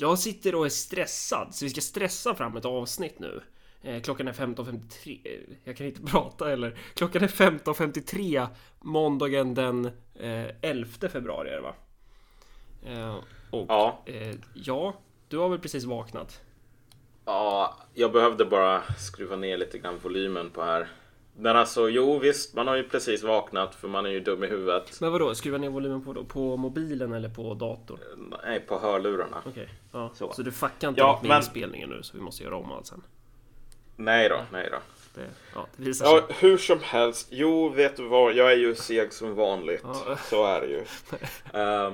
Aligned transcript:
Jag 0.00 0.18
sitter 0.18 0.54
och 0.54 0.64
är 0.66 0.70
stressad, 0.70 1.54
så 1.54 1.64
vi 1.64 1.70
ska 1.70 1.80
stressa 1.80 2.34
fram 2.34 2.56
ett 2.56 2.64
avsnitt 2.64 3.18
nu. 3.18 3.42
Eh, 3.82 4.02
klockan 4.02 4.28
är 4.28 4.32
15.53. 4.32 5.20
Eh, 5.24 5.56
jag 5.64 5.76
kan 5.76 5.86
inte 5.86 6.02
prata 6.12 6.52
eller. 6.52 6.78
Klockan 6.94 7.22
är 7.24 7.28
15.53 7.28 8.46
måndagen 8.80 9.54
den 9.54 9.84
eh, 10.14 10.46
11 10.60 11.08
februari 11.08 11.50
är 11.50 11.54
det 11.54 11.60
va? 11.60 11.74
Eh, 12.86 13.16
och 13.50 13.66
Ja. 13.68 14.02
eh, 14.06 14.34
ja, 14.54 14.94
du 15.28 15.38
har 15.38 15.48
väl 15.48 15.58
precis 15.58 15.84
vaknat? 15.84 16.40
Ja, 17.24 17.76
jag 17.94 18.12
behövde 18.12 18.44
bara 18.44 18.82
skruva 18.98 19.36
ner 19.36 19.58
lite 19.58 19.78
grann 19.78 19.98
volymen 20.02 20.50
på 20.50 20.62
här. 20.62 20.88
Men 21.40 21.56
alltså, 21.56 21.88
jo 21.88 22.18
visst, 22.18 22.54
man 22.54 22.66
har 22.68 22.76
ju 22.76 22.82
precis 22.88 23.22
vaknat 23.22 23.74
för 23.74 23.88
man 23.88 24.06
är 24.06 24.10
ju 24.10 24.20
dum 24.20 24.44
i 24.44 24.46
huvudet. 24.46 25.00
Men 25.00 25.12
vadå, 25.12 25.34
skruva 25.34 25.58
ner 25.58 25.68
volymen 25.68 26.04
på, 26.04 26.12
då? 26.12 26.24
på 26.24 26.56
mobilen 26.56 27.12
eller 27.12 27.28
på 27.28 27.54
datorn? 27.54 27.98
Nej, 28.44 28.60
på 28.60 28.78
hörlurarna. 28.78 29.42
Okej, 29.46 29.68
ja. 29.92 30.10
Så. 30.14 30.32
Så. 30.32 30.42
du 30.42 30.52
fuckar 30.52 30.88
inte 30.88 31.00
Ja, 31.00 31.18
med 31.22 31.28
men- 31.28 31.36
inspelningen 31.38 31.90
nu 31.90 32.02
så 32.02 32.16
vi 32.16 32.22
måste 32.22 32.44
göra 32.44 32.56
om 32.56 32.72
allt 32.72 32.86
sen. 32.86 33.02
Nej 33.96 34.28
då, 34.28 34.40
nej 34.52 34.68
då. 34.72 34.78
Det, 35.14 35.26
ja, 35.54 35.66
det 35.76 35.82
visar 35.84 36.06
sig. 36.06 36.14
Ja, 36.28 36.34
hur 36.40 36.58
som 36.58 36.78
helst. 36.82 37.28
Jo, 37.30 37.68
vet 37.68 37.96
du 37.96 38.08
vad? 38.08 38.34
Jag 38.34 38.52
är 38.52 38.56
ju 38.56 38.74
seg 38.74 39.12
som 39.12 39.34
vanligt. 39.34 39.80
Ja. 40.06 40.16
Så 40.30 40.46
är 40.46 40.60
det 40.60 40.66
ju. 40.66 40.84
Eh, 41.60 41.92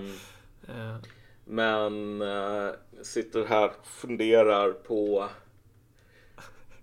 men 1.45 2.23
eh, 2.23 2.69
sitter 3.03 3.45
här 3.45 3.65
och 3.69 3.87
funderar 3.87 4.73
på 4.73 5.29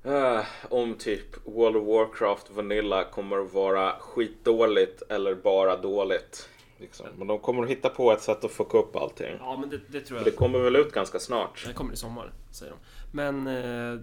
eh, 0.04 0.46
om 0.70 0.94
typ 0.96 1.48
World 1.48 1.76
of 1.76 1.88
Warcraft 1.88 2.52
Vanilla 2.52 3.04
kommer 3.04 3.38
att 3.38 3.54
vara 3.54 3.96
skitdåligt 4.00 5.02
eller 5.10 5.36
bara 5.36 5.78
dåligt. 5.78 6.50
Liksom. 6.80 7.06
Men 7.18 7.28
de 7.28 7.40
kommer 7.40 7.64
att 7.64 7.70
hitta 7.70 7.90
på 7.90 8.12
ett 8.12 8.22
sätt 8.22 8.44
att 8.44 8.52
fucka 8.52 8.78
upp 8.78 8.96
allting. 8.96 9.36
ja, 9.40 9.58
men 9.60 9.70
det, 9.70 9.80
det 9.88 10.00
tror 10.00 10.18
För 10.18 10.26
jag. 10.26 10.34
det 10.34 10.38
kommer 10.38 10.60
väl 10.60 10.76
ut 10.76 10.92
ganska 10.92 11.20
snart. 11.20 11.64
Det 11.68 11.74
kommer 11.74 11.94
i 11.94 11.96
sommar, 11.96 12.32
säger 12.52 12.72
de. 12.74 12.78
Men 13.12 13.48
eh, 13.48 14.00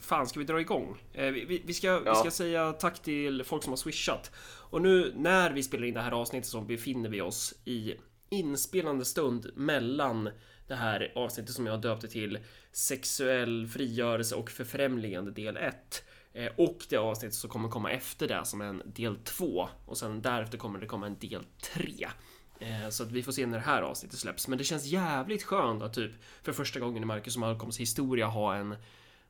fan, 0.00 0.26
ska 0.26 0.38
vi 0.38 0.44
dra 0.44 0.60
igång? 0.60 1.02
Eh, 1.12 1.24
vi, 1.26 1.44
vi- 1.44 1.62
vi, 1.66 1.74
ska, 1.74 1.98
vi 1.98 2.06
Ja. 2.06 2.14
ska 2.14 2.30
säga 2.30 2.72
tack 2.72 3.02
till 3.02 3.44
folk 3.44 3.62
som 3.62 3.72
har 3.72 3.76
swishat. 3.76 4.30
Och 4.70 4.82
nu 4.82 5.12
när 5.16 5.50
vi 5.52 5.62
spelar 5.62 5.84
in 5.86 5.94
det 5.94 6.00
här 6.00 6.12
avsnittet 6.12 6.48
så 6.50 6.60
befinner 6.60 7.08
vi 7.10 7.20
oss 7.20 7.54
i 7.64 7.94
inspelande 8.30 9.04
stund 9.04 9.50
mellan 9.54 10.30
det 10.66 10.74
här 10.74 11.12
avsnittet 11.14 11.54
som 11.54 11.66
jag 11.66 11.80
döpte 11.80 12.08
till 12.08 12.38
Sexuell 12.72 13.66
frigörelse 13.66 14.34
och 14.34 14.50
förfrämligande 14.50 15.30
del 15.30 15.56
1 15.56 16.04
eh, 16.32 16.52
och 16.56 16.78
det 16.88 16.96
avsnittet 16.96 17.34
som 17.34 17.50
kommer 17.50 17.68
komma 17.68 17.90
efter 17.90 18.28
det 18.28 18.44
som 18.44 18.60
en 18.60 18.82
del 18.86 19.16
2 19.16 19.68
och 19.86 19.98
sen 19.98 20.22
därefter 20.22 20.58
kommer 20.58 20.80
det 20.80 20.86
komma 20.86 21.06
en 21.06 21.18
del 21.18 21.44
3. 21.74 22.08
Eh, 22.60 22.88
Så 22.90 23.02
att 23.02 23.10
vi 23.12 23.22
får 23.22 23.32
se 23.32 23.46
när 23.46 23.58
det 23.58 23.64
här 23.64 23.82
avsnittet 23.82 24.18
släpps. 24.18 24.48
Men 24.48 24.58
det 24.58 24.64
känns 24.64 24.84
jävligt 24.84 25.42
skönt 25.42 25.82
att 25.82 25.94
typ 25.94 26.12
för 26.42 26.52
första 26.52 26.80
gången 26.80 27.02
i 27.02 27.06
Marcus 27.06 27.36
och 27.36 27.40
Malcolms 27.40 27.80
historia 27.80 28.26
ha 28.26 28.54
en 28.54 28.76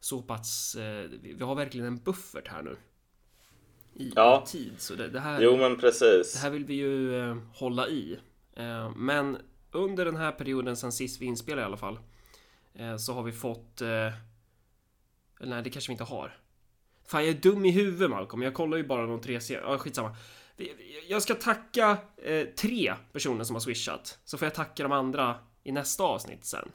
så 0.01 0.23
pass... 0.23 0.75
eh, 0.75 1.11
Vi 1.23 1.45
har 1.45 1.55
verkligen 1.55 1.87
en 1.87 1.97
buffert 2.03 2.49
här 2.49 2.63
nu. 2.63 2.77
I, 3.97 4.13
Ja. 4.17 4.45
tid. 4.47 4.73
Så 4.79 4.95
det, 4.95 5.09
det 5.09 5.21
här... 5.21 5.41
Jo, 5.43 5.57
men 5.57 5.73
Det 5.73 5.79
precis. 5.79 6.37
här 6.43 6.51
vill 6.51 6.65
vi 6.65 6.75
ju 6.75 7.37
hålla 7.55 7.89
i. 7.89 8.19
Men 8.97 9.39
under 9.75 10.05
den 10.05 10.17
här 10.17 10.33
perioden 10.33 10.77
sen 10.77 10.93
sist 10.93 11.23
vi 11.23 11.27
inspelade 11.27 11.63
i 11.63 11.65
alla 11.65 11.77
fall 11.77 11.99
eh, 12.75 12.97
så 12.97 13.15
har 13.15 13.23
vi 13.23 13.33
fått... 13.33 13.81
Eh, 13.81 13.89
eller 15.41 15.55
nej, 15.55 15.63
det 15.63 15.71
kanske 15.71 15.89
vi 15.89 15.93
inte 15.93 16.05
har. 16.05 16.39
Fan, 17.07 17.25
jag 17.25 17.31
är 17.37 17.41
dum 17.41 17.65
i 17.65 17.71
huvudet 17.71 18.11
Malcolm. 18.11 18.43
Jag 18.43 18.55
kollar 18.55 18.77
ju 18.77 18.87
bara 18.87 19.07
de 19.07 19.21
tre 19.21 19.41
serierna. 19.41 19.69
Ja, 19.69 19.79
skitsamma. 19.79 20.17
Jag 21.09 21.23
ska 21.23 21.35
tacka 21.35 21.99
eh, 22.17 22.47
tre 22.47 22.95
personer 23.13 23.45
som 23.45 23.57
har 23.57 23.61
swishat. 23.61 24.19
Så 24.25 24.39
får 24.39 24.47
jag 24.47 24.55
tacka 24.55 24.83
de 24.83 24.93
andra 24.93 25.39
i 25.63 25.73
nästa 25.73 26.05
avsnitt 26.05 26.45
sen. 26.45 26.69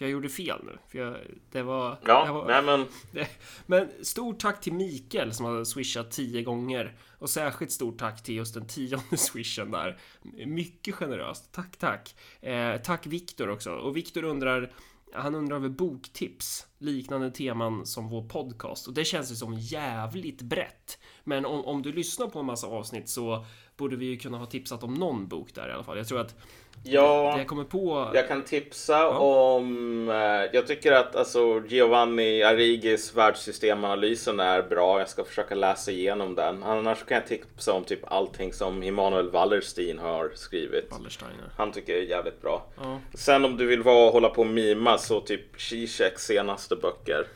För 0.00 0.04
jag 0.04 0.12
gjorde 0.12 0.28
fel 0.28 0.60
nu. 0.64 0.78
För 0.88 0.98
jag, 0.98 1.16
det 1.50 1.62
var... 1.62 1.98
Ja, 2.06 2.26
jag 2.26 2.34
var, 2.34 2.46
nej 2.46 2.62
men 2.62 2.86
det, 3.12 3.28
men 3.66 3.88
stort 4.02 4.38
tack 4.38 4.60
till 4.60 4.72
Mikael 4.72 5.32
som 5.32 5.46
har 5.46 5.64
swishat 5.64 6.10
tio 6.10 6.42
gånger. 6.42 6.96
Och 7.18 7.30
särskilt 7.30 7.72
stort 7.72 7.98
tack 7.98 8.22
till 8.22 8.34
just 8.34 8.54
den 8.54 8.66
tionde 8.66 9.16
swishen 9.16 9.70
där. 9.70 9.98
Mycket 10.46 10.94
generöst. 10.94 11.52
Tack, 11.52 11.76
tack. 11.76 12.14
Eh, 12.40 12.76
tack 12.76 13.06
Viktor 13.06 13.48
också. 13.48 13.70
Och 13.70 13.96
Viktor 13.96 14.24
undrar 14.24 14.72
han 15.12 15.34
undrar 15.34 15.56
över 15.56 15.68
boktips 15.68 16.66
liknande 16.78 17.30
teman 17.30 17.86
som 17.86 18.08
vår 18.08 18.28
podcast 18.28 18.88
och 18.88 18.94
det 18.94 19.04
känns 19.04 19.32
ju 19.32 19.34
som 19.34 19.54
jävligt 19.54 20.42
brett. 20.42 20.98
Men 21.24 21.46
om, 21.46 21.64
om 21.64 21.82
du 21.82 21.92
lyssnar 21.92 22.26
på 22.26 22.38
en 22.38 22.46
massa 22.46 22.66
avsnitt 22.66 23.08
så 23.08 23.44
borde 23.76 23.96
vi 23.96 24.06
ju 24.06 24.16
kunna 24.16 24.38
ha 24.38 24.46
tipsat 24.46 24.82
om 24.82 24.94
någon 24.94 25.28
bok 25.28 25.54
där 25.54 25.68
i 25.68 25.72
alla 25.72 25.84
fall. 25.84 25.98
Jag 25.98 26.08
tror 26.08 26.20
att 26.20 26.36
ja. 26.82 27.38
jag 27.38 27.46
kommer 27.46 27.64
på... 27.64 28.10
Jag 28.14 28.28
kan 28.28 28.42
tipsa 28.42 29.08
om... 29.08 30.08
Eh, 30.08 30.16
jag 30.52 30.66
tycker 30.66 30.92
att 30.92 31.16
alltså, 31.16 31.62
Giovanni 31.68 32.42
Arrigis 32.42 33.16
världssystemanalysen 33.16 34.40
är 34.40 34.62
bra. 34.62 34.98
Jag 34.98 35.08
ska 35.08 35.24
försöka 35.24 35.54
läsa 35.54 35.90
igenom 35.90 36.34
den. 36.34 36.62
Annars 36.62 37.04
kan 37.04 37.14
jag 37.14 37.26
tipsa 37.26 37.72
om 37.72 37.84
typ 37.84 38.12
allting 38.12 38.52
som 38.52 38.82
Immanuel 38.82 39.30
Wallerstein 39.30 39.98
har 39.98 40.30
skrivit. 40.34 40.90
Wallersteiner. 40.90 41.52
Han 41.56 41.72
tycker 41.72 41.92
det 41.92 42.00
är 42.00 42.04
jävligt 42.04 42.42
bra. 42.42 42.66
Ja. 42.76 43.00
Sen 43.14 43.44
om 43.44 43.56
du 43.56 43.66
vill 43.66 43.82
vara, 43.82 44.10
hålla 44.10 44.28
på 44.28 44.40
och 44.40 44.46
mima 44.46 44.98
så 44.98 45.20
typ 45.20 45.60
Zizeks 45.60 46.26
senaste 46.26 46.76
böcker. 46.76 47.26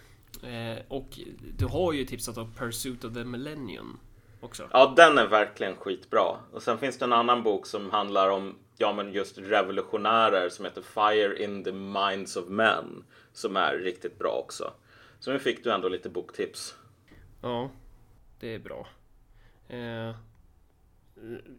Eh, 0.43 0.83
och 0.89 1.19
du 1.59 1.67
har 1.67 1.93
ju 1.93 2.05
tipsat 2.05 2.39
om 2.39 2.53
Pursuit 2.53 3.05
of 3.05 3.15
the 3.15 3.25
Millennium 3.25 3.99
också. 4.41 4.69
Ja, 4.73 4.93
den 4.97 5.19
är 5.19 5.27
verkligen 5.27 5.77
skitbra. 5.77 6.37
Och 6.53 6.63
sen 6.63 6.79
finns 6.79 6.99
det 6.99 7.05
en 7.05 7.13
annan 7.13 7.43
bok 7.43 7.67
som 7.67 7.91
handlar 7.91 8.31
om 8.31 8.55
ja, 8.77 8.93
men 8.93 9.13
just 9.13 9.39
revolutionärer 9.39 10.49
som 10.49 10.65
heter 10.65 10.83
Fire 10.83 11.45
in 11.45 11.65
the 11.65 11.73
Minds 11.73 12.37
of 12.37 12.49
Men. 12.49 13.05
Som 13.33 13.57
är 13.57 13.79
riktigt 13.79 14.19
bra 14.19 14.43
också. 14.45 14.73
Så 15.19 15.33
nu 15.33 15.39
fick 15.39 15.65
du 15.65 15.73
ändå 15.73 15.89
lite 15.89 16.09
boktips. 16.09 16.75
Ja, 17.43 17.71
det 18.41 18.55
är 18.55 18.59
bra. 18.59 18.87
Eh, 19.69 20.17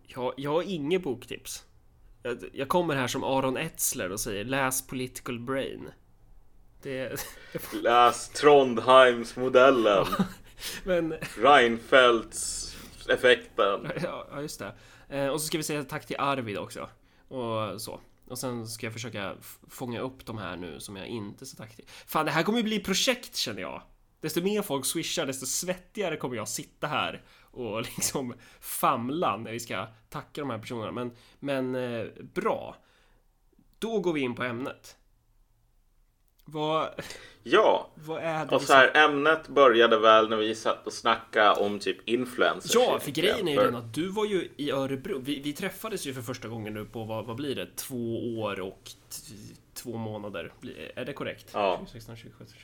jag, 0.08 0.34
jag 0.38 0.52
har 0.52 0.64
inget 0.64 1.04
boktips. 1.04 1.66
Jag, 2.24 2.50
jag 2.54 2.68
kommer 2.70 2.96
här 2.96 3.08
som 3.08 3.24
Aron 3.24 3.58
Etzler 3.58 4.12
och 4.12 4.20
säger 4.20 4.44
läs 4.44 4.88
Political 4.88 5.40
Brain. 5.40 5.92
Det... 6.82 7.26
Läs 7.84 8.30
Trondheimsmodellen. 8.30 10.06
Men... 10.84 11.14
Reinfeldts 11.38 12.76
effekten. 13.10 13.92
Ja, 14.04 14.28
ja, 14.32 14.42
just 14.42 14.60
det. 14.60 14.74
Eh, 15.10 15.28
och 15.28 15.42
så 15.42 15.48
ska 15.48 15.58
vi 15.58 15.64
säga 15.64 15.84
tack 15.84 16.06
till 16.06 16.20
Arvid 16.20 16.58
också. 16.58 16.90
Och 17.28 17.82
så. 17.82 18.00
Och 18.28 18.38
sen 18.38 18.68
ska 18.68 18.86
jag 18.86 18.94
försöka 18.94 19.36
fånga 19.70 20.00
upp 20.00 20.26
de 20.26 20.38
här 20.38 20.56
nu 20.56 20.80
som 20.80 20.96
jag 20.96 21.08
inte 21.08 21.46
så 21.46 21.64
aktivt. 21.64 21.90
Fan, 21.90 22.26
det 22.26 22.32
här 22.32 22.44
kommer 22.44 22.58
ju 22.58 22.64
bli 22.64 22.80
projekt 22.80 23.36
känner 23.36 23.62
jag. 23.62 23.82
Desto 24.22 24.42
mer 24.42 24.62
folk 24.62 24.86
swishar, 24.86 25.26
desto 25.26 25.46
svettigare 25.46 26.18
kommer 26.18 26.36
jag 26.36 26.48
sitta 26.48 26.88
här 26.88 27.24
och 27.42 27.82
liksom 27.98 28.34
famla 28.60 29.38
när 29.38 29.52
vi 29.52 29.60
ska 29.60 29.88
tacka 30.10 30.42
de 30.42 30.50
här 30.50 30.60
personerna. 30.60 30.92
Men, 30.92 31.12
men 31.40 31.76
eh, 31.76 32.08
bra. 32.34 32.76
Då 33.80 34.00
går 34.00 34.14
vi 34.14 34.22
in 34.22 34.36
på 34.36 34.44
ämnet. 34.44 34.98
Vad, 36.46 36.90
Ja, 37.48 37.90
vad 37.96 38.22
är 38.22 38.46
det 38.46 38.56
och 38.56 38.62
så 38.62 38.74
här, 38.74 38.98
ämnet 38.98 39.48
började 39.48 40.00
väl 40.00 40.30
när 40.30 40.38
vi 40.38 40.56
satt 40.56 40.88
och 40.88 40.94
snackade 40.94 41.52
om 41.52 41.80
typ 41.80 42.10
influencers. 42.10 42.72
Ja, 42.76 43.00
för 43.00 43.12
grejen 43.12 43.48
är 43.48 43.52
ju 43.52 43.58
den 43.58 43.76
att 43.76 43.94
du 43.94 44.08
var 44.08 44.26
ju 44.26 44.50
i 44.58 44.72
Örebro. 44.72 45.20
Vi, 45.20 45.40
vi 45.40 45.54
träffades 45.54 46.08
ju 46.08 46.14
för 46.14 46.22
första 46.22 46.48
gången 46.48 46.74
nu 46.74 46.86
på, 46.86 47.04
vad, 47.04 47.26
vad 47.26 47.36
blir 47.36 47.56
det? 47.56 47.76
Två 47.76 48.40
år 48.40 48.60
och 48.60 48.92
två 49.74 49.98
månader. 49.98 50.54
Är 50.96 51.06
det 51.06 51.14
korrekt? 51.14 51.50
Ja. 51.54 51.76
2016, 51.78 52.16
2017. 52.16 52.56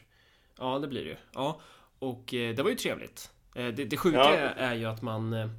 Ja, 0.59 0.79
det 0.79 0.87
blir 0.87 1.03
det 1.03 1.09
ju. 1.09 1.17
Ja, 1.33 1.61
och 1.99 2.33
eh, 2.33 2.55
det 2.55 2.63
var 2.63 2.69
ju 2.69 2.75
trevligt. 2.75 3.31
Eh, 3.55 3.67
det, 3.67 3.85
det 3.85 3.97
sjuka 3.97 4.17
Ja. 4.17 4.35
är, 4.37 4.75
ju 4.75 4.85
att 4.85 5.01
man... 5.01 5.33
Eh, 5.33 5.49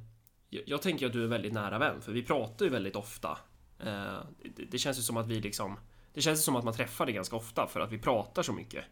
jag, 0.49 0.81
tänker 0.81 1.05
att 1.05 1.13
du 1.13 1.23
är 1.23 1.27
väldigt 1.27 1.53
nära 1.53 1.79
vän, 1.79 2.01
för 2.01 2.11
vi 2.11 2.23
pratar 2.23 2.65
ju 2.65 2.71
väldigt 2.71 2.95
ofta. 2.95 3.37
Det, 4.55 4.65
det 4.71 4.77
känns 4.77 4.97
ju 4.97 5.01
som 5.01 5.17
att 5.17 5.27
vi 5.27 5.41
liksom... 5.41 5.77
Det 6.13 6.21
känns 6.21 6.43
som 6.45 6.55
att 6.55 6.63
man 6.63 6.73
träffar 6.73 7.05
det 7.05 7.11
ganska 7.11 7.35
ofta 7.35 7.67
för 7.67 7.79
att 7.79 7.91
vi 7.91 7.97
pratar 7.97 8.43
så 8.43 8.53
mycket. 8.53 8.85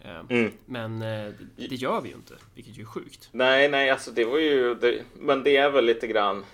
Eh, 0.00 0.20
Mm. 0.30 0.52
Men 0.66 1.02
eh, 1.02 1.32
det, 1.56 1.74
gör 1.74 2.00
vi 2.00 2.08
ju 2.08 2.14
inte, 2.14 2.34
vilket 2.54 2.78
ju 2.78 2.82
är 2.82 2.86
sjukt. 2.86 3.28
Nej, 3.32 3.68
nej, 3.68 3.90
alltså 3.90 4.10
det 4.10 4.24
var 4.24 4.38
ju... 4.38 4.74
Det, 4.74 5.02
men 5.14 5.42
det 5.42 5.56
är 5.56 5.70
väl 5.70 5.84
lite 5.84 6.06
grann 6.06 6.44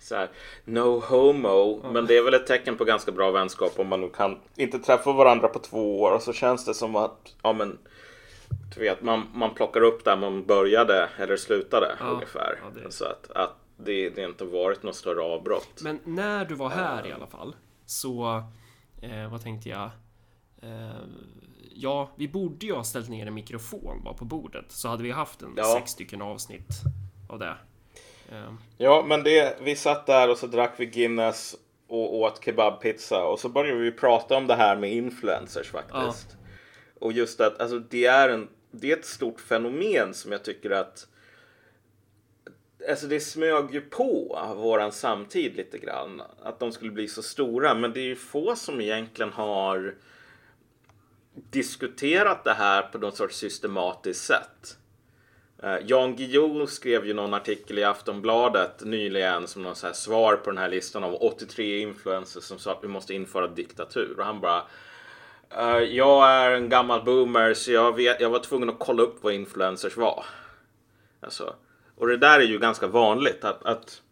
så 0.00 0.14
här, 0.14 0.28
no 0.64 1.00
homo. 1.00 1.90
Men 1.92 2.06
det 2.06 2.16
är 2.16 2.22
väl 2.22 2.34
ett 2.34 2.46
tecken 2.46 2.76
på 2.76 2.84
ganska 2.84 3.12
bra 3.12 3.30
vänskap 3.30 3.78
om 3.78 3.86
man 3.88 4.00
nu 4.00 4.08
kan 4.08 4.38
inte 4.56 4.78
träffa 4.78 5.12
varandra 5.12 5.48
på 5.48 5.58
två 5.58 6.00
år 6.00 6.12
och 6.12 6.22
så 6.22 6.32
känns 6.32 6.64
det 6.64 6.74
som 6.74 6.96
att, 6.96 7.34
ja 7.42 7.52
men, 7.52 7.78
du 8.74 8.80
vet, 8.80 9.02
man, 9.02 9.26
man 9.34 9.54
plockar 9.54 9.80
upp 9.80 10.04
där 10.04 10.16
man 10.16 10.44
började 10.44 11.08
eller 11.18 11.36
slutade 11.36 11.96
Ja, 12.00 12.06
ungefär. 12.06 12.60
ja, 12.62 12.80
det- 12.82 12.92
Så 12.92 13.04
att, 13.04 13.30
att 13.30 13.54
det, 13.76 14.10
det 14.10 14.22
inte 14.24 14.44
varit 14.44 14.82
något 14.82 14.96
större 14.96 15.20
avbrott. 15.22 15.80
Men 15.82 15.98
när 16.04 16.44
du 16.44 16.54
var 16.54 16.68
här 16.68 17.06
i 17.06 17.12
alla 17.12 17.26
fall 17.26 17.56
så 17.86 18.42
eh, 19.00 19.30
vad 19.30 19.42
tänkte 19.42 19.68
jag? 19.68 19.90
Eh, 20.62 21.00
ja, 21.74 22.10
vi 22.16 22.28
borde 22.28 22.66
ju 22.66 22.74
ha 22.74 22.84
ställt 22.84 23.08
ner 23.08 23.26
en 23.26 23.34
mikrofon 23.34 24.02
bara 24.04 24.14
på 24.14 24.24
bordet 24.24 24.64
så 24.68 24.88
hade 24.88 25.02
vi 25.02 25.10
haft 25.10 25.42
en 25.42 25.54
Ja. 25.56 25.64
sex 25.64 25.90
stycken 25.90 26.22
avsnitt 26.22 26.68
av 27.28 27.38
det. 27.38 27.54
Eh, 28.32 28.52
Ja, 28.76 29.04
men 29.08 29.22
det, 29.22 29.58
vi 29.62 29.76
satt 29.76 30.06
där 30.06 30.30
och 30.30 30.38
så 30.38 30.46
drack 30.46 30.74
vi 30.76 30.86
Guinness 30.86 31.56
och 31.88 32.14
åt 32.14 32.44
kebabpizza 32.44 33.24
och 33.24 33.40
så 33.40 33.48
började 33.48 33.80
vi 33.80 33.92
prata 33.92 34.36
om 34.36 34.46
det 34.46 34.54
här 34.54 34.76
med 34.76 34.92
influencers 34.92 35.70
faktiskt. 35.70 36.36
Och 37.00 37.12
just 37.12 37.40
att 37.40 37.60
alltså, 37.60 37.78
det, 37.78 38.06
är 38.06 38.28
en, 38.28 38.48
det 38.70 38.92
är 38.92 38.96
ett 38.96 39.04
stort 39.06 39.40
fenomen 39.40 40.14
som 40.14 40.32
jag 40.32 40.44
tycker 40.44 40.70
att 40.70 41.06
Alltså 42.88 43.06
det 43.06 43.20
smög 43.20 43.74
ju 43.74 43.80
på 43.80 44.38
våran 44.56 44.92
samtid 44.92 45.56
lite 45.56 45.78
grann. 45.78 46.22
Att 46.42 46.60
de 46.60 46.72
skulle 46.72 46.90
bli 46.90 47.08
så 47.08 47.22
stora. 47.22 47.74
Men 47.74 47.92
det 47.92 48.00
är 48.00 48.04
ju 48.04 48.16
få 48.16 48.56
som 48.56 48.80
egentligen 48.80 49.32
har 49.32 49.94
diskuterat 51.50 52.44
det 52.44 52.52
här 52.52 52.82
på 52.82 52.98
något 52.98 53.16
sorts 53.16 53.36
systematiskt 53.36 54.24
sätt. 54.24 54.78
Eh, 55.62 55.76
Jan 55.86 56.16
Guillou 56.16 56.66
skrev 56.66 57.06
ju 57.06 57.14
någon 57.14 57.34
artikel 57.34 57.78
i 57.78 57.84
Aftonbladet 57.84 58.84
nyligen 58.84 59.48
som 59.48 59.62
någon 59.62 59.76
så 59.76 59.86
här 59.86 59.94
svar 59.94 60.36
på 60.36 60.50
den 60.50 60.58
här 60.58 60.68
listan 60.68 61.04
av 61.04 61.14
83 61.14 61.78
influencers 61.78 62.42
som 62.42 62.58
sa 62.58 62.72
att 62.72 62.84
vi 62.84 62.88
måste 62.88 63.14
införa 63.14 63.46
diktatur. 63.46 64.14
Och 64.18 64.24
han 64.24 64.40
bara 64.40 64.62
eh, 65.50 65.78
Jag 65.78 66.30
är 66.30 66.50
en 66.50 66.68
gammal 66.68 67.04
boomer 67.04 67.54
så 67.54 67.72
jag, 67.72 67.96
vet, 67.96 68.20
jag 68.20 68.30
var 68.30 68.38
tvungen 68.38 68.68
att 68.68 68.78
kolla 68.78 69.02
upp 69.02 69.22
vad 69.22 69.32
influencers 69.32 69.96
var. 69.96 70.24
Alltså, 71.20 71.54
och 71.98 72.06
det 72.06 72.16
där 72.16 72.40
är 72.40 72.44
ju 72.44 72.58
ganska 72.58 72.86
vanligt 72.86 73.44
att, 73.44 73.62
att 73.62 74.02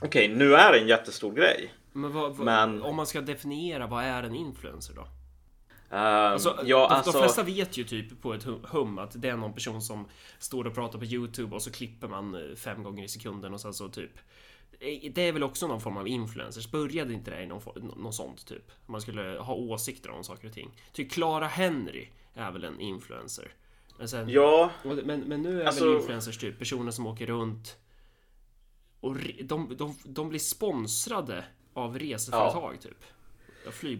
Okej, 0.00 0.24
okay, 0.24 0.36
nu 0.36 0.54
är 0.54 0.72
det 0.72 0.78
en 0.78 0.88
jättestor 0.88 1.32
grej. 1.32 1.74
Men, 1.92 2.12
vad, 2.12 2.36
vad, 2.36 2.46
men, 2.46 2.82
om 2.82 2.96
man 2.96 3.06
ska 3.06 3.20
definiera, 3.20 3.86
vad 3.86 4.04
är 4.04 4.22
en 4.22 4.34
influencer 4.34 4.94
då? 4.94 5.02
Uh, 5.02 6.00
alltså, 6.00 6.58
ja, 6.64 6.88
de, 6.88 6.94
alltså... 6.94 7.12
de 7.12 7.22
flesta 7.22 7.42
vet 7.42 7.76
ju 7.76 7.84
typ 7.84 8.22
på 8.22 8.34
ett 8.34 8.44
hum 8.44 8.98
att 8.98 9.22
det 9.22 9.28
är 9.28 9.36
någon 9.36 9.52
person 9.52 9.82
som 9.82 10.08
står 10.38 10.66
och 10.66 10.74
pratar 10.74 10.98
på 10.98 11.04
Youtube 11.04 11.54
och 11.54 11.62
så 11.62 11.72
klipper 11.72 12.08
man 12.08 12.34
eh, 12.34 12.56
fem 12.56 12.82
gånger 12.82 13.04
i 13.04 13.08
sekunden 13.08 13.54
och 13.54 13.60
sen 13.60 13.74
så 13.74 13.88
typ 13.88 14.18
eh, 14.80 15.12
det 15.12 15.22
är 15.22 15.32
väl 15.32 15.42
också 15.42 15.66
någon 15.66 15.80
form 15.80 15.96
av 15.96 16.08
influencers. 16.08 16.70
Började 16.70 17.14
inte 17.14 17.30
det 17.30 17.42
i 17.42 17.46
någon, 17.46 17.62
någon 17.96 18.12
sånt 18.12 18.46
typ? 18.46 18.70
Man 18.86 19.00
skulle 19.00 19.38
ha 19.38 19.54
åsikter 19.54 20.10
om 20.10 20.24
saker 20.24 20.48
och 20.48 20.54
ting. 20.54 20.70
Typ 20.92 21.12
Clara 21.12 21.46
Henry 21.46 22.08
är 22.34 22.50
väl 22.50 22.64
en 22.64 22.80
influencer? 22.80 23.52
Men, 23.98 24.08
sen, 24.08 24.28
ja. 24.28 24.70
Men, 24.82 25.20
men 25.20 25.42
nu 25.42 25.62
är 25.62 25.66
alltså... 25.66 25.84
väl 25.84 25.96
influencers 25.96 26.38
typ 26.38 26.58
personer 26.58 26.90
som 26.90 27.06
åker 27.06 27.26
runt 27.26 27.76
och 29.00 29.16
de, 29.44 29.76
de, 29.76 29.96
de 30.04 30.28
blir 30.28 30.40
sponsrade 30.40 31.44
av 31.74 31.98
reseföretag 31.98 32.74
ja. 32.74 32.82
typ. 32.82 33.04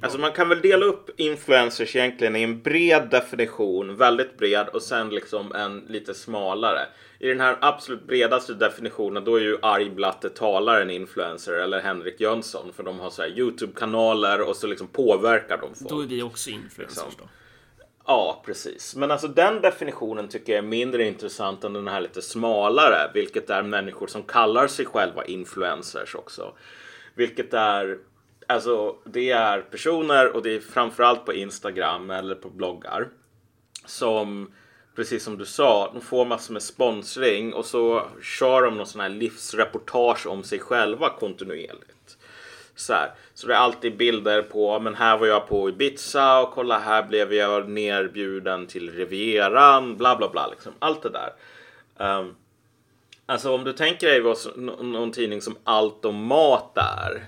Alltså 0.02 0.18
man 0.18 0.32
kan 0.32 0.48
väl 0.48 0.60
dela 0.60 0.86
upp 0.86 1.20
influencers 1.20 1.96
egentligen 1.96 2.36
i 2.36 2.42
en 2.42 2.62
bred 2.62 3.08
definition, 3.10 3.96
väldigt 3.96 4.38
bred 4.38 4.68
och 4.68 4.82
sen 4.82 5.10
liksom 5.10 5.52
en 5.54 5.78
lite 5.78 6.14
smalare. 6.14 6.80
I 7.18 7.28
den 7.28 7.40
här 7.40 7.58
absolut 7.60 8.06
bredaste 8.06 8.54
definitionen 8.54 9.24
då 9.24 9.36
är 9.36 9.40
ju 9.40 9.58
Argblatte 9.62 10.28
talare 10.28 10.82
en 10.82 10.90
influencer 10.90 11.52
eller 11.52 11.80
Henrik 11.80 12.20
Jönsson 12.20 12.72
för 12.72 12.82
de 12.82 13.00
har 13.00 13.10
så 13.10 13.22
här 13.22 13.28
Youtube-kanaler 13.28 14.48
och 14.48 14.56
så 14.56 14.66
liksom 14.66 14.88
påverkar 14.88 15.58
de 15.58 15.74
folk. 15.74 15.90
Då 15.90 16.00
är 16.00 16.06
vi 16.06 16.22
också 16.22 16.50
influencers 16.50 17.04
liksom. 17.04 17.26
då. 17.26 17.28
Ja, 18.06 18.42
precis. 18.44 18.96
Men 18.96 19.10
alltså 19.10 19.28
den 19.28 19.60
definitionen 19.60 20.28
tycker 20.28 20.52
jag 20.52 20.64
är 20.64 20.68
mindre 20.68 21.04
intressant 21.04 21.64
än 21.64 21.72
den 21.72 21.88
här 21.88 22.00
lite 22.00 22.22
smalare, 22.22 23.10
vilket 23.14 23.50
är 23.50 23.62
människor 23.62 24.06
som 24.06 24.22
kallar 24.22 24.66
sig 24.66 24.86
själva 24.86 25.24
influencers 25.24 26.14
också. 26.14 26.52
Vilket 27.14 27.54
är 27.54 27.98
Alltså 28.46 28.96
det 29.04 29.30
är 29.30 29.60
personer 29.60 30.36
och 30.36 30.42
det 30.42 30.54
är 30.54 30.60
framförallt 30.60 31.24
på 31.24 31.32
Instagram 31.32 32.10
eller 32.10 32.34
på 32.34 32.50
bloggar 32.50 33.08
som 33.86 34.52
precis 34.96 35.24
som 35.24 35.38
du 35.38 35.44
sa, 35.46 35.90
de 35.92 36.00
får 36.00 36.24
massor 36.24 36.52
med 36.52 36.62
sponsring 36.62 37.54
och 37.54 37.64
så 37.64 38.02
kör 38.22 38.62
de 38.62 38.76
någon 38.76 38.86
sån 38.86 39.00
här 39.00 39.08
livsreportage 39.08 40.26
om 40.26 40.42
sig 40.42 40.58
själva 40.58 41.10
kontinuerligt. 41.10 42.03
Så, 42.76 42.92
här. 42.92 43.10
så 43.34 43.46
det 43.46 43.54
är 43.54 43.58
alltid 43.58 43.96
bilder 43.96 44.42
på, 44.42 44.80
men 44.80 44.94
här 44.94 45.18
var 45.18 45.26
jag 45.26 45.48
på 45.48 45.68
Ibiza 45.68 46.40
och 46.40 46.52
kolla 46.52 46.78
här 46.78 47.02
blev 47.02 47.32
jag 47.32 47.68
nerbjuden 47.68 48.66
till 48.66 48.90
Rivieran, 48.90 49.96
bla 49.96 50.16
bla 50.16 50.28
bla, 50.28 50.46
liksom. 50.46 50.72
allt 50.78 51.02
det 51.02 51.10
där. 51.10 51.32
Um, 52.18 52.36
alltså 53.26 53.54
om 53.54 53.64
du 53.64 53.72
tänker 53.72 54.06
dig 54.06 54.20
vad 54.20 54.36
någon 54.56 55.12
tidning 55.12 55.42
som 55.42 55.56
Allt 55.64 56.04
om 56.04 56.26
mat 56.26 56.78
är 56.78 57.24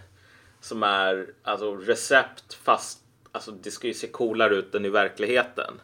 som 0.61 0.83
är 0.83 1.27
alltså 1.43 1.75
recept 1.75 2.55
fast 2.55 2.99
alltså 3.33 3.51
det 3.51 3.71
ska 3.71 3.87
ju 3.87 3.95
se 3.95 4.07
coolare 4.07 4.55
ut 4.55 4.75
än 4.75 4.85
i 4.85 4.89
verkligheten. 4.89 5.75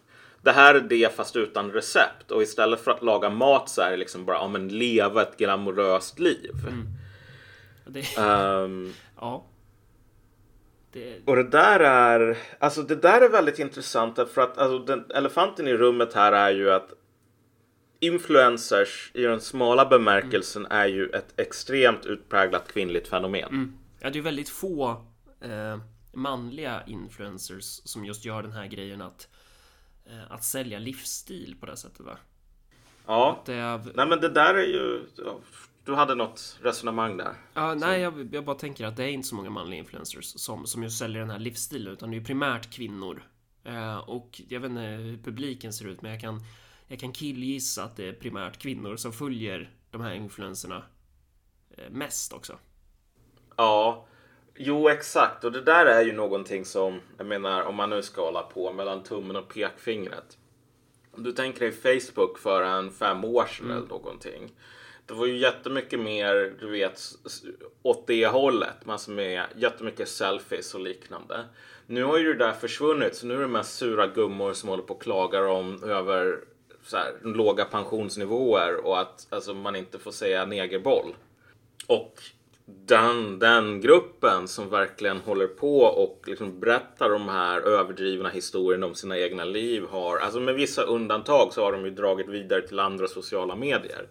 Det 0.43 0.53
här 0.53 0.75
är 0.75 0.81
det 0.81 1.17
fast 1.17 1.37
utan 1.37 1.73
recept 1.73 2.31
och 2.31 2.43
istället 2.43 2.81
för 2.81 2.91
att 2.91 3.03
laga 3.03 3.31
mat 3.31 3.69
så 3.69 3.83
är 3.83 3.91
det 3.91 3.97
liksom 3.97 4.25
bara 4.25 4.37
ja, 4.37 4.49
men 4.49 4.69
leva 4.69 5.23
ett 5.23 5.37
glamoröst 5.37 6.19
liv. 6.19 6.55
Mm. 6.69 6.87
Det... 7.87 8.19
Um, 8.19 8.95
ja. 9.21 9.45
Det... 10.93 11.21
Och 11.27 11.37
det 11.37 11.49
där 11.49 11.81
är 11.81 12.39
alltså 12.59 12.83
det 12.83 12.97
där 12.97 13.21
är 13.21 13.29
väldigt 13.29 13.59
intressant 13.59 14.17
för 14.17 14.41
att 14.41 14.59
alltså, 14.59 14.79
den 14.79 15.05
elefanten 15.15 15.69
i 15.69 15.75
rummet 15.75 16.15
här 16.15 16.33
är 16.33 16.51
ju 16.51 16.71
att 16.71 16.93
influencers 18.01 19.11
i 19.15 19.23
den 19.23 19.41
smala 19.41 19.87
bemärkelsen 19.87 20.67
mm. 20.67 20.79
är 20.79 20.87
ju 20.87 21.09
ett 21.09 21.41
extremt 21.41 22.07
utpräglat 22.07 22.73
kvinnligt 22.73 23.09
fenomen. 23.09 23.49
Mm. 23.49 23.79
Ja, 24.01 24.11
det 24.11 24.19
är 24.19 24.23
väldigt 24.23 24.49
få 24.49 25.05
eh, 25.41 25.79
manliga 26.13 26.83
influencers 26.87 27.65
som 27.65 28.05
just 28.05 28.25
gör 28.25 28.43
den 28.43 28.53
här 28.53 28.67
grejen 28.67 29.03
att, 29.03 29.29
eh, 30.07 30.33
att 30.33 30.45
sälja 30.45 30.79
livsstil 30.79 31.57
på 31.61 31.67
det 31.67 31.77
sättet 31.77 32.01
va? 32.01 32.17
Ja, 33.07 33.43
är... 33.47 33.81
nej 33.95 34.07
men 34.07 34.21
det 34.21 34.29
där 34.29 34.55
är 34.55 34.67
ju... 34.67 35.01
Du 35.85 35.95
hade 35.95 36.15
något 36.15 36.59
resonemang 36.63 37.17
där. 37.17 37.35
Ja, 37.55 37.75
nej, 37.75 38.01
jag, 38.01 38.29
jag, 38.35 38.45
bara 38.45 38.57
tänker 38.57 38.87
att 38.87 38.97
det 38.97 39.05
är 39.05 39.09
inte 39.09 39.29
så 39.29 39.35
många 39.35 39.51
manliga 39.51 39.79
influencers 39.79 40.25
som, 40.25 40.67
som 40.67 40.83
just 40.83 40.99
säljer 40.99 41.21
den 41.21 41.31
här 41.31 41.39
livsstilen, 41.39 41.93
utan 41.93 42.11
det 42.11 42.17
är 42.17 42.19
ju 42.19 42.25
primärt 42.25 42.75
kvinnor. 42.75 43.23
Eh, 43.65 43.99
och 43.99 44.41
jag 44.49 44.61
vet 44.61 44.71
inte 44.71 44.83
hur 44.83 45.23
publiken 45.23 45.73
ser 45.73 45.89
ut, 45.89 46.03
men 46.03 46.11
jag 46.11 46.21
kan, 46.21 46.41
jag 46.87 46.99
kan 46.99 47.13
killgissa 47.13 47.85
att 47.85 47.97
det 47.97 48.09
är 48.09 48.13
primärt 48.13 48.59
kvinnor 48.59 48.97
som 48.97 49.13
följer 49.13 49.71
de 49.91 50.01
här 50.01 50.15
influencerna 50.15 50.83
eh, 51.71 51.91
mest 51.91 52.33
också. 52.33 52.59
Ja, 53.57 54.07
jo 54.57 54.89
exakt. 54.89 55.45
Och 55.45 55.53
det 55.53 55.63
där 55.63 55.87
är 55.87 56.05
ju 56.05 56.13
någonting 56.13 56.65
som, 56.65 57.01
jag 57.19 57.27
menar 57.27 57.63
om 57.63 57.75
man 57.75 57.91
nu 57.91 58.03
ska 58.03 58.25
hålla 58.25 58.43
på 58.43 58.73
mellan 58.73 59.03
tummen 59.03 59.37
och 59.37 59.49
pekfingret. 59.55 60.39
Om 61.11 61.23
du 61.23 61.33
tänker 61.33 61.61
dig 61.61 61.73
Facebook 61.73 62.39
för 62.39 62.63
en 62.63 62.91
fem 62.91 63.25
år 63.25 63.47
sedan 63.47 63.67
mm. 63.67 63.77
eller 63.77 63.89
någonting. 63.89 64.53
Det 65.13 65.19
var 65.19 65.27
ju 65.27 65.37
jättemycket 65.37 66.01
mer, 66.01 66.55
du 66.61 66.71
vet, 66.71 67.01
åt 67.83 68.07
det 68.07 68.27
hållet. 68.27 68.87
Massor 68.87 69.13
med 69.13 69.45
jättemycket 69.57 70.09
selfies 70.09 70.75
och 70.75 70.81
liknande. 70.81 71.45
Nu 71.87 72.05
har 72.05 72.19
ju 72.19 72.33
det 72.33 72.45
där 72.45 72.53
försvunnit, 72.53 73.15
så 73.15 73.27
nu 73.27 73.35
är 73.35 73.41
det 73.41 73.49
mest 73.49 73.77
sura 73.77 74.07
gummor 74.07 74.53
som 74.53 74.69
håller 74.69 74.83
på 74.83 74.95
och 74.95 75.03
klagar 75.03 75.47
om 75.47 75.85
över 75.85 76.39
så 76.85 76.97
här, 76.97 77.13
låga 77.23 77.65
pensionsnivåer 77.65 78.87
och 78.87 79.01
att 79.01 79.27
alltså, 79.31 79.55
man 79.55 79.77
inte 79.77 79.99
får 79.99 80.11
säga 80.11 80.47
negerboll. 80.47 81.15
Och 81.87 82.23
den, 82.67 83.39
den 83.39 83.81
gruppen 83.81 84.49
som 84.49 84.71
verkligen 84.71 85.21
håller 85.21 85.47
på 85.47 85.79
och 85.81 86.23
liksom 86.27 86.61
berättar 86.61 87.11
de 87.11 87.29
här 87.29 87.61
överdrivna 87.61 88.29
historierna 88.29 88.87
om 88.87 88.95
sina 88.95 89.19
egna 89.19 89.45
liv 89.45 89.85
har, 89.91 90.19
alltså 90.19 90.41
med 90.41 90.55
vissa 90.55 90.83
undantag 90.83 91.53
så 91.53 91.65
har 91.65 91.73
de 91.73 91.85
ju 91.85 91.91
dragit 91.91 92.29
vidare 92.29 92.63
till 92.63 92.81
andra 92.81 93.09
sociala 93.09 93.57
medier. 93.57 94.07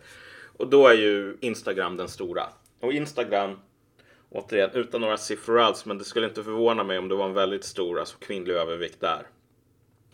Och 0.58 0.70
då 0.70 0.88
är 0.88 0.94
ju 0.94 1.38
Instagram 1.42 1.98
den 1.98 2.08
stora. 2.08 2.44
Och 2.80 2.94
Instagram, 2.94 3.60
återigen 4.30 4.70
utan 4.74 5.02
några 5.02 5.18
siffror 5.18 5.60
alls, 5.60 5.86
men 5.86 5.98
det 5.98 6.04
skulle 6.04 6.28
inte 6.28 6.44
förvåna 6.44 6.84
mig 6.84 6.98
om 6.98 7.08
det 7.08 7.16
var 7.16 7.26
en 7.26 7.34
väldigt 7.34 7.64
stor 7.64 8.00
alltså 8.00 8.18
kvinnlig 8.18 8.54
övervikt 8.54 9.00
där. 9.00 9.28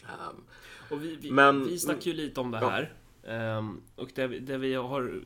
Um, 0.04 0.44
och 0.92 1.04
vi, 1.04 1.16
vi, 1.16 1.32
men, 1.32 1.68
vi 1.68 1.80
snackar 1.80 2.12
ju 2.12 2.14
lite 2.14 2.40
om 2.40 2.52
det 2.52 2.58
här. 2.58 2.94
Ja. 3.24 3.58
Um, 3.58 3.82
och 3.96 4.10
det, 4.16 4.28
det 4.28 4.58
vi 4.58 4.74
har 4.74 5.22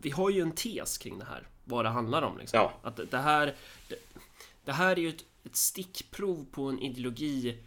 vi 0.00 0.10
har 0.10 0.30
ju 0.30 0.40
en 0.40 0.52
tes 0.52 0.98
kring 0.98 1.18
det 1.18 1.24
här 1.24 1.48
vad 1.64 1.84
det 1.84 1.88
handlar 1.88 2.22
om. 2.22 2.38
Liksom. 2.38 2.58
Ja. 2.58 2.72
Att 2.82 3.10
det 3.10 3.18
här, 3.18 3.54
det, 3.88 3.96
det, 4.64 4.72
här 4.72 4.96
är 4.96 5.00
ju 5.00 5.08
ett, 5.08 5.24
ett 5.44 5.56
stickprov 5.56 6.46
på 6.50 6.62
en 6.62 6.78
ideologi 6.78 7.58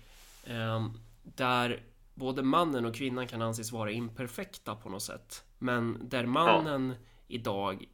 eh, 0.43 0.89
där 1.23 1.83
både 2.13 2.43
mannen 2.43 2.85
och 2.85 2.95
kvinnan 2.95 3.27
kan 3.27 3.41
anses 3.41 3.71
vara 3.71 3.91
imperfekta 3.91 4.75
på 4.75 4.89
något 4.89 5.03
sätt. 5.03 5.43
Men 5.59 6.09
där 6.09 6.25
mannen 6.25 6.89
ja. 6.89 6.95
idag 7.27 7.85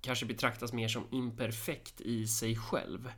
kanske 0.00 0.26
betraktas 0.26 0.72
mer 0.72 0.88
som 0.88 1.06
imperfekt 1.10 2.00
i 2.00 2.26
sig 2.26 2.56
själv. 2.56 3.10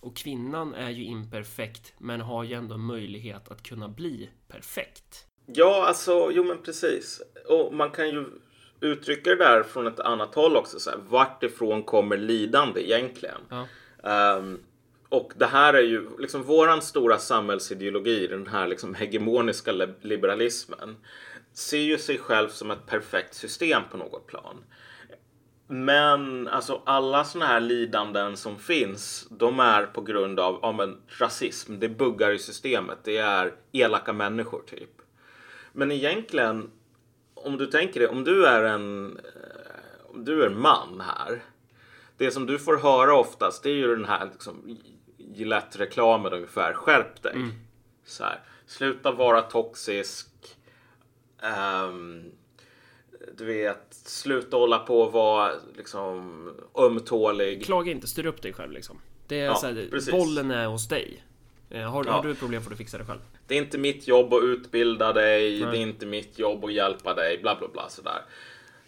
Och 0.00 0.16
kvinnan 0.16 0.74
är 0.74 0.90
ju 0.90 1.04
imperfekt 1.04 1.94
men 1.98 2.20
har 2.20 2.44
ju 2.44 2.54
ändå 2.54 2.76
möjlighet 2.76 3.50
att 3.50 3.62
kunna 3.62 3.88
bli 3.88 4.30
perfekt. 4.48 5.26
Ja, 5.46 5.86
alltså, 5.86 6.30
jo 6.32 6.44
men 6.44 6.62
precis. 6.62 7.22
Och 7.48 7.74
man 7.74 7.90
kan 7.90 8.08
ju 8.08 8.26
uttrycka 8.80 9.30
det 9.30 9.36
där 9.36 9.62
från 9.62 9.86
ett 9.86 10.00
annat 10.00 10.34
håll 10.34 10.56
också. 10.56 10.80
Så 10.80 10.90
här, 10.90 10.98
vart 11.08 11.42
ifrån 11.42 11.82
kommer 11.82 12.16
lidande 12.16 12.80
egentligen? 12.86 13.40
Ja. 13.50 13.66
Um, 14.36 14.60
och 15.08 15.32
det 15.36 15.46
här 15.46 15.74
är 15.74 15.82
ju 15.82 16.08
liksom 16.18 16.42
våran 16.42 16.82
stora 16.82 17.18
samhällsideologi, 17.18 18.26
den 18.26 18.46
här 18.46 18.68
liksom 18.68 18.94
hegemoniska 18.94 19.72
liberalismen, 20.00 20.96
ser 21.60 21.78
ju 21.78 21.98
sig 21.98 22.18
själv 22.18 22.48
som 22.48 22.70
ett 22.70 22.86
perfekt 22.86 23.34
system 23.34 23.82
på 23.90 23.96
något 23.96 24.26
plan. 24.26 24.64
Men 25.66 26.48
alltså 26.48 26.82
alla 26.86 27.24
såna 27.24 27.46
här 27.46 27.60
lidanden 27.60 28.36
som 28.36 28.58
finns, 28.58 29.26
de 29.30 29.60
är 29.60 29.86
på 29.86 30.00
grund 30.00 30.40
av 30.40 30.58
ja, 30.62 30.72
men, 30.72 30.96
rasism. 31.18 31.78
Det 31.78 31.88
buggar 31.88 32.30
i 32.30 32.38
systemet. 32.38 32.98
Det 33.04 33.16
är 33.16 33.54
elaka 33.72 34.12
människor 34.12 34.62
typ. 34.66 34.90
Men 35.72 35.92
egentligen, 35.92 36.70
om 37.34 37.56
du 37.56 37.66
tänker 37.66 38.00
det, 38.00 38.08
om 38.08 38.24
du 38.24 38.46
är 38.46 38.62
en, 38.62 39.16
eh, 39.16 40.10
om 40.14 40.24
du 40.24 40.42
är 40.44 40.50
man 40.50 41.00
här. 41.00 41.42
Det 42.16 42.30
som 42.30 42.46
du 42.46 42.58
får 42.58 42.76
höra 42.76 43.14
oftast, 43.14 43.62
det 43.62 43.70
är 43.70 43.74
ju 43.74 43.96
den 43.96 44.04
här 44.04 44.28
liksom, 44.32 44.78
Gillette-reklamen 45.16 46.32
ungefär. 46.32 46.72
Skärp 46.72 47.22
dig. 47.22 47.34
Så 48.04 48.24
här, 48.24 48.40
sluta 48.66 49.12
vara 49.12 49.42
toxisk. 49.42 50.29
Ehm, 51.42 52.24
du 53.36 53.44
vet, 53.44 53.86
sluta 53.90 54.56
hålla 54.56 54.78
på 54.78 55.00
och 55.02 55.12
vara 55.12 55.50
liksom 55.76 56.48
ömtålig. 56.78 57.64
Klaga 57.64 57.92
inte, 57.92 58.06
styr 58.06 58.26
upp 58.26 58.42
dig 58.42 58.52
själv 58.52 58.72
liksom. 58.72 58.98
Det 59.26 59.40
är 59.40 59.44
Ja, 59.44 59.54
så 59.54 59.66
här, 59.66 60.10
bollen 60.12 60.50
är 60.50 60.66
hos 60.66 60.88
dig. 60.88 61.24
Eh, 61.70 61.80
Har, 61.90 62.04
Ja. 62.04 62.12
har 62.12 62.22
du 62.22 62.30
ett 62.30 62.38
problem 62.38 62.62
får 62.62 62.70
du 62.70 62.76
fixa 62.76 62.98
det 62.98 63.04
själv. 63.04 63.20
Det 63.46 63.54
är 63.54 63.58
inte 63.58 63.78
mitt 63.78 64.08
jobb 64.08 64.34
att 64.34 64.42
utbilda 64.42 65.12
dig, 65.12 65.60
Nej. 65.60 65.70
det 65.72 65.78
är 65.78 65.82
inte 65.82 66.06
mitt 66.06 66.38
jobb 66.38 66.64
att 66.64 66.72
hjälpa 66.72 67.14
dig, 67.14 67.38
bla 67.38 67.56
bla 67.58 67.68
bla 67.68 67.88
sådär. 67.88 68.22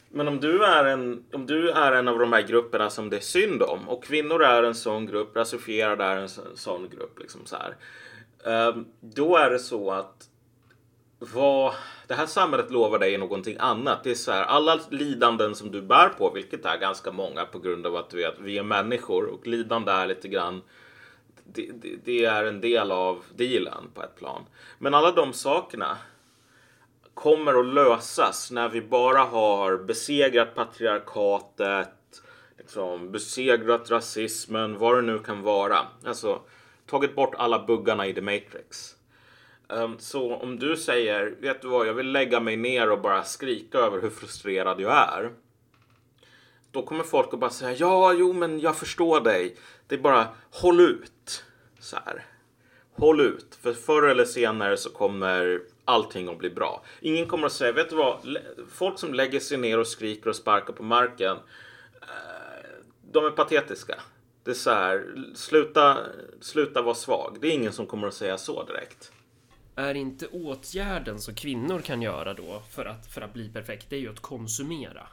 Men 0.08 0.28
om 0.28 0.40
du, 0.40 0.64
är 0.64 0.84
en, 0.84 1.24
om 1.32 1.46
du 1.46 1.70
är 1.70 1.92
en 1.92 2.08
av 2.08 2.18
de 2.18 2.32
här 2.32 2.42
grupperna 2.42 2.90
som 2.90 3.10
det 3.10 3.16
är 3.16 3.20
synd 3.20 3.62
om 3.62 3.88
och 3.88 4.04
kvinnor 4.04 4.42
är 4.42 4.62
en 4.62 4.74
sån 4.74 5.06
grupp, 5.06 5.36
rasifierade 5.36 6.04
är 6.04 6.16
en 6.16 6.28
så- 6.28 6.42
sån 6.56 6.88
grupp, 6.88 7.18
liksom 7.18 7.40
så 7.46 7.56
här. 7.56 7.76
ehm, 8.70 8.84
Då 9.00 9.36
är 9.36 9.50
det 9.50 9.58
så 9.58 9.90
att 9.90 10.28
vad 11.34 11.74
det 12.06 12.14
här 12.14 12.26
samhället 12.26 12.70
lovar 12.70 12.98
dig 12.98 13.14
är 13.14 13.18
någonting 13.18 13.56
annat. 13.58 14.04
Det 14.04 14.10
är 14.10 14.14
så 14.14 14.32
här, 14.32 14.44
alla 14.44 14.80
lidanden 14.90 15.54
som 15.54 15.70
du 15.70 15.82
bär 15.82 16.08
på, 16.08 16.30
vilket 16.30 16.64
är 16.64 16.76
ganska 16.76 17.12
många 17.12 17.44
på 17.44 17.58
grund 17.58 17.86
av 17.86 17.96
att 17.96 18.14
vi, 18.14 18.22
vet, 18.22 18.34
vi 18.40 18.58
är 18.58 18.62
människor 18.62 19.26
och 19.26 19.46
lidande 19.46 19.92
är 19.92 20.06
lite 20.06 20.28
grann 20.28 20.62
det, 21.44 21.70
det, 21.72 21.96
det 22.04 22.24
är 22.24 22.44
en 22.44 22.60
del 22.60 22.92
av 22.92 23.24
dealen 23.36 23.90
på 23.94 24.02
ett 24.02 24.16
plan. 24.16 24.42
Men 24.78 24.94
alla 24.94 25.12
de 25.12 25.32
sakerna 25.32 25.98
kommer 27.14 27.60
att 27.60 27.74
lösas 27.74 28.50
när 28.50 28.68
vi 28.68 28.80
bara 28.80 29.18
har 29.18 29.76
besegrat 29.76 30.54
patriarkatet, 30.54 32.22
liksom, 32.58 33.12
besegrat 33.12 33.90
rasismen, 33.90 34.78
vad 34.78 34.96
det 34.96 35.02
nu 35.02 35.18
kan 35.18 35.42
vara. 35.42 35.78
Alltså 36.06 36.40
tagit 36.86 37.14
bort 37.14 37.34
alla 37.34 37.66
buggarna 37.66 38.06
i 38.06 38.14
The 38.14 38.20
Matrix. 38.20 38.96
Ehm, 39.72 39.98
så 39.98 40.36
om 40.36 40.58
du 40.58 40.76
säger, 40.76 41.34
vet 41.40 41.62
du 41.62 41.68
vad, 41.68 41.86
jag 41.86 41.94
vill 41.94 42.12
lägga 42.12 42.40
mig 42.40 42.56
ner 42.56 42.90
och 42.90 43.00
bara 43.00 43.24
skrika 43.24 43.78
över 43.78 44.02
hur 44.02 44.10
frustrerad 44.10 44.80
jag 44.80 44.92
är. 44.92 45.30
Då 46.70 46.82
kommer 46.82 47.04
folk 47.04 47.34
att 47.34 47.40
bara 47.40 47.50
säga, 47.50 47.72
ja, 47.72 48.12
jo, 48.12 48.32
men 48.32 48.60
jag 48.60 48.76
förstår 48.76 49.20
dig. 49.20 49.56
Det 49.86 49.94
är 49.94 49.98
bara, 49.98 50.28
håll 50.50 50.80
ut. 50.80 51.44
Så 51.80 51.96
här. 52.04 52.24
Håll 52.94 53.20
ut, 53.20 53.58
för 53.62 53.72
förr 53.72 54.02
eller 54.02 54.24
senare 54.24 54.76
så 54.76 54.90
kommer 54.90 55.60
allting 55.84 56.28
att 56.28 56.38
bli 56.38 56.50
bra. 56.50 56.84
Ingen 57.00 57.26
kommer 57.26 57.46
att 57.46 57.52
säga, 57.52 57.72
vet 57.72 57.90
du 57.90 57.96
vad, 57.96 58.36
folk 58.72 58.98
som 58.98 59.14
lägger 59.14 59.40
sig 59.40 59.58
ner 59.58 59.78
och 59.78 59.86
skriker 59.86 60.30
och 60.30 60.36
sparkar 60.36 60.72
på 60.72 60.82
marken, 60.82 61.36
eh, 62.00 62.68
de 63.12 63.24
är 63.24 63.30
patetiska. 63.30 64.00
Det 64.44 64.50
är 64.50 64.54
så 64.54 64.70
här, 64.70 65.06
sluta, 65.34 65.98
sluta 66.40 66.82
vara 66.82 66.94
svag. 66.94 67.38
Det 67.40 67.48
är 67.48 67.52
ingen 67.52 67.72
som 67.72 67.86
kommer 67.86 68.08
att 68.08 68.14
säga 68.14 68.38
så 68.38 68.64
direkt. 68.64 69.12
Är 69.76 69.94
inte 69.94 70.26
åtgärden 70.26 71.20
som 71.20 71.34
kvinnor 71.34 71.80
kan 71.80 72.02
göra 72.02 72.34
då 72.34 72.62
för 72.70 72.84
att, 72.84 73.06
för 73.06 73.20
att 73.20 73.32
bli 73.32 73.48
perfekt, 73.48 73.90
det 73.90 73.96
är 73.96 74.00
ju 74.00 74.10
att 74.10 74.20
konsumera. 74.20 75.06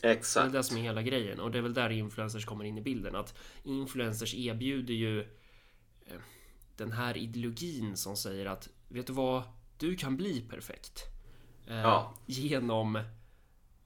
Det 0.00 0.06
är 0.08 0.12
Exakt. 0.12 0.52
det 0.52 0.62
som 0.64 0.76
är 0.76 0.82
hela 0.82 1.02
grejen 1.02 1.40
och 1.40 1.50
det 1.50 1.58
är 1.58 1.62
väl 1.62 1.74
där 1.74 1.90
influencers 1.90 2.44
kommer 2.44 2.64
in 2.64 2.78
i 2.78 2.80
bilden. 2.80 3.16
Att 3.16 3.34
influencers 3.62 4.34
erbjuder 4.34 4.94
ju 4.94 5.20
eh, 5.20 6.16
den 6.76 6.92
här 6.92 7.16
ideologin 7.16 7.96
som 7.96 8.16
säger 8.16 8.46
att 8.46 8.68
vet 8.88 9.06
du 9.06 9.12
vad, 9.12 9.42
du 9.78 9.96
kan 9.96 10.16
bli 10.16 10.40
perfekt. 10.40 11.02
Eh, 11.68 11.76
Ja. 11.76 12.14
Genom, 12.26 13.02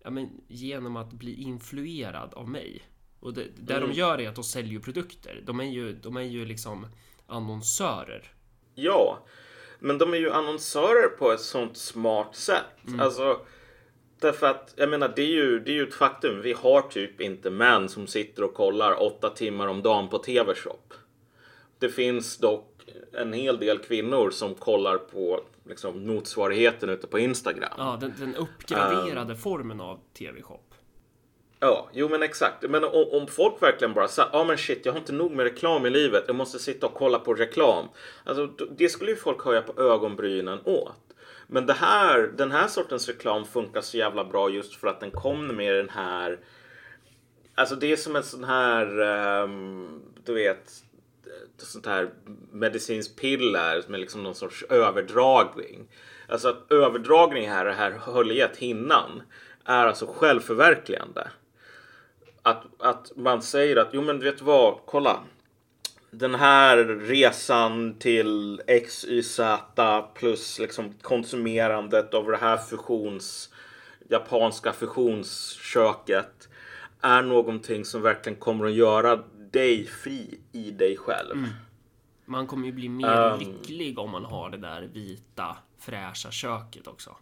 ja, 0.04 0.10
men, 0.10 0.28
genom 0.48 0.96
att 0.96 1.12
bli 1.12 1.34
influerad 1.42 2.34
av 2.34 2.48
mig. 2.48 2.82
Och 3.20 3.34
det, 3.34 3.44
det 3.58 3.76
Mm. 3.76 3.88
de 3.88 3.94
gör 3.94 4.20
är 4.20 4.28
att 4.28 4.34
de 4.34 4.44
säljer 4.44 4.80
produkter. 4.80 5.42
De 5.46 5.60
är 5.60 5.64
ju, 5.64 5.92
de 5.92 6.16
är 6.16 6.20
ju 6.22 6.44
liksom 6.44 6.86
annonsörer. 7.26 8.32
Ja, 8.74 9.24
men 9.78 9.98
de 9.98 10.14
är 10.14 10.18
ju 10.18 10.30
annonsörer 10.30 11.08
på 11.08 11.32
ett 11.32 11.40
sånt 11.40 11.76
smart 11.76 12.36
sätt. 12.36 13.00
Alltså, 13.00 13.40
därför 14.20 14.46
att 14.46 14.74
jag 14.76 14.88
menar, 14.88 15.12
det 15.16 15.22
är, 15.22 15.26
ju, 15.26 15.60
det 15.60 15.70
är 15.70 15.74
ju 15.74 15.88
ett 15.88 15.94
faktum. 15.94 16.40
Vi 16.42 16.52
har 16.52 16.82
typ 16.82 17.20
inte 17.20 17.50
män 17.50 17.88
som 17.88 18.06
sitter 18.06 18.44
och 18.44 18.54
kollar 18.54 19.02
åtta 19.02 19.30
timmar 19.30 19.66
om 19.66 19.82
dagen 19.82 20.08
på 20.08 20.18
TV-shop. 20.18 20.94
Det 21.78 21.88
finns 21.88 22.38
dock 22.38 22.74
en 23.12 23.32
hel 23.32 23.58
del 23.58 23.78
kvinnor 23.78 24.30
som 24.30 24.54
kollar 24.54 24.98
på 24.98 25.40
liksom, 25.64 26.06
motsvarigheten 26.06 26.88
ute 26.88 27.06
på 27.06 27.18
Instagram. 27.18 27.74
Ja, 27.78 27.98
den, 28.00 28.14
den 28.18 28.36
uppgraderade 28.36 29.36
formen 29.36 29.80
av 29.80 30.00
TV-shop. 30.18 30.67
Ja, 31.60 31.88
jo 31.92 32.08
men 32.08 32.22
exakt. 32.22 32.70
Men 32.70 32.84
om, 32.84 33.08
om 33.12 33.26
folk 33.26 33.62
verkligen 33.62 33.94
bara 33.94 34.08
sa, 34.08 34.28
ja 34.32 34.38
ah, 34.38 34.44
men 34.44 34.58
shit, 34.58 34.86
jag 34.86 34.92
har 34.92 34.98
inte 34.98 35.12
nog 35.12 35.32
med 35.32 35.44
reklam 35.44 35.86
i 35.86 35.90
livet, 35.90 36.24
jag 36.26 36.36
måste 36.36 36.58
sitta 36.58 36.86
och 36.86 36.94
kolla 36.94 37.18
på 37.18 37.34
reklam. 37.34 37.88
Alltså, 38.24 38.46
det 38.46 38.88
skulle 38.88 39.10
ju 39.10 39.16
folk 39.16 39.44
höja 39.44 39.62
på 39.62 39.82
ögonbrynen 39.82 40.58
åt. 40.64 41.08
Men 41.46 41.66
det 41.66 41.72
här, 41.72 42.18
den 42.36 42.52
här 42.52 42.68
sortens 42.68 43.08
reklam 43.08 43.44
funkar 43.44 43.80
så 43.80 43.96
jävla 43.96 44.24
bra 44.24 44.50
just 44.50 44.74
för 44.74 44.88
att 44.88 45.00
den 45.00 45.10
kom 45.10 45.46
med 45.46 45.74
den 45.74 45.88
här, 45.88 46.38
alltså 47.54 47.74
det 47.76 47.92
är 47.92 47.96
som 47.96 48.16
en 48.16 48.22
sån 48.22 48.44
här, 48.44 49.00
um, 49.42 50.02
du 50.24 50.34
vet, 50.34 50.72
eh, 51.26 51.32
sånt 51.56 51.86
här 51.86 52.10
medicinskt 52.52 53.20
piller 53.20 53.84
med 53.88 54.00
liksom 54.00 54.22
någon 54.22 54.34
sorts 54.34 54.64
överdragning. 54.68 55.88
Alltså 56.28 56.48
att 56.48 56.72
överdragning 56.72 57.48
här, 57.48 57.64
det 57.64 57.72
här 57.72 57.90
höljet, 57.90 58.56
hinnan, 58.56 59.22
är 59.64 59.86
alltså 59.86 60.06
självförverkligande. 60.06 61.28
Att, 62.48 62.64
att 62.78 63.12
man 63.16 63.42
säger 63.42 63.76
att, 63.76 63.88
jo 63.92 64.02
men 64.02 64.20
vet 64.20 64.38
du 64.38 64.44
vad, 64.44 64.78
kolla. 64.86 65.20
Den 66.10 66.34
här 66.34 66.76
resan 66.84 67.94
till 67.98 68.62
XYZ 68.86 69.40
plus 70.14 70.58
liksom 70.58 70.94
konsumerandet 71.02 72.14
av 72.14 72.26
det 72.30 72.36
här 72.36 72.56
fusions, 72.56 73.50
japanska 74.08 74.72
fusionsköket 74.72 76.48
är 77.00 77.22
någonting 77.22 77.84
som 77.84 78.02
verkligen 78.02 78.38
kommer 78.38 78.66
att 78.66 78.72
göra 78.72 79.16
dig 79.52 79.86
fri 79.86 80.40
i 80.52 80.70
dig 80.70 80.96
själv. 80.96 81.46
Man 82.24 82.46
kommer 82.46 82.66
ju 82.66 82.72
bli 82.72 82.88
mer 82.88 83.32
Um. 83.32 83.38
lycklig 83.38 83.98
om 83.98 84.10
man 84.10 84.24
har 84.24 84.50
det 84.50 84.56
där 84.56 84.82
vita 84.92 85.56
fräscha 85.78 86.30
köket 86.30 86.86
också. 86.86 87.16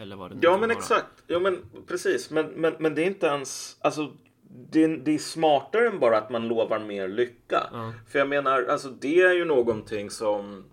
Eller 0.00 0.16
vad 0.16 0.30
det 0.30 0.34
nu 0.34 0.40
Ja 0.42 0.50
men 0.50 0.68
vara. 0.68 0.78
exakt. 0.78 1.22
Ja 1.26 1.38
men 1.38 1.62
precis. 1.86 2.30
Men, 2.30 2.46
men, 2.46 2.74
men 2.78 2.94
det 2.94 3.02
är 3.02 3.06
inte 3.06 3.26
ens, 3.26 3.76
alltså 3.80 4.12
det, 4.48 4.86
det 4.86 5.14
är 5.14 5.18
smartare 5.18 5.88
än 5.88 5.98
bara 5.98 6.18
att 6.18 6.30
man 6.30 6.48
lovar 6.48 6.78
mer 6.78 7.08
lycka. 7.08 7.66
Ja. 7.72 7.92
För 8.08 8.18
jag 8.18 8.28
menar, 8.28 8.64
alltså 8.64 8.88
det 8.88 9.20
är 9.20 9.32
ju 9.34 9.44
någonting 9.44 10.10
som, 10.10 10.64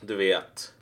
du 0.00 0.16
vet, 0.16 0.74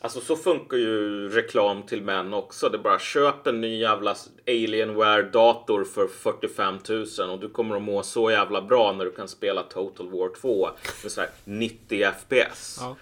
alltså 0.00 0.20
så 0.20 0.36
funkar 0.36 0.76
ju 0.76 1.28
reklam 1.28 1.82
till 1.82 2.02
män 2.02 2.34
också. 2.34 2.68
Det 2.68 2.78
är 2.78 2.82
bara 2.82 2.98
köp 2.98 3.46
en 3.46 3.60
ny 3.60 3.78
jävla 3.78 4.14
Alienware-dator 4.46 5.84
för 5.84 6.06
45 6.06 6.78
000 7.18 7.30
och 7.30 7.40
du 7.40 7.48
kommer 7.48 7.76
att 7.76 7.82
må 7.82 8.02
så 8.02 8.30
jävla 8.30 8.62
bra 8.62 8.92
när 8.92 9.04
du 9.04 9.12
kan 9.12 9.28
spela 9.28 9.62
Total 9.62 10.10
War 10.10 10.28
2 10.40 10.68
med 11.02 11.12
så 11.12 11.20
här 11.20 11.30
90 11.44 12.06
FPS. 12.12 12.78
Ja. 12.80 12.96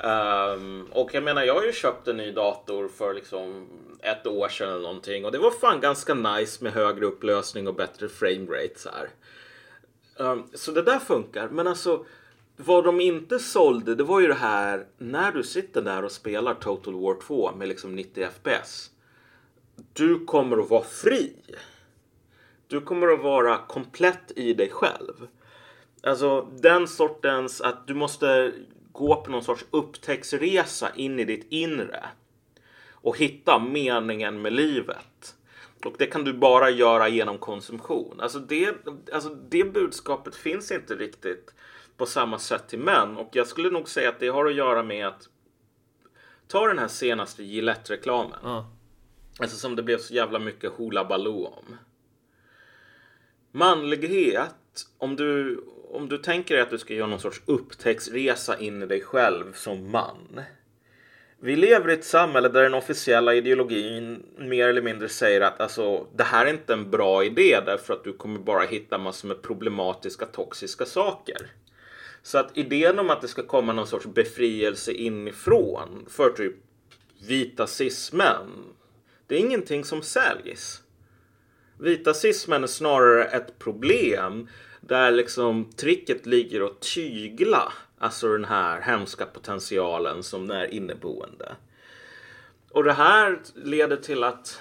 Um, 0.00 0.88
och 0.92 1.14
jag 1.14 1.22
menar, 1.22 1.42
jag 1.42 1.54
har 1.54 1.64
ju 1.64 1.72
köpt 1.72 2.08
en 2.08 2.16
ny 2.16 2.32
dator 2.32 2.88
för 2.88 3.14
liksom 3.14 3.68
ett 4.02 4.26
år 4.26 4.48
sedan 4.48 4.68
eller 4.68 4.82
någonting 4.82 5.24
och 5.24 5.32
det 5.32 5.38
var 5.38 5.50
fan 5.50 5.80
ganska 5.80 6.14
nice 6.14 6.64
med 6.64 6.72
högre 6.72 7.04
upplösning 7.06 7.68
och 7.68 7.74
bättre 7.74 8.08
framerate 8.08 8.78
så 8.78 8.88
här. 8.88 9.08
Um, 10.16 10.50
så 10.54 10.72
det 10.72 10.82
där 10.82 10.98
funkar, 10.98 11.48
men 11.48 11.66
alltså 11.66 12.04
vad 12.56 12.84
de 12.84 13.00
inte 13.00 13.38
sålde, 13.38 13.94
det 13.94 14.04
var 14.04 14.20
ju 14.20 14.26
det 14.26 14.34
här 14.34 14.86
när 14.98 15.32
du 15.32 15.42
sitter 15.42 15.82
där 15.82 16.04
och 16.04 16.12
spelar 16.12 16.54
Total 16.54 16.94
War 16.94 17.20
2 17.20 17.52
med 17.56 17.68
liksom 17.68 17.94
90 17.94 18.28
FPS. 18.40 18.90
Du 19.92 20.24
kommer 20.24 20.58
att 20.58 20.70
vara 20.70 20.84
fri. 20.84 21.36
Du 22.66 22.80
kommer 22.80 23.08
att 23.08 23.20
vara 23.20 23.58
komplett 23.58 24.32
i 24.36 24.54
dig 24.54 24.70
själv. 24.70 25.28
Alltså 26.02 26.48
den 26.60 26.88
sortens 26.88 27.60
att 27.60 27.86
du 27.86 27.94
måste 27.94 28.52
gå 28.92 29.16
på 29.16 29.30
någon 29.30 29.44
sorts 29.44 29.64
upptäcktsresa 29.70 30.90
in 30.94 31.18
i 31.18 31.24
ditt 31.24 31.46
inre 31.50 32.04
och 32.90 33.18
hitta 33.18 33.58
meningen 33.58 34.42
med 34.42 34.52
livet. 34.52 35.34
Och 35.84 35.94
det 35.98 36.06
kan 36.06 36.24
du 36.24 36.32
bara 36.32 36.70
göra 36.70 37.08
genom 37.08 37.38
konsumtion. 37.38 38.20
Alltså 38.20 38.38
det, 38.38 38.74
alltså 39.12 39.28
det 39.28 39.72
budskapet 39.72 40.36
finns 40.36 40.70
inte 40.70 40.94
riktigt 40.94 41.54
på 41.96 42.06
samma 42.06 42.38
sätt 42.38 42.68
till 42.68 42.78
män. 42.78 43.16
Och 43.16 43.28
jag 43.32 43.46
skulle 43.46 43.70
nog 43.70 43.88
säga 43.88 44.08
att 44.08 44.20
det 44.20 44.28
har 44.28 44.46
att 44.46 44.54
göra 44.54 44.82
med 44.82 45.06
att 45.06 45.28
ta 46.48 46.66
den 46.66 46.78
här 46.78 46.88
senaste 46.88 47.42
Gillette-reklamen. 47.42 48.38
Ja. 48.42 48.70
Alltså 49.38 49.56
som 49.56 49.76
det 49.76 49.82
blev 49.82 49.98
så 49.98 50.14
jävla 50.14 50.38
mycket 50.38 50.72
hula 50.78 51.04
baloo 51.04 51.46
om. 51.46 51.76
manlighet, 53.52 54.86
om 54.98 55.16
du, 55.16 55.64
om 55.92 56.08
du 56.08 56.18
tänker 56.18 56.54
dig 56.54 56.62
att 56.62 56.70
du 56.70 56.78
ska 56.78 56.94
göra 56.94 57.06
någon 57.06 57.20
sorts 57.20 57.42
upptäcktsresa 57.46 58.58
in 58.58 58.82
i 58.82 58.86
dig 58.86 59.00
själv 59.00 59.52
som 59.52 59.90
man. 59.90 60.40
Vi 61.40 61.56
lever 61.56 61.90
i 61.90 61.92
ett 61.92 62.04
samhälle 62.04 62.48
där 62.48 62.62
den 62.62 62.74
officiella 62.74 63.34
ideologin 63.34 64.22
mer 64.38 64.68
eller 64.68 64.82
mindre 64.82 65.08
säger 65.08 65.40
att 65.40 65.60
alltså, 65.60 66.06
det 66.16 66.22
här 66.22 66.46
är 66.46 66.50
inte 66.50 66.72
en 66.72 66.90
bra 66.90 67.24
idé 67.24 67.60
därför 67.66 67.94
att 67.94 68.04
du 68.04 68.12
kommer 68.12 68.38
bara 68.38 68.64
hitta 68.64 68.98
massor 68.98 69.28
med 69.28 69.42
problematiska 69.42 70.26
toxiska 70.26 70.84
saker. 70.84 71.50
Så 72.22 72.38
att 72.38 72.56
idén 72.56 72.98
om 72.98 73.10
att 73.10 73.20
det 73.20 73.28
ska 73.28 73.42
komma 73.42 73.72
någon 73.72 73.86
sorts 73.86 74.06
befrielse 74.06 74.92
inifrån 74.92 76.06
för 76.08 76.30
typ 76.30 76.54
vita 77.26 77.66
cismän, 77.66 78.50
det 79.26 79.34
är 79.34 79.38
ingenting 79.38 79.84
som 79.84 80.02
säljs. 80.02 80.82
Vita 81.78 82.14
cismän 82.14 82.62
är 82.62 82.66
snarare 82.66 83.24
ett 83.24 83.58
problem 83.58 84.48
där 84.86 85.10
liksom 85.10 85.70
tricket 85.76 86.26
ligger 86.26 86.60
att 86.60 86.80
tygla 86.80 87.72
alltså 87.98 88.28
den 88.28 88.44
här 88.44 88.80
hemska 88.80 89.26
potentialen 89.26 90.22
som 90.22 90.50
är 90.50 90.74
inneboende. 90.74 91.56
Och 92.70 92.84
det 92.84 92.92
här 92.92 93.38
leder 93.54 93.96
till 93.96 94.24
att 94.24 94.60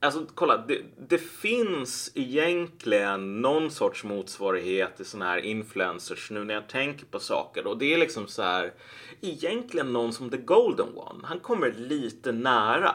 Alltså 0.00 0.26
kolla, 0.34 0.56
det, 0.56 0.82
det, 1.08 1.18
finns 1.18 2.12
egentligen 2.14 3.40
någon 3.40 3.70
sorts 3.70 4.04
motsvarighet 4.04 4.96
till 4.96 5.06
sådana 5.06 5.30
här 5.30 5.38
influencers 5.38 6.30
nu 6.30 6.44
när 6.44 6.54
jag 6.54 6.68
tänker 6.68 7.06
på 7.06 7.18
saker. 7.20 7.66
Och 7.66 7.78
det 7.78 7.94
är 7.94 7.98
liksom 7.98 8.28
så 8.28 8.42
här, 8.42 8.72
egentligen 9.20 9.92
någon 9.92 10.12
som 10.12 10.30
The 10.30 10.36
Golden 10.36 10.88
One. 10.96 11.26
Han 11.26 11.40
kommer 11.40 11.72
lite 11.72 12.32
nära 12.32 12.94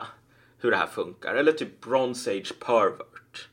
hur 0.60 0.72
det 0.72 0.77
här 0.77 0.88
funkar. 0.88 1.36
Eller 1.36 1.51
typ 1.51 1.81
Bronze 1.81 2.31
Age 2.31 2.53
Pervert. 2.60 3.50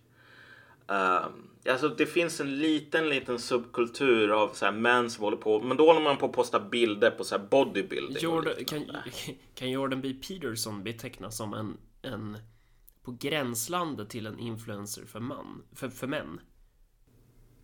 Um, 0.87 1.54
alltså 1.71 1.89
det 1.89 2.07
finns 2.07 2.41
en 2.41 2.59
liten, 2.59 3.09
liten 3.09 3.39
subkultur 3.39 4.31
av 4.31 4.49
så 4.49 4.65
här 4.65 4.73
män 4.73 5.11
som 5.11 5.25
håller 5.25 5.37
på, 5.37 5.61
men 5.61 5.77
då 5.77 5.87
håller 5.87 6.01
man 6.01 6.17
på 6.17 6.27
att 6.27 6.33
posta 6.33 6.61
bilder 6.61 7.11
på 7.11 7.25
så 7.25 7.39
här 7.39 7.45
bodybuilding. 7.45 8.23
Jordan, 8.23 8.55
kan, 8.67 8.85
kan 9.55 9.71
Jordan 9.71 10.01
B. 10.01 10.15
Peterson 10.29 10.83
betecknas 10.83 11.37
som 11.37 11.55
en, 11.55 11.77
en 12.03 12.39
på 13.03 13.17
gränslandet 13.21 14.11
till 14.11 14.27
en 14.27 14.39
influencer 14.39 15.05
för, 15.05 15.21
man, 15.21 15.63
för, 15.73 15.89
för 15.89 16.07
män? 16.07 16.41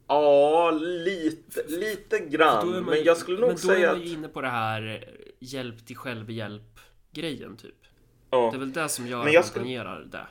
Ja, 0.07 0.71
lite, 0.80 1.64
lite 1.69 2.19
grann. 2.19 2.71
Man, 2.71 2.85
men 2.85 3.04
jag 3.04 3.16
skulle 3.16 3.40
nog 3.40 3.59
säga 3.59 3.90
att... 3.90 3.97
Men 3.99 3.99
då 3.99 3.99
är 3.99 3.99
man 3.99 4.07
ju 4.07 4.12
inne 4.12 4.28
på 4.28 4.40
det 4.40 4.49
här 4.49 5.09
hjälp 5.38 5.87
till 5.87 5.97
självhjälp 5.97 6.80
grejen 7.11 7.57
typ. 7.57 7.75
Ja. 8.30 8.50
Det 8.50 8.57
är 8.57 8.59
väl 8.59 8.73
det 8.73 8.88
som 8.88 9.07
gör 9.07 9.25
men 9.25 9.33
jag 9.33 9.40
att 9.40 9.54
man 9.54 9.64
tangerar 9.64 10.00
det. 10.00 10.26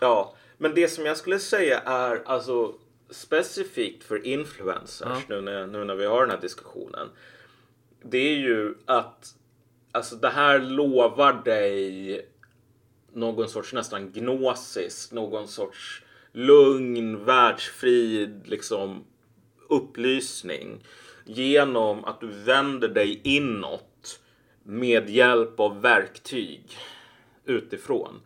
Ja, 0.00 0.34
men 0.62 0.74
det 0.74 0.88
som 0.88 1.06
jag 1.06 1.16
skulle 1.16 1.38
säga 1.38 1.80
är 1.80 2.22
alltså 2.24 2.74
specifikt 3.10 4.04
för 4.04 4.26
influencers 4.26 5.08
ja. 5.08 5.22
nu, 5.28 5.40
när, 5.40 5.66
nu 5.66 5.84
när 5.84 5.94
vi 5.94 6.06
har 6.06 6.20
den 6.20 6.30
här 6.30 6.40
diskussionen. 6.40 7.08
Det 8.02 8.18
är 8.18 8.36
ju 8.36 8.74
att 8.86 9.34
alltså 9.92 10.16
det 10.16 10.28
här 10.28 10.58
lovar 10.58 11.42
dig 11.44 12.26
någon 13.12 13.48
sorts 13.48 13.72
nästan 13.72 14.12
gnosis, 14.12 15.12
någon 15.12 15.48
sorts 15.48 16.02
lugn, 16.32 17.24
världsfrid, 17.24 18.42
liksom 18.44 19.04
upplysning 19.68 20.84
genom 21.24 22.04
att 22.04 22.20
du 22.20 22.26
vänder 22.26 22.88
dig 22.88 23.20
inåt 23.24 24.20
med 24.62 25.10
hjälp 25.10 25.60
av 25.60 25.80
verktyg 25.80 26.62
utifrån. 27.44 28.20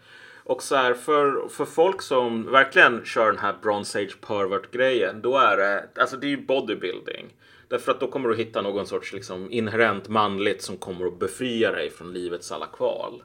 Och 0.44 0.62
så 0.62 0.76
här 0.76 0.94
för, 0.94 1.48
för 1.48 1.64
folk 1.64 2.02
som 2.02 2.52
verkligen 2.52 3.04
kör 3.04 3.26
den 3.26 3.38
här 3.38 3.54
Bronze 3.62 3.98
Age 3.98 4.20
pervert 4.20 4.70
grejen, 4.70 5.22
då 5.22 5.38
är 5.38 5.56
det, 5.56 5.88
alltså 5.96 6.16
det 6.16 6.26
är 6.26 6.28
ju 6.28 6.46
bodybuilding. 6.46 7.34
Därför 7.68 7.92
att 7.92 8.00
då 8.00 8.10
kommer 8.10 8.28
du 8.28 8.36
hitta 8.36 8.62
någon 8.62 8.86
sorts 8.86 9.12
liksom 9.12 9.52
inherent 9.52 10.08
manligt 10.08 10.62
som 10.62 10.76
kommer 10.76 11.06
att 11.06 11.18
befria 11.18 11.72
dig 11.72 11.90
från 11.90 12.12
livets 12.12 12.52
alla 12.52 12.66
kval. 12.66 13.22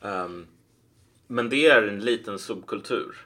Um, 0.00 0.46
men 1.26 1.48
det 1.48 1.66
är 1.66 1.82
en 1.82 2.00
liten 2.00 2.38
subkultur. 2.38 3.16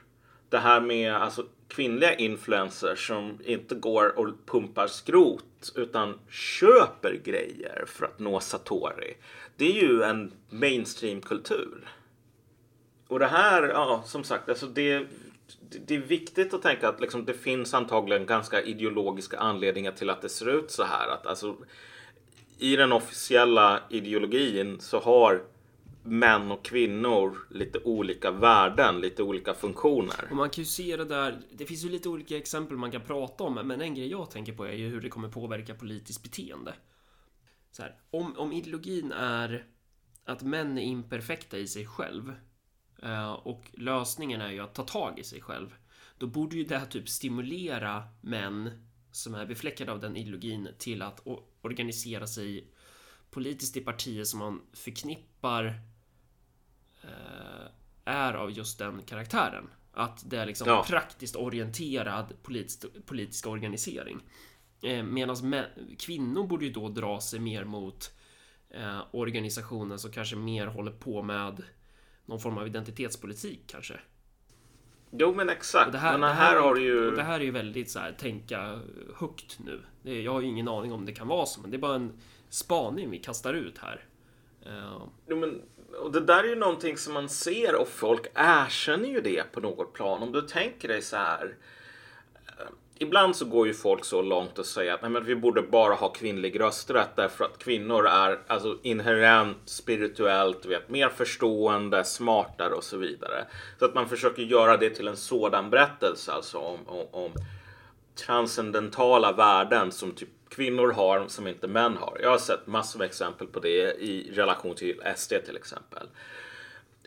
Det 0.49 0.57
här 0.57 0.81
med 0.81 1.15
alltså, 1.15 1.45
kvinnliga 1.67 2.15
influencers 2.15 3.07
som 3.07 3.39
inte 3.43 3.75
går 3.75 4.19
och 4.19 4.27
pumpar 4.45 4.87
skrot 4.87 5.71
utan 5.75 6.19
köper 6.29 7.21
grejer 7.23 7.83
för 7.87 8.05
att 8.05 8.19
nå 8.19 8.39
Satori. 8.39 9.17
Det 9.55 9.65
är 9.65 9.81
ju 9.83 10.03
en 10.03 10.31
mainstreamkultur. 10.49 11.87
Och 13.07 13.19
det 13.19 13.27
här, 13.27 13.63
ja 13.63 14.03
som 14.05 14.23
sagt, 14.23 14.49
alltså 14.49 14.67
det, 14.67 15.07
det 15.85 15.95
är 15.95 15.99
viktigt 15.99 16.53
att 16.53 16.61
tänka 16.61 16.89
att 16.89 17.01
liksom, 17.01 17.25
det 17.25 17.33
finns 17.33 17.73
antagligen 17.73 18.25
ganska 18.25 18.61
ideologiska 18.61 19.37
anledningar 19.39 19.91
till 19.91 20.09
att 20.09 20.21
det 20.21 20.29
ser 20.29 20.49
ut 20.49 20.71
så 20.71 20.83
här. 20.83 21.07
Att, 21.07 21.27
alltså, 21.27 21.55
I 22.57 22.75
den 22.75 22.91
officiella 22.91 23.81
ideologin 23.89 24.79
så 24.79 24.99
har 24.99 25.43
män 26.03 26.51
och 26.51 26.65
kvinnor 26.65 27.37
lite 27.49 27.79
olika 27.79 28.31
värden, 28.31 29.01
lite 29.01 29.23
olika 29.23 29.53
funktioner. 29.53 30.27
Och 30.29 30.35
man 30.35 30.49
kan 30.49 30.61
ju 30.61 30.65
se 30.65 30.97
det 30.97 31.05
där. 31.05 31.39
Det 31.51 31.65
finns 31.65 31.85
ju 31.85 31.89
lite 31.89 32.09
olika 32.09 32.37
exempel 32.37 32.77
man 32.77 32.91
kan 32.91 33.01
prata 33.01 33.43
om, 33.43 33.53
men 33.53 33.81
en 33.81 33.95
grej 33.95 34.07
jag 34.07 34.31
tänker 34.31 34.53
på 34.53 34.65
är 34.65 34.73
ju 34.73 34.89
hur 34.89 35.01
det 35.01 35.09
kommer 35.09 35.29
påverka 35.29 35.75
politiskt 35.75 36.23
beteende. 36.23 36.73
Så 37.71 37.81
här, 37.81 37.95
om, 38.11 38.37
om 38.37 38.51
ideologin 38.51 39.11
är 39.11 39.65
att 40.25 40.41
män 40.41 40.77
är 40.77 40.81
imperfekta 40.81 41.57
i 41.57 41.67
sig 41.67 41.85
själv 41.85 42.33
och 43.43 43.71
lösningen 43.73 44.41
är 44.41 44.51
ju 44.51 44.59
att 44.59 44.75
ta 44.75 44.83
tag 44.83 45.19
i 45.19 45.23
sig 45.23 45.41
själv. 45.41 45.75
Då 46.17 46.27
borde 46.27 46.55
ju 46.55 46.63
det 46.63 46.77
här 46.77 46.85
typ 46.85 47.09
stimulera 47.09 48.03
män 48.21 48.87
som 49.11 49.35
är 49.35 49.45
befläckade 49.45 49.91
av 49.91 49.99
den 49.99 50.15
ideologin 50.15 50.69
till 50.77 51.01
att 51.01 51.27
organisera 51.61 52.27
sig 52.27 52.67
politiskt 53.29 53.77
i 53.77 53.81
partier 53.81 54.23
som 54.23 54.39
man 54.39 54.61
förknippar 54.73 55.81
Eh, 57.07 57.67
är 58.05 58.33
av 58.33 58.51
just 58.51 58.79
den 58.79 59.01
karaktären. 59.01 59.69
Att 59.91 60.29
det 60.29 60.37
är 60.37 60.45
liksom 60.45 60.67
ja. 60.67 60.85
praktiskt 60.87 61.35
orienterad 61.35 62.33
politisk, 62.43 62.85
politisk 63.05 63.47
organisering. 63.47 64.19
Eh, 64.81 65.03
Medan 65.03 65.63
kvinnor 65.97 66.47
borde 66.47 66.65
ju 66.65 66.71
då 66.71 66.89
dra 66.89 67.21
sig 67.21 67.39
mer 67.39 67.63
mot 67.63 68.11
eh, 68.69 68.99
organisationen 69.11 69.99
som 69.99 70.11
kanske 70.11 70.35
mer 70.35 70.67
håller 70.67 70.91
på 70.91 71.23
med 71.23 71.63
någon 72.27 72.39
form 72.39 72.57
av 72.57 72.67
identitetspolitik 72.67 73.63
kanske. 73.67 73.99
Jo 75.11 75.33
men 75.33 75.49
exakt. 75.49 75.91
det 75.91 75.97
här, 75.97 76.17
men 76.17 76.29
här, 76.29 76.29
det 76.29 76.41
här 76.41 76.61
har 76.61 76.75
ju... 76.75 77.11
det 77.11 77.23
här 77.23 77.39
är 77.39 77.43
ju 77.43 77.51
väldigt 77.51 77.91
så 77.91 77.99
här, 77.99 78.11
tänka 78.11 78.79
högt 79.15 79.59
nu. 79.65 79.81
Det, 80.01 80.21
jag 80.21 80.33
har 80.33 80.41
ju 80.41 80.47
ingen 80.47 80.67
aning 80.67 80.93
om 80.93 81.05
det 81.05 81.11
kan 81.11 81.27
vara 81.27 81.45
så, 81.45 81.61
men 81.61 81.71
det 81.71 81.77
är 81.77 81.79
bara 81.79 81.95
en 81.95 82.13
spaning 82.49 83.09
vi 83.09 83.19
kastar 83.19 83.53
ut 83.53 83.77
här. 83.77 84.05
Uh... 84.65 85.03
Jo 85.27 85.37
men 85.37 85.61
och 85.99 86.11
det 86.11 86.19
där 86.19 86.43
är 86.43 86.47
ju 86.47 86.55
någonting 86.55 86.97
som 86.97 87.13
man 87.13 87.29
ser 87.29 87.75
och 87.81 87.87
folk 87.87 88.27
erkänner 88.35 89.09
ju 89.09 89.21
det 89.21 89.51
på 89.51 89.59
något 89.59 89.93
plan. 89.93 90.23
Om 90.23 90.31
du 90.31 90.41
tänker 90.41 90.87
dig 90.87 91.01
så 91.01 91.15
här. 91.15 91.55
Ibland 92.99 93.35
så 93.35 93.45
går 93.45 93.67
ju 93.67 93.73
folk 93.73 94.05
så 94.05 94.21
långt 94.21 94.59
och 94.59 94.65
säger 94.65 94.93
att 94.93 95.01
nej, 95.01 95.11
men 95.11 95.25
vi 95.25 95.35
borde 95.35 95.61
bara 95.61 95.93
ha 95.93 96.09
kvinnlig 96.09 96.59
rösträtt 96.59 97.15
därför 97.15 97.45
att 97.45 97.57
kvinnor 97.57 98.07
är 98.07 98.39
alltså 98.47 98.77
inherent 98.83 99.57
spirituellt, 99.65 100.65
vet, 100.65 100.89
mer 100.89 101.09
förstående, 101.09 102.03
smartare 102.03 102.73
och 102.73 102.83
så 102.83 102.97
vidare. 102.97 103.45
Så 103.79 103.85
att 103.85 103.95
man 103.95 104.09
försöker 104.09 104.41
göra 104.41 104.77
det 104.77 104.89
till 104.89 105.07
en 105.07 105.17
sådan 105.17 105.69
berättelse 105.69 106.31
alltså 106.31 106.57
om, 106.57 106.79
om, 106.87 107.05
om 107.11 107.31
transcendentala 108.25 109.31
värden 109.31 109.91
som 109.91 110.11
typ 110.11 110.29
kvinnor 110.49 110.91
har 110.91 111.27
som 111.27 111.47
inte 111.47 111.67
män 111.67 111.97
har. 111.97 112.19
Jag 112.21 112.29
har 112.29 112.37
sett 112.37 112.67
massor 112.67 112.99
med 112.99 113.05
exempel 113.05 113.47
på 113.47 113.59
det 113.59 113.93
i 113.93 114.31
relation 114.33 114.75
till 114.75 115.01
SD 115.15 115.33
till 115.45 115.55
exempel. 115.55 116.07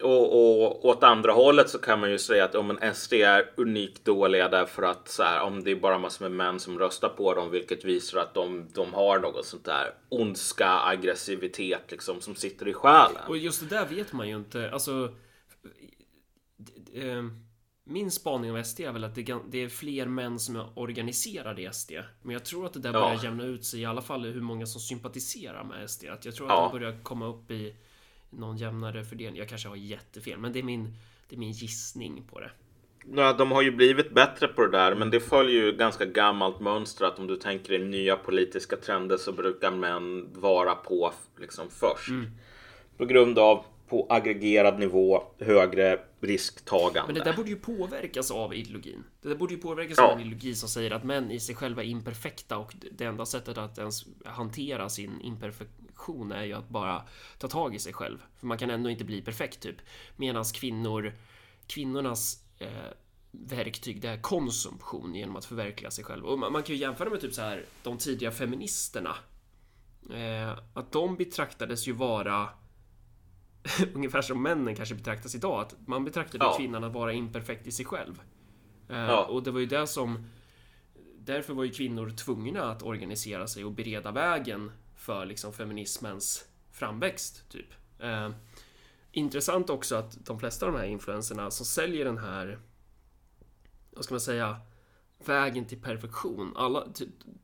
Och, 0.02 0.62
och 0.62 0.84
åt 0.84 1.02
andra 1.02 1.32
hållet 1.32 1.70
så 1.70 1.78
kan 1.78 2.00
man 2.00 2.10
ju 2.10 2.18
säga 2.18 2.44
att 2.44 2.54
om 2.54 2.70
en 2.70 2.94
SD 2.94 3.12
är 3.12 3.50
unikt 3.56 4.04
dåliga 4.04 4.48
därför 4.48 4.82
att 4.82 5.08
så 5.08 5.22
här, 5.22 5.42
om 5.42 5.64
det 5.64 5.70
är 5.70 5.76
bara 5.76 5.98
massor 5.98 6.28
med 6.28 6.32
män 6.32 6.60
som 6.60 6.78
röstar 6.78 7.08
på 7.08 7.34
dem, 7.34 7.50
vilket 7.50 7.84
visar 7.84 8.20
att 8.20 8.34
de, 8.34 8.68
de 8.74 8.94
har 8.94 9.18
något 9.18 9.46
sånt 9.46 9.64
där 9.64 9.94
ondska, 10.08 10.80
aggressivitet 10.84 11.90
liksom 11.90 12.20
som 12.20 12.34
sitter 12.34 12.68
i 12.68 12.72
själen. 12.72 13.22
Och 13.28 13.36
just 13.36 13.68
det 13.68 13.76
där 13.76 13.86
vet 13.86 14.12
man 14.12 14.28
ju 14.28 14.36
inte. 14.36 14.70
Alltså. 14.70 15.14
Eh, 16.94 17.22
min 17.84 18.10
spaning 18.10 18.50
av 18.50 18.62
SD 18.62 18.80
är 18.80 18.92
väl 18.92 19.04
att 19.04 19.14
det 19.14 19.58
är 19.58 19.68
fler 19.68 20.06
män 20.06 20.38
som 20.38 20.56
är 20.56 20.78
organiserade 20.78 21.62
i 21.62 21.68
SD. 21.72 21.92
Men 22.22 22.32
jag 22.32 22.44
tror 22.44 22.66
att 22.66 22.72
det 22.72 22.80
där 22.80 22.92
börjar 22.92 23.14
ja. 23.14 23.24
jämna 23.24 23.44
ut 23.44 23.64
sig 23.64 23.80
i 23.80 23.84
alla 23.84 24.02
fall 24.02 24.24
hur 24.24 24.40
många 24.40 24.66
som 24.66 24.80
sympatiserar 24.80 25.64
med 25.64 25.90
SD. 25.90 26.04
Att 26.04 26.24
jag 26.24 26.34
tror 26.34 26.46
att 26.46 26.52
ja. 26.52 26.70
det 26.72 26.78
börjar 26.78 27.02
komma 27.02 27.26
upp 27.26 27.50
i 27.50 27.74
någon 28.30 28.56
jämnare 28.56 29.04
fördelning. 29.04 29.38
Jag 29.38 29.48
kanske 29.48 29.68
har 29.68 29.76
jättefel, 29.76 30.38
men 30.38 30.52
det 30.52 30.58
är 30.58 30.62
min, 30.62 30.94
det 31.28 31.36
är 31.36 31.38
min 31.38 31.52
gissning 31.52 32.22
på 32.30 32.40
det. 32.40 32.50
Ja, 33.14 33.32
de 33.32 33.52
har 33.52 33.62
ju 33.62 33.70
blivit 33.70 34.14
bättre 34.14 34.48
på 34.48 34.62
det 34.62 34.78
där, 34.78 34.94
men 34.94 35.10
det 35.10 35.20
följer 35.20 35.64
ju 35.64 35.72
ganska 35.72 36.04
gammalt 36.04 36.60
mönster 36.60 37.04
att 37.04 37.18
om 37.18 37.26
du 37.26 37.36
tänker 37.36 37.78
dig 37.78 37.88
nya 37.88 38.16
politiska 38.16 38.76
trender 38.76 39.16
så 39.16 39.32
brukar 39.32 39.70
män 39.70 40.28
vara 40.34 40.74
på 40.74 41.12
liksom 41.40 41.70
först. 41.70 42.08
Mm. 42.08 42.30
På 42.96 43.04
grund 43.04 43.38
av 43.38 43.64
på 43.88 44.06
aggregerad 44.08 44.78
nivå 44.78 45.22
högre 45.38 46.00
risktagande. 46.20 47.12
Men 47.12 47.14
det 47.14 47.30
där 47.30 47.36
borde 47.36 47.50
ju 47.50 47.56
påverkas 47.56 48.30
av 48.30 48.54
ideologin. 48.54 49.04
Det 49.22 49.28
där 49.28 49.36
borde 49.36 49.54
ju 49.54 49.60
påverkas 49.60 49.98
Ja. 49.98 50.04
av 50.06 50.12
en 50.12 50.20
ideologi 50.20 50.54
som 50.54 50.68
säger 50.68 50.90
att 50.90 51.04
män 51.04 51.30
i 51.30 51.40
sig 51.40 51.54
själva 51.54 51.82
är 51.82 51.86
imperfekta 51.86 52.58
och 52.58 52.74
det 52.92 53.04
enda 53.04 53.26
sättet 53.26 53.58
att 53.58 53.78
ens 53.78 54.04
hantera 54.24 54.88
sin 54.88 55.20
imperfektion 55.20 56.32
är 56.32 56.44
ju 56.44 56.52
att 56.52 56.68
bara 56.68 57.02
ta 57.38 57.48
tag 57.48 57.74
i 57.74 57.78
sig 57.78 57.92
själv. 57.92 58.18
För 58.36 58.46
man 58.46 58.58
kan 58.58 58.70
ändå 58.70 58.90
inte 58.90 59.04
bli 59.04 59.22
perfekt 59.22 59.60
typ. 59.60 59.76
Medan 60.16 60.44
kvinnor, 60.44 61.14
kvinnornas 61.66 62.44
eh, 62.58 62.68
verktyg 63.30 64.00
det 64.00 64.08
är 64.08 64.20
konsumtion 64.20 65.14
genom 65.14 65.36
att 65.36 65.44
förverkliga 65.44 65.90
sig 65.90 66.04
själv. 66.04 66.24
Och 66.24 66.38
man, 66.38 66.52
man 66.52 66.62
kan 66.62 66.74
ju 66.74 66.80
jämföra 66.80 67.10
med 67.10 67.20
typ 67.20 67.34
så 67.34 67.42
här 67.42 67.64
de 67.82 67.98
tidiga 67.98 68.30
feministerna. 68.30 69.16
Eh, 70.10 70.58
att 70.74 70.92
de 70.92 71.16
betraktades 71.16 71.88
ju 71.88 71.92
vara 71.92 72.48
ungefär 73.94 74.22
som 74.22 74.42
männen 74.42 74.74
kanske 74.76 74.94
betraktas 74.94 75.34
idag. 75.34 75.60
Att 75.60 75.76
man 75.86 76.04
betraktade 76.04 76.44
Ja. 76.44 76.56
kvinnan 76.56 76.84
att 76.84 76.92
vara 76.92 77.12
imperfekt 77.12 77.66
i 77.66 77.70
sig 77.72 77.84
själv. 77.84 78.20
Eh, 78.88 78.96
Ja. 78.98 79.24
Och 79.24 79.42
det 79.42 79.50
var 79.50 79.60
ju 79.60 79.66
det 79.66 79.86
som... 79.86 80.24
Därför 81.18 81.54
var 81.54 81.64
ju 81.64 81.70
kvinnor 81.70 82.10
tvungna 82.10 82.62
att 82.62 82.82
organisera 82.82 83.46
sig 83.46 83.64
och 83.64 83.72
bereda 83.72 84.10
vägen 84.12 84.72
för 84.96 85.26
liksom 85.26 85.52
feminismens 85.52 86.44
framväxt, 86.72 87.48
typ. 87.50 87.66
Eh, 87.98 88.30
intressant 89.12 89.70
också 89.70 89.96
att 89.96 90.26
de 90.26 90.38
flesta 90.40 90.66
av 90.66 90.72
de 90.72 90.78
här 90.78 90.86
influenserna 90.86 91.50
som 91.50 91.66
säljer 91.66 92.04
den 92.04 92.18
här... 92.18 92.58
Vad 93.90 94.04
ska 94.04 94.14
man 94.14 94.20
säga? 94.20 94.56
Vägen 95.24 95.64
till 95.66 95.82
perfektion. 95.82 96.52
Alla, 96.56 96.86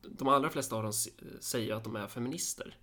de 0.03 0.29
allra 0.29 0.51
flesta 0.51 0.77
av 0.77 0.83
dem 0.83 0.93
säger 1.41 1.75
att 1.75 1.85
de 1.85 1.97
är 1.97 2.09
feminister. 2.09 2.77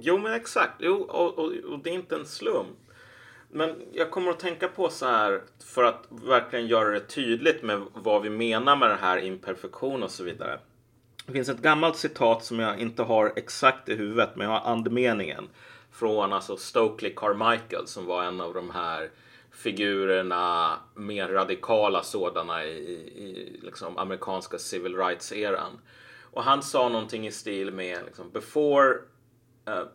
Jo, 0.00 0.18
men 0.18 0.32
exakt. 0.32 0.74
Jo, 0.78 0.94
och, 0.94 1.38
och, 1.38 1.52
och 1.52 1.78
det 1.78 1.90
är 1.90 1.94
inte 1.94 2.16
en 2.16 2.26
slump. 2.26 2.76
Men 3.50 3.82
jag 3.92 4.10
kommer 4.10 4.30
att 4.30 4.40
tänka 4.40 4.68
på 4.68 4.88
så 4.88 5.06
här 5.06 5.42
för 5.64 5.84
att 5.84 6.04
verkligen 6.10 6.66
göra 6.66 6.90
det 6.90 7.00
tydligt 7.00 7.62
med 7.62 7.82
vad 7.94 8.22
vi 8.22 8.30
menar 8.30 8.76
med 8.76 8.90
det 8.90 8.98
här 9.00 9.18
imperfektion 9.18 10.02
och 10.02 10.10
så 10.10 10.24
vidare. 10.24 10.58
Det 11.26 11.32
finns 11.32 11.48
ett 11.48 11.62
gammalt 11.62 11.96
citat 11.96 12.44
som 12.44 12.58
jag 12.58 12.80
inte 12.80 13.02
har 13.02 13.32
exakt 13.36 13.88
i 13.88 13.94
huvudet, 13.94 14.30
men 14.36 14.46
jag 14.46 14.58
har 14.60 14.72
andemeningen 14.72 15.48
från 15.92 16.32
alltså 16.32 16.56
Stokely 16.56 17.14
Carmichael 17.14 17.86
som 17.86 18.06
var 18.06 18.24
en 18.24 18.40
av 18.40 18.54
de 18.54 18.70
här 18.70 19.10
figurerna, 19.50 20.72
mer 20.94 21.28
radikala 21.28 22.02
sådana 22.02 22.64
i, 22.64 22.92
i 23.16 23.60
liksom 23.62 23.98
amerikanska 23.98 24.58
civil 24.58 24.96
rights-eran. 24.96 25.78
Och 26.22 26.42
han 26.42 26.62
sa 26.62 26.88
någonting 26.88 27.26
i 27.26 27.32
stil 27.32 27.72
med 27.72 27.98
liksom, 28.06 28.30
before 28.30 28.98
uh, 29.68 29.88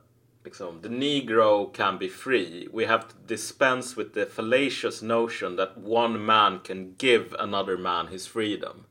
liksom, 0.44 0.82
the 0.82 0.90
negro 0.90 1.74
can 1.74 1.98
be 1.98 2.10
free 2.10 2.68
we 2.74 2.86
have 2.86 3.04
to 3.04 3.16
dispense 3.28 3.96
with 3.96 4.14
the 4.14 4.26
fallacious 4.26 5.02
notion 5.02 5.56
that 5.56 5.78
one 5.78 6.20
man 6.20 6.60
can 6.60 6.96
give 6.98 7.36
another 7.40 7.78
man 7.78 8.08
his 8.08 8.28
freedom. 8.28 8.86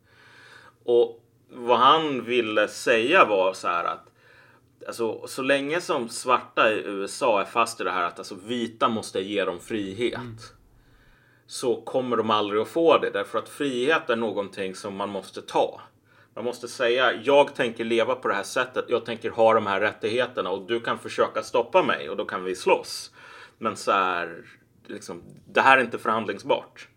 Och 0.85 1.25
vad 1.49 1.79
han 1.79 2.25
ville 2.25 2.69
säga 2.69 3.25
var 3.25 3.53
så 3.53 3.69
här 3.69 3.85
att 3.85 4.11
alltså, 4.87 5.27
så 5.27 5.43
länge 5.43 5.81
som 5.81 6.09
svarta 6.09 6.73
i 6.73 6.83
USA 6.87 7.41
är 7.41 7.45
fast 7.45 7.81
i 7.81 7.85
det 7.85 7.91
här 7.91 8.05
att 8.05 8.19
alltså, 8.19 8.35
vita 8.35 8.89
måste 8.89 9.21
ge 9.21 9.45
dem 9.45 9.61
frihet 9.61 10.53
så 11.47 11.81
kommer 11.81 12.17
de 12.17 12.31
aldrig 12.31 12.61
att 12.61 12.69
få 12.69 12.99
det 12.99 13.11
därför 13.11 13.39
att 13.39 13.49
frihet 13.49 14.11
är 14.11 14.17
någonting 14.17 14.75
som 14.75 14.97
man 14.97 15.09
måste 15.09 15.43
ta. 15.43 15.81
Jag 16.41 16.45
måste 16.45 16.69
säga 16.69 17.13
jag 17.13 17.55
tänker 17.55 17.85
leva 17.85 18.15
på 18.15 18.29
det 18.29 18.35
här 18.35 18.43
sättet, 18.43 18.85
jag 18.89 19.05
tänker 19.05 19.31
ha 19.31 19.55
de 19.55 19.67
här 19.67 19.81
rättigheterna 19.81 20.51
och 20.51 20.67
du 20.67 20.81
kan 20.81 20.99
försöka 20.99 21.43
stoppa 21.43 21.83
mig 21.83 22.11
och 22.11 22.17
då 22.17 22.25
kan 22.25 22.45
vi 22.45 22.55
slåss. 22.55 23.11
Men 23.59 23.77
så 23.77 23.93
här, 23.93 24.45
liksom, 24.87 25.23
det 25.47 25.61
här 25.61 25.79
är 25.79 25.81
inte 25.83 25.99
förhandlingsbart. 25.99 26.89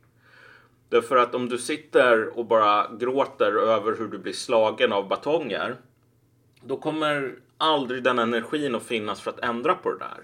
Därför 0.89 1.15
att 1.15 1.35
om 1.35 1.49
du 1.49 1.57
sitter 1.57 2.37
och 2.37 2.45
bara 2.45 2.87
gråter 2.99 3.51
över 3.51 3.97
hur 3.97 4.07
du 4.07 4.17
blir 4.17 4.33
slagen 4.33 4.93
av 4.93 5.07
batonger 5.07 5.75
då 6.61 6.77
kommer 6.77 7.35
aldrig 7.57 8.03
den 8.03 8.19
energin 8.19 8.75
att 8.75 8.83
finnas 8.83 9.21
för 9.21 9.31
att 9.31 9.39
ändra 9.39 9.75
på 9.75 9.91
det 9.91 9.99
där. 9.99 10.23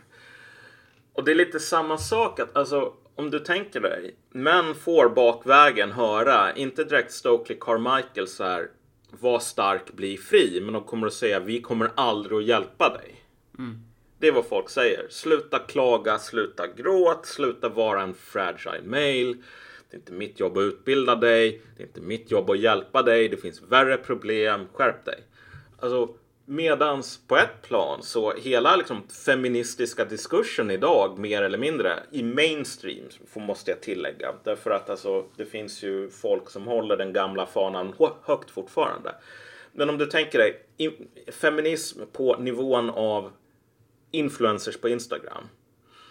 Och 1.14 1.24
det 1.24 1.32
är 1.32 1.36
lite 1.36 1.60
samma 1.60 1.98
sak 1.98 2.40
att 2.40 2.58
alltså 2.58 2.94
om 3.16 3.30
du 3.30 3.40
tänker 3.40 3.80
dig, 3.80 4.16
män 4.30 4.76
får 4.76 5.10
bakvägen 5.10 5.92
höra, 5.92 6.54
inte 6.54 6.84
direkt 6.84 7.12
Stokely 7.12 7.60
Carmichael 7.60 8.28
så 8.28 8.44
här, 8.44 8.70
var 9.12 9.40
stark, 9.40 9.94
bli 9.94 10.18
fri, 10.18 10.62
men 10.62 10.74
de 10.74 10.84
kommer 10.84 11.08
att 11.08 11.14
säga 11.14 11.40
vi 11.40 11.62
kommer 11.62 11.92
aldrig 11.96 12.38
att 12.38 12.46
hjälpa 12.46 12.90
dig. 12.98 13.16
Det 14.20 14.28
är 14.28 14.32
vad 14.32 14.46
folk 14.46 14.70
säger. 14.70 15.08
Sluta 15.10 15.60
klaga, 15.60 16.20
sluta 16.20 16.68
gråt, 16.68 17.26
sluta 17.26 17.70
vara 17.70 18.02
en 18.02 18.14
fragile 18.14 18.82
male. 18.84 19.36
Det 19.90 19.96
är 19.96 20.00
inte 20.00 20.12
mitt 20.12 20.40
jobb 20.40 20.58
att 20.58 20.62
utbilda 20.62 21.16
dig. 21.16 21.62
Det 21.78 21.84
är 21.84 21.88
inte 21.88 22.02
mitt 22.02 22.32
jobb 22.32 22.50
att 22.50 22.60
hjälpa 22.60 23.02
dig. 23.02 23.30
Det 23.30 23.38
finns 23.38 23.62
värre 23.62 23.98
problem. 23.98 24.68
Skärp 24.74 25.06
dig. 25.06 25.24
Alltså, 25.80 26.16
medans 26.50 27.20
på 27.28 27.38
ett 27.38 27.62
plan 27.62 28.04
så 28.04 28.34
hela 28.34 28.76
liksom 28.76 29.08
feministiska 29.26 30.06
diskursen 30.06 30.72
idag 30.72 31.20
mer 31.20 31.42
eller 31.42 31.58
mindre 31.58 32.00
i 32.12 32.24
mainstream 32.24 33.06
måste 33.36 33.72
jag 33.72 33.82
tillägga. 33.82 34.34
Därför 34.44 34.72
att 34.72 34.90
alltså, 34.90 35.26
det 35.36 35.46
finns 35.46 35.84
ju 35.84 36.10
folk 36.10 36.50
som 36.50 36.68
håller 36.68 36.98
den 36.98 37.14
gamla 37.14 37.46
fanan 37.46 37.94
högt 38.24 38.52
fortfarande. 38.52 39.16
Men 39.72 39.90
om 39.90 39.98
du 39.98 40.06
tänker 40.06 40.40
dig 40.40 40.66
feminism 41.32 42.02
på 42.14 42.36
nivån 42.38 42.90
av 42.90 43.32
influencers 44.12 44.78
på 44.78 44.90
Instagram. 44.90 45.44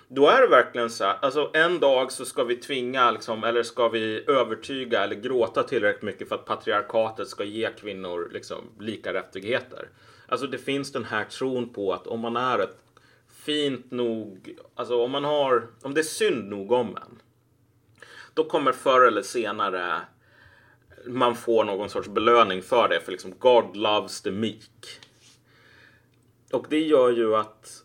Då 0.08 0.28
är 0.28 0.40
det 0.40 0.48
verkligen 0.48 0.90
så 0.90 1.04
här, 1.04 1.18
alltså 1.22 1.50
en 1.54 1.80
dag 1.80 2.12
så 2.12 2.24
ska 2.24 2.44
vi 2.44 2.56
tvinga 2.56 3.10
liksom, 3.10 3.44
eller 3.44 3.62
ska 3.62 3.88
vi 3.88 4.24
övertyga 4.26 5.04
eller 5.04 5.16
gråta 5.16 5.62
tillräckligt 5.62 6.02
mycket 6.02 6.28
för 6.28 6.34
att 6.34 6.44
patriarkatet 6.44 7.28
ska 7.28 7.44
ge 7.44 7.68
kvinnor 7.80 8.30
liksom 8.32 8.58
lika 8.78 9.12
rättigheter. 9.12 9.88
Alltså 10.28 10.46
det 10.46 10.58
finns 10.58 10.92
den 10.92 11.04
här 11.04 11.24
tron 11.24 11.68
på 11.68 11.92
att 11.92 12.06
om 12.06 12.20
man 12.20 12.36
är 12.36 12.58
ett 12.58 12.78
fint 13.28 13.90
nog, 13.90 14.58
alltså 14.74 15.04
om 15.04 15.10
man 15.10 15.24
har, 15.24 15.68
om 15.82 15.94
det 15.94 16.00
är 16.00 16.04
synd 16.04 16.48
nog 16.48 16.72
om 16.72 16.96
en. 16.96 17.22
Då 18.34 18.44
kommer 18.44 18.72
förr 18.72 19.06
eller 19.06 19.22
senare 19.22 20.00
man 21.06 21.36
får 21.36 21.64
någon 21.64 21.90
sorts 21.90 22.08
belöning 22.08 22.62
för 22.62 22.88
det, 22.88 23.00
för 23.00 23.12
liksom 23.12 23.34
God 23.38 23.76
loves 23.76 24.22
the 24.22 24.30
meek. 24.30 25.00
Och 26.52 26.66
det 26.68 26.80
gör 26.80 27.10
ju 27.10 27.36
att 27.36 27.84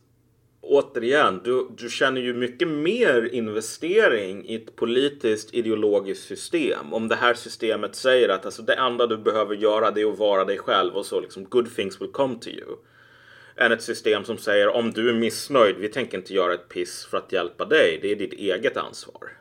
återigen, 0.63 1.41
du, 1.43 1.69
du 1.77 1.89
känner 1.89 2.21
ju 2.21 2.33
mycket 2.33 2.67
mer 2.67 3.29
investering 3.33 4.45
i 4.45 4.55
ett 4.55 4.75
politiskt 4.75 5.53
ideologiskt 5.53 6.27
system. 6.27 6.93
Om 6.93 7.07
det 7.07 7.15
här 7.15 7.33
systemet 7.33 7.95
säger 7.95 8.29
att 8.29 8.45
alltså, 8.45 8.61
det 8.61 8.73
enda 8.73 9.07
du 9.07 9.17
behöver 9.17 9.55
göra 9.55 9.91
det 9.91 10.01
är 10.01 10.11
att 10.11 10.19
vara 10.19 10.45
dig 10.45 10.57
själv 10.57 10.93
och 10.93 11.05
så 11.05 11.19
liksom 11.19 11.43
good 11.43 11.75
things 11.75 12.01
will 12.01 12.11
come 12.11 12.39
to 12.39 12.49
you. 12.49 12.75
Än 13.55 13.71
ett 13.71 13.83
system 13.83 14.23
som 14.23 14.37
säger 14.37 14.67
om 14.67 14.91
du 14.91 15.09
är 15.09 15.13
missnöjd, 15.13 15.75
vi 15.75 15.89
tänker 15.89 16.17
inte 16.17 16.33
göra 16.33 16.53
ett 16.53 16.69
piss 16.69 17.05
för 17.05 17.17
att 17.17 17.31
hjälpa 17.31 17.65
dig. 17.65 17.99
Det 18.01 18.11
är 18.11 18.15
ditt 18.15 18.33
eget 18.33 18.77
ansvar. 18.77 19.31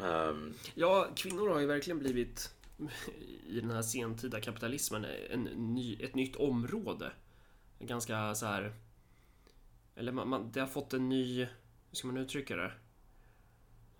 Um... 0.00 0.54
Ja, 0.74 1.08
kvinnor 1.16 1.48
har 1.48 1.60
ju 1.60 1.66
verkligen 1.66 1.98
blivit 1.98 2.50
i 3.48 3.60
den 3.60 3.70
här 3.70 3.82
sentida 3.82 4.40
kapitalismen 4.40 5.06
en 5.30 5.42
ny, 5.44 5.96
ett 6.00 6.14
nytt 6.14 6.36
område. 6.36 7.10
Ganska 7.78 8.34
så 8.34 8.46
här. 8.46 8.72
Eller 9.98 10.12
man, 10.12 10.28
man, 10.28 10.50
det 10.52 10.60
har 10.60 10.66
fått 10.66 10.92
en 10.94 11.08
ny... 11.08 11.38
Hur 11.90 11.96
ska 11.96 12.06
man 12.06 12.16
uttrycka 12.16 12.56
det? 12.56 12.72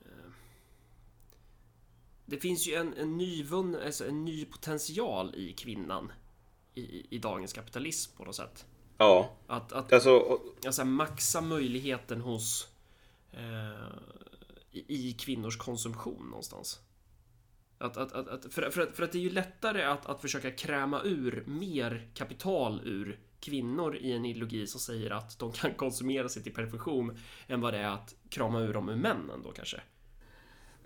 Eh, 0.01 0.31
Det 2.27 2.37
finns 2.39 2.69
ju 2.69 2.75
en, 2.75 2.95
en, 2.95 3.17
nyvunn, 3.17 3.77
alltså 3.85 4.09
en 4.09 4.25
ny 4.25 4.45
potential 4.45 5.35
i 5.35 5.53
kvinnan 5.53 6.13
i, 6.75 7.07
i 7.17 7.19
dagens 7.19 7.53
kapitalism 7.53 8.17
på 8.17 8.25
något 8.25 8.37
sätt. 8.37 8.67
ja, 8.99 9.37
Att, 9.47 9.73
att 9.73 9.93
alltså 9.93 10.11
och- 10.11 10.57
alltså, 10.67 10.85
maxa 10.85 11.41
möjligheten 11.41 12.21
hos 12.21 12.69
eh, 13.33 13.89
i, 14.71 15.09
i 15.09 15.13
kvinnors 15.13 15.57
konsumtion 15.57 16.27
någonstans. 16.29 16.81
Att, 17.79 17.97
att, 17.97 18.13
att, 18.13 18.29
att, 18.29 18.53
för, 18.55 18.71
för, 18.71 18.81
att, 18.81 18.97
för 18.97 19.03
att 19.03 19.13
det 19.13 19.19
är 19.19 19.23
ju 19.23 19.31
lättare 19.31 19.83
att, 19.85 20.07
att 20.07 20.21
försöka 20.21 20.51
kräma 20.51 21.03
ur 21.05 21.45
mer 21.47 22.11
kapital 22.15 22.81
ur 22.85 23.19
kvinnor 23.41 23.97
i 23.97 24.13
en 24.13 24.25
ideologi 24.25 24.67
som 24.67 24.81
säger 24.81 25.11
att 25.11 25.39
de 25.39 25.53
kan 25.53 25.75
konsumera 25.75 26.29
sig 26.29 26.43
till 26.43 26.55
perfektion 26.55 27.19
än 27.47 27.61
vad 27.61 27.75
det 27.75 27.79
är 27.79 27.91
att 27.91 28.15
krama 28.31 28.61
ur 28.61 28.73
dem 28.75 28.89
ur 28.89 28.97
männen 28.97 29.43
då 29.45 29.53
kanske. 29.53 29.81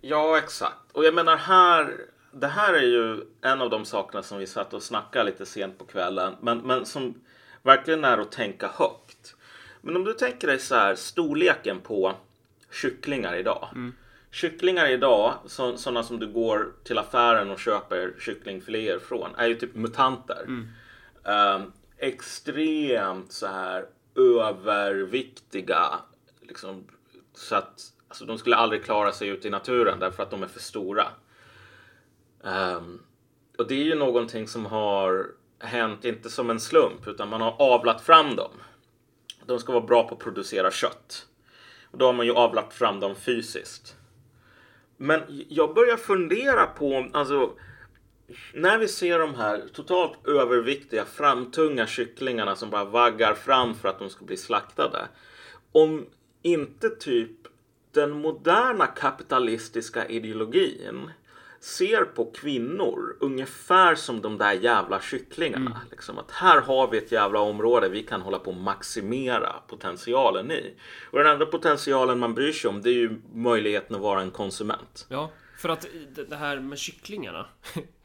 Ja, 0.00 0.38
exakt. 0.38 0.92
Och 0.92 1.04
jag 1.04 1.14
menar 1.14 1.36
här, 1.36 1.96
det 2.32 2.46
här 2.46 2.74
är 2.74 2.86
ju 2.86 3.24
en 3.42 3.62
av 3.62 3.70
de 3.70 3.84
sakerna 3.84 4.22
som 4.22 4.38
vi 4.38 4.46
satt 4.46 4.74
och 4.74 4.82
snackade 4.82 5.24
lite 5.24 5.46
sent 5.46 5.78
på 5.78 5.84
kvällen, 5.84 6.34
men, 6.40 6.58
men 6.58 6.86
som 6.86 7.14
verkligen 7.62 8.04
är 8.04 8.18
att 8.18 8.32
tänka 8.32 8.68
högt. 8.68 9.36
Men 9.80 9.96
om 9.96 10.04
du 10.04 10.12
tänker 10.12 10.46
dig 10.48 10.58
så 10.58 10.74
här, 10.74 10.94
storleken 10.94 11.80
på 11.80 12.14
kycklingar 12.70 13.36
idag. 13.36 13.68
Kycklingar 14.30 14.90
idag, 14.90 15.34
så, 15.46 15.76
sådana 15.76 16.02
som 16.02 16.18
du 16.18 16.32
går 16.32 16.72
till 16.84 16.98
affären 16.98 17.50
och 17.50 17.58
köper 17.58 18.14
kycklingfiléer 18.20 18.98
från, 18.98 19.34
är 19.34 19.46
ju 19.46 19.54
typ 19.54 19.74
mutanter. 19.74 20.46
Ehm, 21.24 21.72
extremt 22.02 23.32
så 23.32 23.46
här 23.46 23.86
överviktiga, 24.16 26.00
Liksom, 26.40 26.84
så 27.34 27.54
att 27.54 27.92
alltså, 28.08 28.24
de 28.24 28.38
skulle 28.38 28.56
aldrig 28.56 28.84
klara 28.84 29.12
sig 29.12 29.28
ute 29.28 29.48
i 29.48 29.50
naturen 29.50 29.98
därför 29.98 30.22
att 30.22 30.30
de 30.30 30.42
är 30.42 30.46
för 30.46 30.60
stora. 30.60 31.08
Um, 32.40 33.02
och 33.58 33.68
det 33.68 33.74
är 33.74 33.84
ju 33.84 33.94
någonting 33.94 34.48
som 34.48 34.66
har 34.66 35.26
hänt, 35.58 36.04
inte 36.04 36.30
som 36.30 36.50
en 36.50 36.60
slump, 36.60 37.06
utan 37.06 37.28
man 37.28 37.40
har 37.40 37.56
avlat 37.58 38.00
fram 38.00 38.36
dem. 38.36 38.50
De 39.46 39.58
ska 39.58 39.72
vara 39.72 39.86
bra 39.86 40.08
på 40.08 40.14
att 40.14 40.20
producera 40.20 40.70
kött. 40.70 41.26
Och 41.90 41.98
då 41.98 42.06
har 42.06 42.12
man 42.12 42.26
ju 42.26 42.32
avlat 42.32 42.74
fram 42.74 43.00
dem 43.00 43.14
fysiskt. 43.14 43.96
Men 44.96 45.22
jag 45.48 45.74
börjar 45.74 45.96
fundera 45.96 46.66
på, 46.66 47.08
alltså 47.12 47.52
när 48.54 48.78
vi 48.78 48.88
ser 48.88 49.18
de 49.18 49.34
här 49.34 49.62
totalt 49.72 50.26
överviktiga, 50.26 51.04
framtunga 51.04 51.86
kycklingarna 51.86 52.56
som 52.56 52.70
bara 52.70 52.84
vaggar 52.84 53.34
fram 53.34 53.74
för 53.74 53.88
att 53.88 53.98
de 53.98 54.10
ska 54.10 54.24
bli 54.24 54.36
slaktade. 54.36 55.08
Om 55.72 56.06
inte 56.42 56.88
typ 56.88 57.30
den 57.92 58.10
moderna 58.10 58.86
kapitalistiska 58.86 60.06
ideologin 60.06 61.10
ser 61.60 62.04
på 62.04 62.30
kvinnor 62.30 63.16
ungefär 63.20 63.94
som 63.94 64.20
de 64.20 64.38
där 64.38 64.52
jävla 64.52 65.00
kycklingarna. 65.00 65.70
Mm. 65.70 65.78
Liksom 65.90 66.18
att 66.18 66.30
här 66.30 66.60
har 66.60 66.90
vi 66.90 66.98
ett 66.98 67.12
jävla 67.12 67.40
område 67.40 67.88
vi 67.88 68.02
kan 68.02 68.20
hålla 68.20 68.38
på 68.38 68.50
att 68.50 68.56
maximera 68.56 69.52
potentialen 69.68 70.50
i. 70.50 70.74
Och 71.10 71.18
den 71.18 71.32
enda 71.32 71.46
potentialen 71.46 72.18
man 72.18 72.34
bryr 72.34 72.52
sig 72.52 72.70
om 72.70 72.82
det 72.82 72.90
är 72.90 72.94
ju 72.94 73.20
möjligheten 73.34 73.96
att 73.96 74.02
vara 74.02 74.22
en 74.22 74.30
konsument. 74.30 75.06
Ja, 75.08 75.30
för 75.58 75.68
att 75.68 75.86
det 76.28 76.36
här 76.36 76.60
med 76.60 76.78
kycklingarna. 76.78 77.46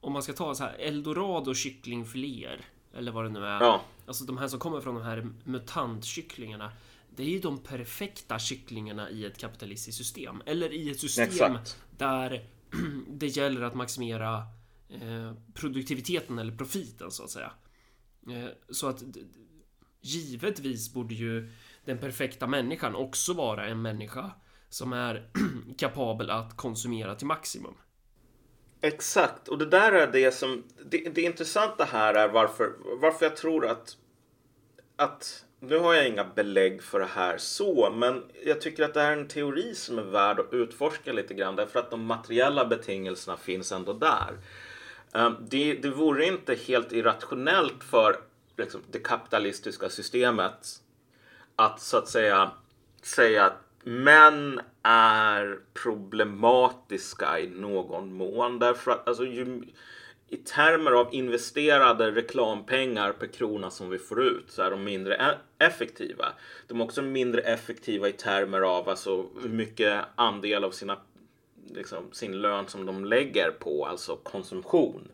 om 0.00 0.12
man 0.12 0.22
ska 0.22 0.32
ta 0.32 0.54
så 0.54 0.64
här 0.64 0.74
eldorado 0.78 1.54
kycklingfiléer 1.54 2.64
eller 2.94 3.12
vad 3.12 3.24
det 3.24 3.30
nu 3.30 3.44
är. 3.44 3.60
Ja. 3.60 3.82
Alltså 4.06 4.24
de 4.24 4.38
här 4.38 4.48
som 4.48 4.58
kommer 4.58 4.80
från 4.80 4.94
de 4.94 5.04
här 5.04 5.28
mutantkycklingarna. 5.44 6.72
Det 7.16 7.22
är 7.22 7.28
ju 7.28 7.38
de 7.38 7.58
perfekta 7.58 8.38
kycklingarna 8.38 9.10
i 9.10 9.24
ett 9.24 9.38
kapitalistiskt 9.38 9.98
system. 9.98 10.42
Eller 10.46 10.72
i 10.72 10.90
ett 10.90 11.00
system 11.00 11.24
Exakt. 11.24 11.82
där 11.98 12.44
det 13.08 13.26
gäller 13.26 13.62
att 13.62 13.74
maximera 13.74 14.42
eh, 14.88 15.32
produktiviteten 15.54 16.38
eller 16.38 16.56
profiten 16.56 17.10
så 17.10 17.24
att 17.24 17.30
säga. 17.30 17.52
Eh, 18.28 18.48
så 18.70 18.88
att 18.88 19.02
givetvis 20.00 20.92
borde 20.92 21.14
ju 21.14 21.52
den 21.84 21.98
perfekta 21.98 22.46
människan 22.46 22.94
också 22.94 23.32
vara 23.32 23.66
en 23.66 23.82
människa 23.82 24.30
som 24.68 24.92
är 24.92 25.30
kapabel 25.78 26.30
att 26.30 26.56
konsumera 26.56 27.14
till 27.14 27.26
maximum. 27.26 27.74
Exakt, 28.80 29.48
och 29.48 29.58
det 29.58 29.66
där 29.66 29.92
är 29.92 30.06
det 30.06 30.32
som... 30.32 30.64
Det, 30.84 30.98
det 30.98 31.22
intressanta 31.22 31.84
här 31.84 32.14
är 32.14 32.28
varför, 32.28 32.72
varför 33.00 33.26
jag 33.26 33.36
tror 33.36 33.66
att, 33.66 33.96
att... 34.96 35.44
Nu 35.62 35.78
har 35.78 35.94
jag 35.94 36.08
inga 36.08 36.24
belägg 36.24 36.82
för 36.82 37.00
det 37.00 37.08
här 37.14 37.38
så, 37.38 37.90
men 37.90 38.22
jag 38.44 38.60
tycker 38.60 38.84
att 38.84 38.94
det 38.94 39.00
här 39.00 39.12
är 39.12 39.16
en 39.16 39.28
teori 39.28 39.74
som 39.74 39.98
är 39.98 40.02
värd 40.02 40.40
att 40.40 40.52
utforska 40.52 41.12
lite 41.12 41.34
grann 41.34 41.56
därför 41.56 41.80
att 41.80 41.90
de 41.90 42.04
materiella 42.04 42.64
betingelserna 42.64 43.36
finns 43.36 43.72
ändå 43.72 43.92
där. 43.92 44.38
Ehm, 45.14 45.36
det, 45.40 45.74
det 45.74 45.90
vore 45.90 46.26
inte 46.26 46.54
helt 46.54 46.92
irrationellt 46.92 47.84
för 47.84 48.16
liksom, 48.56 48.80
det 48.90 48.98
kapitalistiska 48.98 49.88
systemet 49.88 50.82
att 51.56 51.80
så 51.80 51.96
att 51.96 52.08
säga 52.08 52.50
säga 53.02 53.44
att 53.44 53.58
män 53.84 54.60
är 54.82 55.58
problematiska 55.74 57.40
i 57.40 57.46
någon 57.46 58.14
mån. 58.14 58.58
Därför 58.58 58.90
att 58.90 59.08
alltså, 59.08 59.24
ju, 59.24 59.62
i 60.28 60.36
termer 60.36 60.90
av 60.90 61.14
investerade 61.14 62.10
reklampengar 62.10 63.12
per 63.12 63.26
krona 63.26 63.70
som 63.70 63.90
vi 63.90 63.98
får 63.98 64.22
ut 64.22 64.50
så 64.50 64.62
är 64.62 64.70
de 64.70 64.84
mindre 64.84 65.16
e-, 65.16 65.64
effektiva. 65.64 66.32
De 66.66 66.80
är 66.80 66.84
också 66.84 67.02
mindre 67.02 67.42
effektiva 67.42 68.08
i 68.08 68.12
termer 68.12 68.60
av 68.60 68.88
alltså, 68.88 69.26
hur 69.42 69.48
mycket 69.48 70.04
andel 70.14 70.64
av 70.64 70.70
sina, 70.70 70.98
liksom, 71.68 72.12
sin 72.12 72.40
lön 72.40 72.68
som 72.68 72.86
de 72.86 73.04
lägger 73.04 73.50
på 73.50 73.86
alltså 73.86 74.16
konsumtion. 74.16 75.08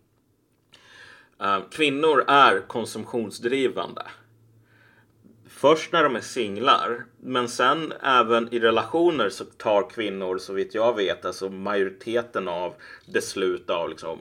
Eh, 1.41 1.61
kvinnor 1.71 2.25
är 2.29 2.61
konsumtionsdrivande 2.61 4.03
först 5.67 5.93
när 5.93 6.03
de 6.03 6.17
är 6.17 6.21
singlar. 6.21 7.05
Men 7.21 7.49
sen 7.49 7.93
även 8.03 8.55
i 8.55 8.59
relationer 8.59 9.29
så 9.29 9.45
tar 9.45 9.91
kvinnor, 9.91 10.39
så 10.39 10.53
vitt 10.53 10.75
jag 10.75 10.97
vet, 10.97 11.25
alltså 11.25 11.49
majoriteten 11.49 12.49
av 12.49 12.75
beslut 13.13 13.71
av 13.71 13.89
liksom 13.89 14.19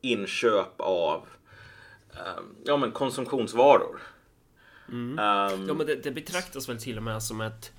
inköp 0.00 0.80
av 0.80 1.26
um, 2.10 2.56
ja, 2.64 2.76
men 2.76 2.92
konsumtionsvaror. 2.92 4.00
Mm. 4.88 5.10
Um, 5.10 5.68
ja, 5.68 5.74
men 5.74 5.86
det, 5.86 5.94
det, 5.94 6.10
betraktas 6.10 6.68
väl 6.68 6.78
till 6.78 6.96
och 6.96 7.02
med 7.02 7.22
som 7.22 7.40
ett 7.40 7.72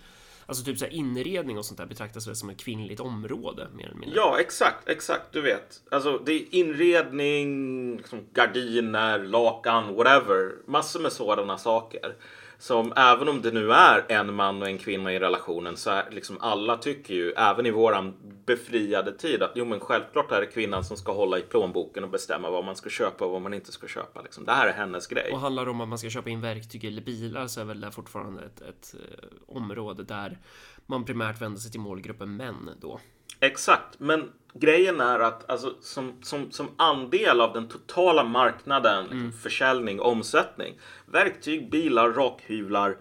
Alltså 0.46 0.64
typ 0.64 0.78
så 0.78 0.86
inredning 0.86 1.58
och 1.58 1.66
sånt 1.66 1.78
där 1.78 1.86
betraktas 1.86 2.28
väl 2.28 2.36
som 2.36 2.50
ett 2.50 2.60
kvinnligt 2.60 3.00
område 3.00 3.68
mer 3.74 3.86
eller 3.86 3.96
mindre. 3.96 4.18
Ja, 4.18 4.40
exakt, 4.40 4.90
exakt. 4.90 5.24
Du 5.32 5.42
vet, 5.42 5.82
alltså 5.92 6.18
det 6.26 6.32
är 6.32 6.56
inredning, 6.56 7.98
liksom 7.98 8.20
gardiner, 8.34 9.20
lakan, 9.20 9.96
whatever. 9.96 10.52
Massor 10.66 11.00
med 11.00 11.12
sådana 11.12 11.58
saker 11.58 12.16
som 12.60 12.94
även 12.96 13.30
om 13.30 13.42
det 13.42 13.52
nu 13.52 13.72
är 13.72 14.06
en 14.10 14.34
man 14.34 14.62
och 14.62 14.68
en 14.68 14.78
kvinna 14.78 15.14
i 15.14 15.20
relationen 15.20 15.78
så 15.78 15.90
är 15.90 16.12
liksom 16.12 16.38
alla 16.40 16.78
tycker 16.78 17.14
ju, 17.14 17.32
även 17.32 17.66
i 17.66 17.72
våran 17.72 18.14
befriade 18.46 19.12
tid, 19.12 19.44
att 19.44 19.52
jo 19.56 19.66
men 19.66 19.80
självklart 19.80 20.32
är 20.32 20.42
det 20.42 20.48
kvinnan 20.48 20.84
som 20.84 20.98
ska 20.98 21.14
hålla 21.14 21.40
i 21.40 21.42
plånboken 21.42 22.04
och 22.04 22.10
bestämma 22.10 22.50
vad 22.50 22.66
man 22.66 22.76
ska 22.76 22.90
köpa 22.90 23.26
och 23.26 23.32
vad 23.32 23.42
man 23.42 23.54
inte 23.54 23.72
ska 23.72 23.88
köpa. 23.88 24.22
Liksom. 24.22 24.46
Det 24.46 24.52
här 24.52 24.68
är 24.68 24.74
hennes 24.74 25.08
grej. 25.08 25.32
Och 25.32 25.40
handlar 25.40 25.66
det 25.66 25.72
om 25.72 25.82
att 25.82 25.90
man 25.90 25.98
ska 25.98 26.10
köpa 26.10 26.30
in 26.30 26.42
verktyg 26.42 26.86
eller 26.86 27.02
bilar 27.02 27.48
så 27.48 27.62
är 27.62 27.66
väl 27.66 27.82
det 27.82 27.92
fortfarande 27.92 28.44
ett, 28.44 28.62
ett 28.62 28.96
eh, 28.96 29.56
område 29.56 30.04
där 30.04 30.38
man 30.86 31.06
primärt 31.06 31.42
vänder 31.42 31.60
sig 31.60 31.72
till 31.72 31.80
målgruppen 31.80 32.36
män 32.36 32.70
då. 32.82 33.00
Exakt, 33.40 34.00
men 34.00 34.32
grejen 34.54 35.02
är 35.02 35.20
att 35.20 35.50
alltså, 35.50 35.76
som, 35.82 36.14
som, 36.22 36.52
som 36.52 36.68
andel 36.78 37.42
av 37.42 37.54
den 37.54 37.68
totala 37.68 38.24
marknaden, 38.24 39.06
mm. 39.06 39.32
försäljning, 39.32 40.02
omsättning, 40.02 40.80
verktyg, 41.06 41.70
bilar, 41.70 42.10
rakhyvlar 42.10 42.98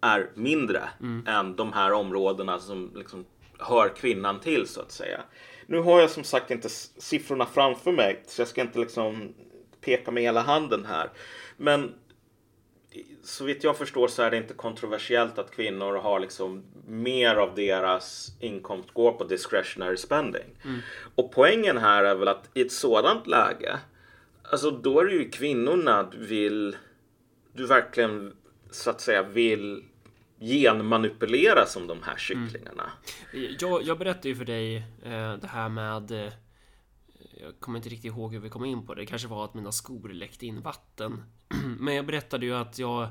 är 0.00 0.30
mindre 0.34 0.82
mm. 1.00 1.26
än 1.26 1.56
de 1.56 1.72
här 1.72 1.92
områdena 1.92 2.58
som 2.58 2.92
liksom 2.94 3.24
hör 3.58 3.88
kvinnan 3.88 4.40
till 4.40 4.68
så 4.68 4.80
att 4.80 4.92
säga. 4.92 5.20
Nu 5.66 5.78
har 5.78 6.00
jag 6.00 6.10
som 6.10 6.24
sagt 6.24 6.50
inte 6.50 6.68
siffrorna 6.98 7.46
framför 7.46 7.92
mig 7.92 8.22
så 8.26 8.40
jag 8.40 8.48
ska 8.48 8.60
inte 8.60 8.78
liksom 8.78 9.34
peka 9.80 10.10
med 10.10 10.22
hela 10.22 10.40
handen 10.40 10.84
här. 10.84 11.10
Men 11.56 11.94
så 13.22 13.44
vitt 13.44 13.64
jag 13.64 13.78
förstår 13.78 14.08
så 14.08 14.22
är 14.22 14.30
det 14.30 14.36
inte 14.36 14.54
kontroversiellt 14.54 15.38
att 15.38 15.50
kvinnor 15.50 15.94
har 15.94 16.20
liksom 16.20 16.62
mer 16.86 17.34
av 17.34 17.54
deras 17.54 18.32
inkomst 18.40 18.90
går 18.92 19.12
på 19.12 19.24
discretionary 19.24 19.96
spending. 19.96 20.56
Mm. 20.64 20.80
Och 21.14 21.32
poängen 21.32 21.78
här 21.78 22.04
är 22.04 22.14
väl 22.14 22.28
att 22.28 22.48
i 22.54 22.60
ett 22.60 22.72
sådant 22.72 23.26
läge, 23.26 23.78
alltså 24.42 24.70
då 24.70 25.00
är 25.00 25.04
det 25.04 25.12
ju 25.12 25.30
kvinnorna 25.30 26.02
du 26.02 26.26
vill, 26.26 26.76
du 27.52 27.66
verkligen 27.66 28.32
så 28.70 28.90
att 28.90 29.00
säga 29.00 29.22
vill 29.22 29.84
genmanipulera 30.40 31.66
som 31.66 31.86
de 31.86 32.02
här 32.02 32.16
kycklingarna. 32.16 32.90
Mm. 33.32 33.56
Jag, 33.60 33.82
jag 33.82 33.98
berättade 33.98 34.28
ju 34.28 34.36
för 34.36 34.44
dig 34.44 34.76
eh, 35.04 35.34
det 35.34 35.46
här 35.46 35.68
med 35.68 36.10
eh, 36.10 36.32
jag 37.42 37.60
kommer 37.60 37.78
inte 37.78 37.88
riktigt 37.88 38.12
ihåg 38.12 38.32
hur 38.32 38.40
vi 38.40 38.48
kom 38.48 38.64
in 38.64 38.86
på 38.86 38.94
det. 38.94 39.02
Det 39.02 39.06
kanske 39.06 39.28
var 39.28 39.44
att 39.44 39.54
mina 39.54 39.72
skor 39.72 40.08
läckte 40.08 40.46
in 40.46 40.60
vatten. 40.60 41.22
Men 41.78 41.94
jag 41.94 42.06
berättade 42.06 42.46
ju 42.46 42.54
att 42.54 42.78
jag 42.78 43.02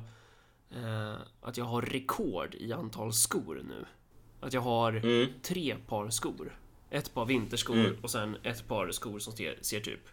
eh, 0.72 1.16
att 1.42 1.58
jag 1.58 1.66
har 1.66 1.82
rekord 1.82 2.56
i 2.56 2.74
antal 2.74 3.14
skor 3.14 3.62
nu. 3.68 3.86
Att 4.40 4.54
jag 4.54 4.62
har 4.62 4.94
mm. 4.94 5.30
tre 5.42 5.76
par 5.88 6.10
skor. 6.10 6.60
Ett 6.90 7.14
par 7.14 7.26
vinterskor 7.26 7.78
mm. 7.78 7.98
och 8.02 8.12
sen 8.12 8.38
ett 8.44 8.68
par 8.68 8.92
skor 8.92 9.20
som 9.20 9.34
ser, 9.34 9.58
ser 9.62 9.80
typ 9.80 10.08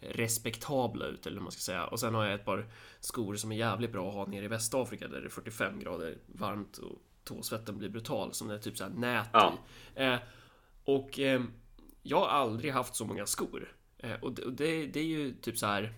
respektabla 0.00 1.06
ut 1.06 1.26
eller 1.26 1.36
vad 1.36 1.42
man 1.42 1.52
ska 1.52 1.60
säga. 1.60 1.86
Och 1.86 2.00
sen 2.00 2.14
har 2.14 2.24
jag 2.24 2.34
ett 2.34 2.44
par 2.44 2.66
skor 3.00 3.36
som 3.36 3.52
är 3.52 3.56
jävligt 3.56 3.92
bra 3.92 4.08
att 4.08 4.14
ha 4.14 4.26
nere 4.26 4.44
i 4.44 4.48
Västafrika 4.48 5.08
där 5.08 5.20
det 5.20 5.26
är 5.26 5.30
45 5.30 5.80
grader 5.80 6.18
varmt 6.26 6.78
och 6.78 7.02
tåsvetten 7.24 7.78
blir 7.78 7.88
brutal 7.88 8.32
som 8.32 8.48
det 8.48 8.54
är 8.54 8.58
typ 8.58 8.76
så 8.76 8.84
här 8.84 8.90
nät 8.90 9.28
ja. 9.32 9.54
i. 9.96 10.02
Eh, 10.02 10.18
och 10.84 11.18
eh, 11.18 11.42
jag 12.02 12.20
har 12.20 12.28
aldrig 12.28 12.72
haft 12.72 12.94
så 12.94 13.04
många 13.04 13.26
skor. 13.26 13.72
Eh, 13.98 14.14
och 14.22 14.32
det, 14.32 14.50
det, 14.50 14.86
det, 14.86 15.00
är 15.00 15.04
ju 15.04 15.34
typ 15.34 15.58
så 15.58 15.66
här. 15.66 15.94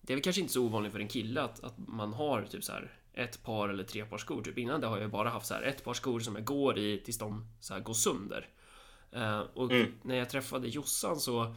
Det 0.00 0.12
är 0.12 0.16
väl 0.16 0.24
kanske 0.24 0.40
inte 0.40 0.52
så 0.52 0.64
ovanligt 0.64 0.92
för 0.92 1.00
en 1.00 1.08
kille 1.08 1.42
att, 1.42 1.64
att 1.64 1.74
man 1.78 2.12
har 2.12 2.42
typ 2.42 2.64
så 2.64 2.72
här 2.72 2.92
ett 3.14 3.42
par 3.42 3.68
eller 3.68 3.84
tre 3.84 4.04
par 4.04 4.18
skor. 4.18 4.42
Typ 4.42 4.58
innan 4.58 4.80
det 4.80 4.86
har 4.86 4.98
jag 4.98 5.10
bara 5.10 5.28
haft 5.28 5.46
så 5.46 5.54
här 5.54 5.62
ett 5.62 5.84
par 5.84 5.94
skor 5.94 6.20
som 6.20 6.34
jag 6.34 6.44
går 6.44 6.78
i 6.78 6.98
tills 6.98 7.18
de 7.18 7.46
så 7.60 7.74
här 7.74 7.80
går 7.80 7.94
sönder. 7.94 8.48
Uh, 9.16 9.40
och 9.40 9.72
mm. 9.72 9.92
när 10.02 10.16
jag 10.16 10.30
träffade 10.30 10.68
Jossan 10.68 11.20
så 11.20 11.54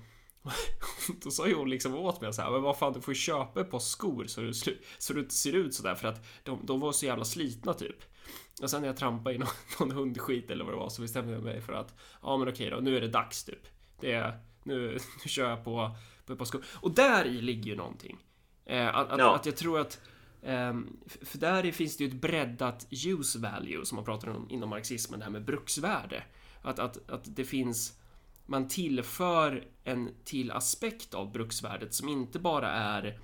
då 1.24 1.32
sa 1.32 1.48
hon 1.50 1.70
liksom 1.70 1.96
åt 1.96 2.22
mig 2.22 2.34
så 2.34 2.42
här, 2.42 2.52
men 2.52 2.62
vad 2.62 2.78
fan 2.78 2.94
du 2.94 3.02
får 3.02 3.14
ju 3.14 3.20
köpa 3.20 3.62
ett 3.62 3.72
par 3.72 3.80
skor 3.80 4.26
så 4.28 4.42
du, 4.42 4.54
så 4.98 5.14
du 5.14 5.20
inte 5.20 5.34
ser 5.34 5.54
ut 5.54 5.74
sådär 5.74 5.96
för 5.96 6.08
att 6.08 6.26
de, 6.44 6.66
de 6.66 6.80
var 6.80 6.92
så 6.92 7.06
jävla 7.06 7.26
slitna 7.26 7.74
typ. 7.74 7.98
Och 8.62 8.70
sen 8.70 8.82
när 8.82 8.88
jag 8.88 8.98
trampade 8.98 9.36
i 9.36 9.38
någon, 9.38 9.48
någon 9.80 9.92
hundskit 9.92 10.52
eller 10.52 10.66
vad 10.66 10.74
det 10.74 10.78
var 10.78 10.90
så 10.90 11.02
bestämde 11.02 11.34
jag 11.34 11.44
mig 11.44 11.62
för 11.62 11.74
att 11.74 11.94
ja 12.22 12.38
men 12.38 12.48
okej 12.48 12.70
då, 12.70 12.78
nu 12.78 12.98
är 12.98 13.02
det 13.02 13.08
dags 13.08 13.44
typ. 13.44 13.68
Det 14.00 14.12
är, 14.12 14.40
nu, 14.64 14.92
nu 15.24 15.30
kör 15.30 15.50
jag 15.50 15.64
på, 15.64 15.96
på 16.26 16.34
ett 16.34 16.40
par 16.40 16.46
skor. 16.46 16.64
Och 16.72 16.92
där 16.92 17.26
i 17.26 17.42
ligger 17.42 17.72
ju 17.72 17.76
någonting. 17.76 18.18
Eh, 18.66 18.96
att, 18.96 19.08
ja. 19.18 19.36
att 19.36 19.46
jag 19.46 19.58
tror 19.58 19.80
att 19.80 20.02
Ehm, 20.46 20.98
för 21.22 21.38
där 21.38 21.72
finns 21.72 21.98
det 21.98 22.04
ju 22.04 22.10
ett 22.10 22.22
breddat 22.22 22.88
use 23.06 23.40
value 23.40 23.86
som 23.86 23.96
man 23.96 24.06
pratar 24.06 24.30
om 24.30 24.50
inom 24.50 24.70
marxismen, 24.70 25.20
det 25.20 25.26
här 25.26 25.32
med 25.32 25.46
bruksvärde. 25.46 26.24
Att, 26.62 26.80
att, 26.80 27.10
att 27.10 27.36
det 27.36 27.44
finns 27.44 28.00
man 28.46 28.68
tillför 28.68 29.68
en 29.84 30.10
till 30.24 30.52
aspekt 30.52 31.14
av 31.14 31.32
bruksvärdet 31.32 31.94
som 31.94 32.10
inte 32.10 32.40
bara 32.40 32.72
är 32.72 33.20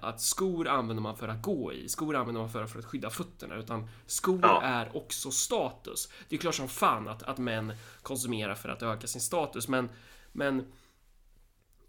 att 0.00 0.20
skor 0.20 0.68
använder 0.68 1.02
man 1.02 1.16
för 1.16 1.28
att 1.28 1.42
gå 1.42 1.72
i, 1.72 1.88
skor 1.88 2.16
använder 2.16 2.40
man 2.40 2.50
för, 2.50 2.66
för 2.66 2.78
att 2.78 2.84
skydda 2.84 3.10
fötterna, 3.10 3.56
utan 3.56 3.88
skor 4.06 4.40
Ja. 4.42 4.62
är 4.62 4.96
också 4.96 5.30
status. 5.30 6.08
Det 6.28 6.36
är 6.36 6.40
klart 6.40 6.54
som 6.54 6.68
fan 6.68 7.08
att, 7.08 7.22
att 7.22 7.38
män 7.38 7.72
konsumerar 8.02 8.54
för 8.54 8.68
att 8.68 8.82
öka 8.82 9.06
sin 9.06 9.20
status, 9.20 9.68
men, 9.68 9.88
men 10.32 10.60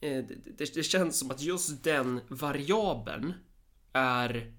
eh, 0.01 0.25
det, 0.57 0.73
det 0.73 0.83
känns 0.83 1.19
som 1.19 1.31
att 1.31 1.41
just 1.41 1.83
den 1.83 2.21
variabeln 2.27 3.33
är 3.93 4.53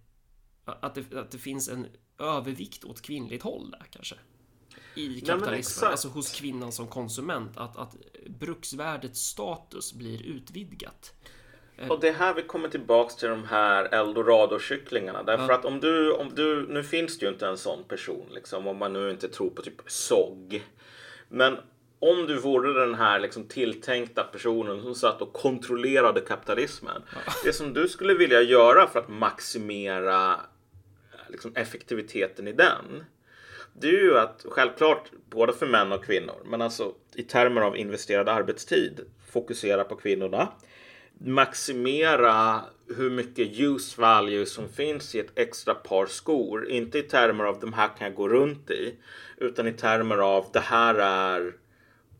att 0.64 0.94
det, 0.94 1.14
att 1.14 1.30
det 1.30 1.38
finns 1.38 1.68
en 1.68 1.86
övervikt 2.18 2.84
åt 2.84 3.02
kvinnligt 3.02 3.42
håll 3.42 3.70
där 3.70 3.86
kanske. 3.90 4.14
I 4.94 5.08
men 5.08 5.20
kapitalismen, 5.20 5.58
exakt. 5.58 5.90
alltså 5.90 6.08
hos 6.08 6.32
kvinnan 6.32 6.72
som 6.72 6.86
konsument, 6.86 7.56
att, 7.56 7.76
att 7.76 7.96
bruksvärdets 8.28 9.20
status 9.20 9.92
blir 9.92 10.22
utvidgat. 10.22 11.14
Och 11.88 12.00
det 12.00 12.08
är 12.08 12.12
här 12.12 12.34
vi 12.34 12.42
kommer 12.42 12.68
tillbaks 12.68 13.16
till 13.16 13.28
de 13.28 13.44
här 13.44 13.84
eldorado-kycklingarna. 13.84 15.22
Därför 15.22 15.52
att 15.52 15.64
om 15.64 15.80
du, 15.80 16.12
om 16.12 16.34
du, 16.34 16.66
nu 16.68 16.82
finns 16.82 17.18
det 17.18 17.26
ju 17.26 17.32
inte 17.32 17.46
en 17.46 17.58
sån 17.58 17.84
person 17.84 18.26
liksom, 18.34 18.66
om 18.66 18.76
man 18.76 18.92
nu 18.92 19.10
inte 19.10 19.28
tror 19.28 19.50
på 19.50 19.62
typ 19.62 19.80
SOG. 19.86 20.62
Men 21.28 21.56
om 21.98 22.26
du 22.26 22.36
vore 22.36 22.80
den 22.80 22.94
här 22.94 23.20
liksom 23.20 23.44
tilltänkta 23.44 24.24
personen 24.24 24.82
som 24.82 24.94
satt 24.94 25.22
och 25.22 25.32
kontrollerade 25.32 26.20
kapitalismen. 26.20 27.02
Det 27.44 27.52
som 27.52 27.74
du 27.74 27.88
skulle 27.88 28.14
vilja 28.14 28.42
göra 28.42 28.86
för 28.86 28.98
att 28.98 29.08
maximera 29.08 30.40
liksom, 31.28 31.52
effektiviteten 31.56 32.48
i 32.48 32.52
den. 32.52 33.04
Det 33.72 33.88
är 33.88 34.02
ju 34.02 34.18
att 34.18 34.46
självklart 34.48 35.10
både 35.30 35.52
för 35.52 35.66
män 35.66 35.92
och 35.92 36.04
kvinnor, 36.04 36.36
men 36.44 36.62
alltså 36.62 36.94
i 37.14 37.22
termer 37.22 37.60
av 37.60 37.76
investerad 37.76 38.28
arbetstid 38.28 39.00
fokusera 39.32 39.84
på 39.84 39.96
kvinnorna 39.96 40.48
maximera 41.18 42.60
hur 42.96 43.10
mycket 43.10 43.60
use 43.60 44.00
value 44.00 44.46
som 44.46 44.68
finns 44.68 45.14
i 45.14 45.18
ett 45.20 45.38
extra 45.38 45.74
par 45.74 46.06
skor. 46.06 46.68
Inte 46.68 46.98
i 46.98 47.02
termer 47.02 47.44
av 47.44 47.60
de 47.60 47.72
här 47.72 47.88
kan 47.98 48.06
jag 48.06 48.14
gå 48.14 48.28
runt 48.28 48.70
i. 48.70 48.94
Utan 49.36 49.68
i 49.68 49.72
termer 49.72 50.18
av 50.18 50.46
det 50.52 50.60
här 50.60 50.94
är 50.94 51.52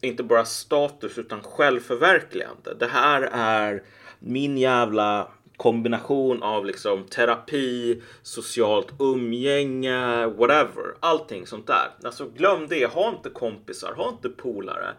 inte 0.01 0.23
bara 0.23 0.45
status 0.45 1.19
utan 1.19 1.43
självförverkligande. 1.43 2.75
Det 2.79 2.87
här 2.87 3.23
är 3.33 3.83
min 4.19 4.59
jävla 4.59 5.29
kombination 5.57 6.43
av 6.43 6.67
liksom 6.67 7.05
terapi, 7.05 8.03
socialt 8.23 8.93
umgänge, 8.99 10.27
whatever. 10.27 10.95
Allting 11.01 11.47
sånt 11.47 11.67
där. 11.67 11.91
Alltså 12.05 12.29
glöm 12.29 12.67
det. 12.69 12.87
Ha 12.87 13.09
inte 13.09 13.31
kompisar, 13.31 13.93
ha 13.93 14.09
inte 14.09 14.29
polare. 14.29 14.95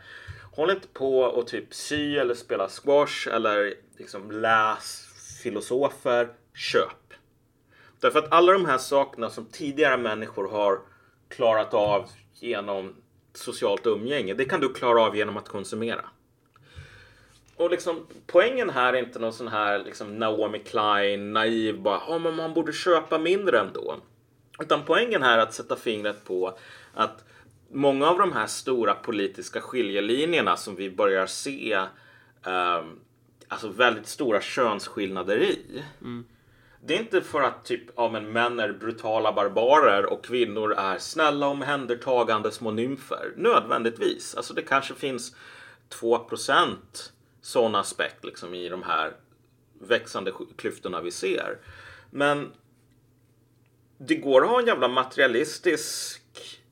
Håll 0.59 0.71
inte 0.71 0.87
på 0.87 1.19
och 1.19 1.47
typ 1.47 1.73
sy 1.73 2.17
eller 2.17 2.33
spela 2.33 2.69
squash 2.69 3.27
eller 3.27 3.73
liksom 3.97 4.31
läs 4.31 5.05
filosofer. 5.43 6.29
Köp. 6.53 7.13
Därför 7.99 8.19
att 8.19 8.31
alla 8.31 8.53
de 8.53 8.65
här 8.65 8.77
sakerna 8.77 9.29
som 9.29 9.45
tidigare 9.45 9.97
människor 9.97 10.49
har 10.49 10.79
klarat 11.29 11.73
av 11.73 12.09
genom 12.33 12.95
socialt 13.33 13.87
umgänge, 13.87 14.33
det 14.33 14.45
kan 14.45 14.61
du 14.61 14.73
klara 14.73 15.01
av 15.01 15.15
genom 15.15 15.37
att 15.37 15.47
konsumera. 15.47 16.05
Och 17.55 17.69
liksom, 17.69 18.07
poängen 18.27 18.69
här 18.69 18.93
är 18.93 18.97
inte 18.97 19.19
någon 19.19 19.33
sån 19.33 19.47
här 19.47 19.79
liksom 19.79 20.17
Naomi 20.17 20.59
Klein, 20.59 21.33
naiv, 21.33 21.81
bara 21.81 21.99
oh, 22.07 22.19
men 22.19 22.35
man 22.35 22.53
borde 22.53 22.73
köpa 22.73 23.17
mindre 23.17 23.59
ändå. 23.59 23.95
Utan 24.59 24.85
poängen 24.85 25.23
här 25.23 25.37
är 25.37 25.41
att 25.41 25.53
sätta 25.53 25.75
fingret 25.75 26.25
på 26.25 26.57
att 26.93 27.23
många 27.71 28.07
av 28.07 28.17
de 28.17 28.31
här 28.31 28.47
stora 28.47 28.93
politiska 28.93 29.61
skiljelinjerna 29.61 30.57
som 30.57 30.75
vi 30.75 30.89
börjar 30.89 31.25
se 31.25 31.73
ehm, 32.43 32.99
alltså 33.47 33.69
väldigt 33.69 34.07
stora 34.07 34.41
könsskillnader 34.41 35.37
i. 35.37 35.83
Det 36.85 36.95
är 36.95 36.99
inte 36.99 37.21
för 37.21 37.41
att 37.41 37.65
typ, 37.65 37.81
ja, 37.95 38.09
men 38.09 38.31
män 38.31 38.59
är 38.59 38.71
brutala 38.71 39.31
barbarer 39.33 40.05
och 40.05 40.25
kvinnor 40.25 40.73
är 40.73 40.97
snälla 40.97 41.47
omhändertagande 41.47 42.51
små 42.51 42.71
nymfer. 42.71 43.33
Nödvändigtvis. 43.35 44.35
Alltså 44.35 44.53
det 44.53 44.61
kanske 44.61 44.93
finns 44.93 45.35
2% 45.89 46.75
sån 47.41 47.75
aspekt 47.75 48.25
liksom, 48.25 48.53
i 48.53 48.69
de 48.69 48.83
här 48.83 49.13
växande 49.81 50.31
klyftorna 50.55 51.01
vi 51.01 51.11
ser. 51.11 51.57
Men 52.11 52.51
det 53.97 54.15
går 54.15 54.43
att 54.43 54.49
ha 54.49 54.59
en 54.59 54.67
jävla 54.67 54.87
materialistisk 54.87 56.21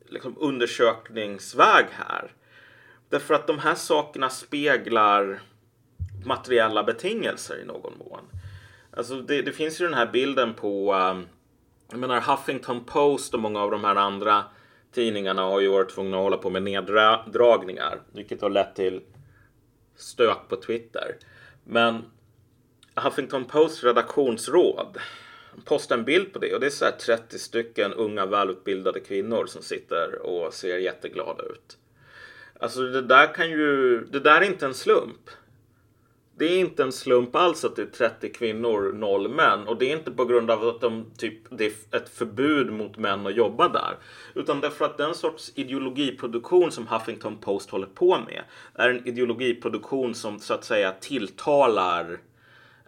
liksom, 0.09 0.35
undersökningsväg 0.39 1.85
här. 1.91 2.31
Därför 3.09 3.33
att 3.33 3.47
de 3.47 3.59
här 3.59 3.75
sakerna 3.75 4.29
speglar 4.29 5.41
materiella 6.25 6.83
betingelser 6.83 7.59
i 7.61 7.65
någon 7.65 7.97
mån. 7.97 8.21
Alltså 8.97 9.21
det, 9.21 9.41
det 9.41 9.51
finns 9.51 9.81
ju 9.81 9.85
den 9.85 9.93
här 9.93 10.07
bilden 10.07 10.53
på, 10.53 10.93
um, 10.93 11.27
jag 11.89 11.99
menar 11.99 12.21
Huffington 12.21 12.83
Post 12.83 13.33
och 13.33 13.39
många 13.39 13.61
av 13.61 13.71
de 13.71 13.83
här 13.83 13.95
andra 13.95 14.43
tidningarna 14.91 15.41
har 15.41 15.59
ju 15.59 15.67
varit 15.67 15.89
tvungna 15.89 16.17
att 16.17 16.23
hålla 16.23 16.37
på 16.37 16.49
med 16.49 16.63
neddragningar, 16.63 18.01
vilket 18.13 18.41
har 18.41 18.49
lett 18.49 18.75
till 18.75 19.01
stök 19.95 20.47
på 20.49 20.55
Twitter. 20.55 21.15
Men 21.63 22.03
Huffington 22.95 23.45
Posts 23.45 23.83
redaktionsråd 23.83 24.97
postade 25.65 26.01
en 26.01 26.05
bild 26.05 26.33
på 26.33 26.39
det 26.39 26.53
och 26.53 26.59
det 26.59 26.65
är 26.65 26.69
så 26.69 26.85
här 26.85 26.91
30 26.91 27.39
stycken 27.39 27.93
unga 27.93 28.25
välutbildade 28.25 28.99
kvinnor 28.99 29.45
som 29.45 29.61
sitter 29.61 30.21
och 30.21 30.53
ser 30.53 30.77
jätteglada 30.77 31.43
ut. 31.43 31.77
Alltså 32.59 32.81
det 32.81 33.01
där 33.01 33.33
kan 33.33 33.49
ju, 33.49 33.99
det 34.05 34.19
där 34.19 34.41
är 34.41 34.45
inte 34.45 34.65
en 34.65 34.73
slump. 34.73 35.29
Det 36.37 36.45
är 36.45 36.59
inte 36.59 36.83
en 36.83 36.91
slump 36.91 37.35
alls 37.35 37.65
att 37.65 37.75
det 37.75 37.81
är 37.81 37.85
30 37.85 38.29
kvinnor, 38.29 38.93
noll 38.93 39.29
män. 39.29 39.67
Och 39.67 39.77
det 39.77 39.91
är 39.91 39.97
inte 39.97 40.11
på 40.11 40.25
grund 40.25 40.51
av 40.51 40.67
att 40.67 40.81
de 40.81 41.05
typ, 41.17 41.39
det 41.49 41.65
är 41.65 41.97
ett 41.97 42.09
förbud 42.09 42.71
mot 42.73 42.97
män 42.97 43.27
att 43.27 43.35
jobba 43.35 43.69
där. 43.69 43.97
Utan 44.35 44.61
därför 44.61 44.85
att 44.85 44.97
den 44.97 45.15
sorts 45.15 45.51
ideologiproduktion 45.55 46.71
som 46.71 46.87
Huffington 46.87 47.37
Post 47.37 47.69
håller 47.69 47.87
på 47.87 48.19
med 48.19 48.43
är 48.73 48.89
en 48.89 49.07
ideologiproduktion 49.07 50.15
som 50.15 50.39
så 50.39 50.53
att 50.53 50.63
säga 50.63 50.91
tilltalar, 50.91 52.19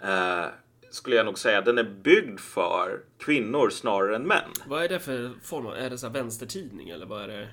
eh, 0.04 0.46
skulle 0.90 1.16
jag 1.16 1.26
nog 1.26 1.38
säga, 1.38 1.62
den 1.62 1.78
är 1.78 1.84
byggd 1.84 2.40
för 2.40 3.00
kvinnor 3.20 3.70
snarare 3.70 4.16
än 4.16 4.28
män. 4.28 4.50
Vad 4.66 4.84
är 4.84 4.90
det 4.90 5.00
för 5.00 5.32
form 5.44 5.66
är 5.66 5.90
det 5.90 5.98
så 5.98 6.10
vänstertidning 6.10 6.90
eller 6.90 7.06
vad 7.06 7.22
är 7.22 7.28
det? 7.28 7.48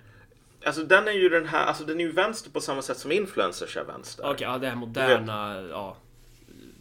Alltså 0.65 0.83
den 0.83 1.09
är 1.09 1.13
ju 1.13 1.29
den 1.29 1.47
här, 1.47 1.67
alltså 1.67 1.85
den 1.85 2.01
är 2.01 2.05
ju 2.05 2.13
vänster 2.13 2.51
på 2.51 2.61
samma 2.61 2.83
sätt 2.83 2.99
som 2.99 3.13
influencers 3.13 3.77
är 3.77 3.85
vänster. 3.85 4.25
Okej, 4.31 4.47
ja 4.47 4.59
det 4.59 4.69
här 4.69 4.77
moderna, 4.77 5.61
ja. 5.71 5.97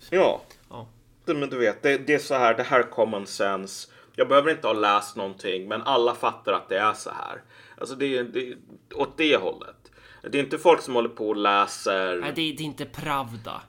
Ja. 0.09 0.41
Ja. 0.69 0.87
Men 1.25 1.49
du 1.49 1.57
vet, 1.57 1.83
det, 1.83 1.97
det 1.97 2.13
är 2.13 2.19
så 2.19 2.35
här, 2.35 2.53
det 2.53 2.63
här 2.63 2.79
är 2.79 2.83
common 2.83 3.27
sense. 3.27 3.91
Jag 4.15 4.27
behöver 4.27 4.51
inte 4.51 4.67
ha 4.67 4.73
läst 4.73 5.15
någonting, 5.15 5.67
men 5.67 5.81
alla 5.81 6.15
fattar 6.15 6.53
att 6.53 6.69
det 6.69 6.77
är 6.77 6.93
så 6.93 7.09
här. 7.09 7.41
Alltså 7.77 7.95
det 7.95 8.17
är 8.17 8.55
åt 8.95 9.17
det 9.17 9.37
hållet. 9.37 9.91
Det 10.21 10.37
är 10.37 10.43
inte 10.43 10.57
folk 10.57 10.81
som 10.81 10.95
håller 10.95 11.09
på 11.09 11.29
och 11.29 11.35
läser. 11.35 12.15
Nej, 12.21 12.31
det 12.35 12.41
det 12.41 12.63
är 12.63 12.65
inte 12.65 12.85
Pravda. 12.85 13.61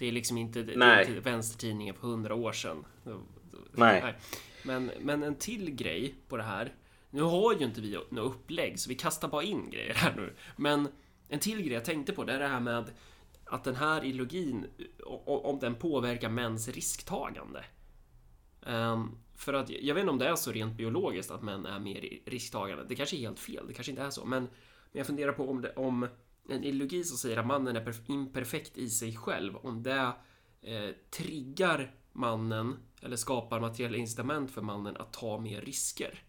Det 0.00 0.08
är 0.08 0.12
liksom 0.12 0.38
inte, 0.38 0.62
Nej. 0.76 1.16
är 1.16 1.20
vänstertidningen 1.20 1.94
för 1.94 2.08
hundra 2.08 2.34
år 2.34 2.52
sedan. 2.52 2.84
Nej. 3.72 4.14
Men, 4.62 4.90
men 5.00 5.22
en 5.22 5.34
till 5.34 5.70
grej 5.70 6.14
på 6.28 6.36
det 6.36 6.42
här. 6.42 6.74
Nu 7.10 7.22
har 7.22 7.54
ju 7.54 7.64
inte 7.64 7.80
vi 7.80 7.98
något 8.10 8.34
upplägg, 8.34 8.78
så 8.78 8.88
vi 8.88 8.94
kastar 8.94 9.28
bara 9.28 9.42
in 9.42 9.70
grejer 9.70 9.94
här 9.94 10.14
nu. 10.16 10.34
Men 10.56 10.88
en 11.28 11.38
till 11.38 11.62
grej 11.62 11.72
jag 11.72 11.84
tänkte 11.84 12.12
på, 12.12 12.24
det 12.24 12.32
är 12.32 12.38
det 12.38 12.46
här 12.46 12.60
med 12.60 12.90
att 13.44 13.64
den 13.64 13.74
här 13.74 14.04
ideologin, 14.04 14.66
om 15.24 15.58
den 15.58 15.74
påverkar 15.74 16.28
mäns 16.28 16.68
risktagande. 16.68 17.64
Ehm, 18.66 19.18
för 19.34 19.52
att 19.52 19.70
jag 19.70 19.94
vet 19.94 20.02
inte 20.02 20.12
om 20.12 20.18
det 20.18 20.28
är 20.28 20.36
så 20.36 20.52
rent 20.52 20.76
biologiskt 20.76 21.30
att 21.30 21.42
män 21.42 21.66
är 21.66 21.78
mer 21.78 22.18
risktagande. 22.26 22.84
Det 22.88 22.94
kanske 22.94 23.16
är 23.16 23.20
helt 23.20 23.40
fel, 23.40 23.66
det 23.66 23.74
kanske 23.74 23.90
inte 23.92 24.02
är 24.02 24.10
så. 24.10 24.24
Men, 24.24 24.42
men 24.42 24.98
jag 24.98 25.06
funderar 25.06 25.32
på 25.32 25.50
om, 25.50 25.62
det, 25.62 25.72
om 25.72 26.08
en 26.50 26.64
ideologi 26.64 27.04
som 27.04 27.16
säger 27.18 27.36
att 27.36 27.46
mannen 27.46 27.76
är 27.76 27.84
perf- 27.84 28.02
imperfekt 28.10 28.78
i 28.78 28.90
sig 28.90 29.16
själv, 29.16 29.56
om 29.56 29.82
det 29.82 30.12
eh, 30.62 30.90
triggar 31.10 31.94
mannen 32.12 32.76
eller 33.02 33.16
skapar 33.16 33.60
materiella 33.60 33.96
incitament 33.96 34.50
för 34.50 34.62
mannen 34.62 34.96
att 34.96 35.12
ta 35.12 35.38
mer 35.38 35.60
risker. 35.60 36.22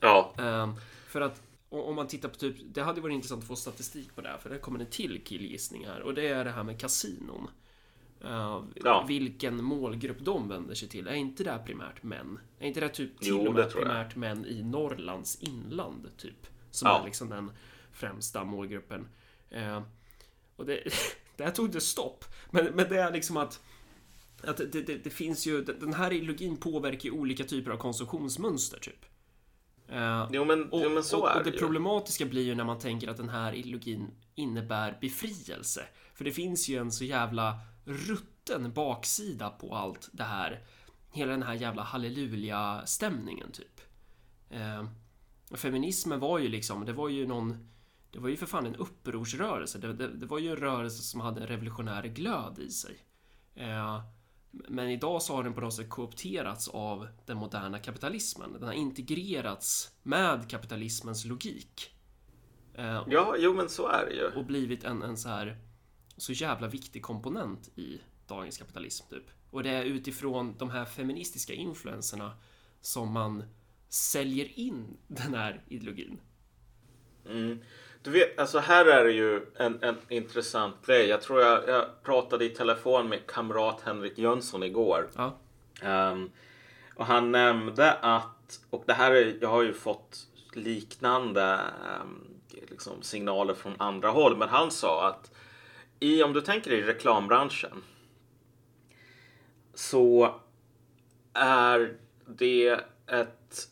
Ja, 0.00 0.34
Ehm, 0.38 0.74
för 1.08 1.20
att 1.20 1.42
om 1.68 1.94
man 1.96 2.06
tittar 2.06 2.28
på 2.28 2.34
typ, 2.34 2.56
det 2.74 2.82
hade 2.82 3.00
varit 3.00 3.14
intressant 3.14 3.42
att 3.42 3.48
få 3.48 3.56
statistik 3.56 4.14
på 4.14 4.20
det 4.20 4.28
här, 4.28 4.38
för 4.38 4.50
det 4.50 4.58
kommer 4.58 4.78
en 4.80 4.86
till 4.86 5.20
killgissning 5.24 5.86
här 5.86 6.00
och 6.02 6.14
det 6.14 6.28
är 6.28 6.44
det 6.44 6.50
här 6.50 6.64
med 6.64 6.80
kasinon. 6.80 7.50
Uh, 8.24 8.64
Ja. 8.74 9.04
Vilken 9.08 9.64
målgrupp 9.64 10.18
de 10.20 10.48
vänder 10.48 10.74
sig 10.74 10.88
till. 10.88 11.06
Är 11.08 11.14
inte 11.14 11.44
det 11.44 11.50
här 11.50 11.58
primärt 11.58 12.02
män? 12.02 12.38
Är 12.58 12.66
inte 12.66 12.80
det 12.80 12.88
typ 12.88 13.18
till 13.20 13.28
Jo, 13.28 13.46
och 13.46 13.54
med 13.54 13.70
tror 13.70 13.82
jag. 13.82 13.88
primärt 13.92 14.16
män 14.16 14.46
i 14.46 14.62
Norrlands 14.62 15.42
inland? 15.42 16.08
Typ. 16.16 16.46
Som 16.70 16.88
Ja. 16.88 17.00
är 17.00 17.04
liksom 17.04 17.28
den 17.28 17.50
främsta 17.98 18.44
målgruppen. 18.44 19.08
Eh, 19.50 19.82
och 20.56 20.66
det, 20.66 20.82
där 21.36 21.50
tog 21.50 21.70
det 21.70 21.80
stopp. 21.80 22.24
Men, 22.50 22.64
men 22.64 22.88
det 22.88 23.00
är 23.00 23.12
liksom 23.12 23.36
att 23.36 23.60
att 24.42 24.56
det, 24.56 24.82
det, 24.82 25.04
det 25.04 25.10
finns 25.10 25.46
ju, 25.46 25.64
den 25.64 25.94
här 25.94 26.12
ideologin 26.12 26.56
påverkar 26.56 27.04
ju 27.04 27.10
olika 27.10 27.44
typer 27.44 27.70
av 27.70 27.76
konsumtionsmönster 27.76 28.78
typ. 28.78 29.04
Uh, 29.92 30.28
jo, 30.32 30.44
men, 30.44 30.70
och, 30.70 30.80
jo, 30.84 30.90
men 30.90 31.04
så 31.04 31.20
och, 31.20 31.30
är 31.30 31.36
och 31.38 31.44
det 31.44 31.50
ju. 31.50 31.58
problematiska 31.58 32.26
blir 32.26 32.42
ju 32.42 32.54
när 32.54 32.64
man 32.64 32.78
tänker 32.78 33.08
att 33.08 33.16
den 33.16 33.28
här 33.28 33.52
ideologin 33.52 34.10
innebär 34.34 34.98
befrielse. 35.00 35.84
För 36.14 36.24
det 36.24 36.32
finns 36.32 36.68
ju 36.68 36.78
en 36.78 36.92
så 36.92 37.04
jävla 37.04 37.58
rutten 37.84 38.72
baksida 38.72 39.50
på 39.50 39.74
allt 39.74 40.08
det 40.12 40.24
här. 40.24 40.64
Hela 41.12 41.30
den 41.30 41.42
här 41.42 41.54
jävla 41.54 41.82
halleluja-stämningen 41.82 43.52
typ. 43.52 43.80
Uh, 44.54 44.88
feminismen 45.56 46.20
var 46.20 46.38
ju 46.38 46.48
liksom, 46.48 46.84
det 46.84 46.92
var 46.92 47.08
ju 47.08 47.26
någon 47.26 47.68
det 48.10 48.18
var 48.18 48.28
ju 48.28 48.36
för 48.36 48.46
fan 48.46 48.66
en 48.66 48.76
upprorsrörelse. 48.76 49.78
Det, 49.78 49.92
det, 49.92 50.08
det 50.08 50.26
var 50.26 50.38
ju 50.38 50.50
en 50.50 50.56
rörelse 50.56 51.02
som 51.02 51.20
hade 51.20 51.40
en 51.40 51.46
revolutionär 51.46 52.02
glöd 52.02 52.58
i 52.58 52.70
sig. 52.70 52.96
Eh, 53.54 54.02
men 54.50 54.90
idag 54.90 55.22
så 55.22 55.36
har 55.36 55.42
den 55.42 55.54
på 55.54 55.60
något 55.60 55.74
sätt 55.74 55.90
koopterats 55.90 56.68
av 56.68 57.08
den 57.26 57.36
moderna 57.36 57.78
kapitalismen. 57.78 58.52
Den 58.52 58.62
har 58.62 58.72
integrerats 58.72 59.92
med 60.02 60.50
kapitalismens 60.50 61.24
logik. 61.24 61.94
Eh, 62.74 63.04
ja, 63.06 63.34
jo 63.38 63.54
men 63.54 63.68
så 63.68 63.88
är 63.88 64.06
det 64.06 64.14
ju. 64.14 64.26
Och 64.38 64.44
blivit 64.44 64.84
en, 64.84 65.02
en 65.02 65.16
så 65.16 65.28
här 65.28 65.58
så 66.16 66.32
jävla 66.32 66.68
viktig 66.68 67.02
komponent 67.02 67.78
i 67.78 68.00
dagens 68.26 68.58
kapitalism 68.58 69.08
typ. 69.10 69.30
Och 69.50 69.62
det 69.62 69.70
är 69.70 69.84
utifrån 69.84 70.54
de 70.58 70.70
här 70.70 70.84
feministiska 70.84 71.52
influenserna 71.52 72.32
som 72.80 73.12
man 73.12 73.44
säljer 73.88 74.58
in 74.58 74.96
den 75.06 75.34
här 75.34 75.64
ideologin. 75.68 76.20
Mm. 77.26 77.58
Du 78.02 78.10
vet, 78.10 78.38
alltså 78.38 78.58
här 78.58 78.86
är 78.86 79.04
det 79.04 79.12
ju 79.12 79.46
en, 79.56 79.82
en 79.82 79.96
intressant 80.08 80.86
grej. 80.86 81.06
Jag 81.06 81.22
tror 81.22 81.40
jag, 81.40 81.68
jag 81.68 82.02
pratade 82.02 82.44
i 82.44 82.48
telefon 82.48 83.08
med 83.08 83.26
kamrat 83.26 83.80
Henrik 83.84 84.18
Jönsson 84.18 84.62
igår. 84.62 85.08
Ja. 85.16 85.38
Um, 86.12 86.30
och 86.94 87.06
han 87.06 87.32
nämnde 87.32 87.92
att, 87.92 88.60
och 88.70 88.84
det 88.86 88.92
här 88.92 89.12
är, 89.12 89.38
jag 89.40 89.48
har 89.48 89.62
ju 89.62 89.72
fått 89.72 90.26
liknande 90.52 91.60
um, 92.00 92.24
liksom 92.70 93.02
signaler 93.02 93.54
från 93.54 93.74
andra 93.78 94.10
håll, 94.10 94.36
men 94.36 94.48
han 94.48 94.70
sa 94.70 95.08
att 95.08 95.30
i, 96.00 96.22
om 96.22 96.32
du 96.32 96.40
tänker 96.40 96.72
i 96.72 96.82
reklambranschen 96.82 97.82
så 99.74 100.34
är 101.32 101.96
det 102.26 102.80
ett 103.06 103.68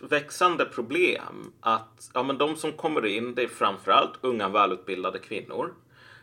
växande 0.00 0.64
problem 0.64 1.52
att 1.60 2.10
ja, 2.14 2.22
men 2.22 2.38
de 2.38 2.56
som 2.56 2.72
kommer 2.72 3.06
in, 3.06 3.34
det 3.34 3.42
är 3.42 3.48
framförallt 3.48 4.12
unga 4.20 4.48
välutbildade 4.48 5.18
kvinnor 5.18 5.74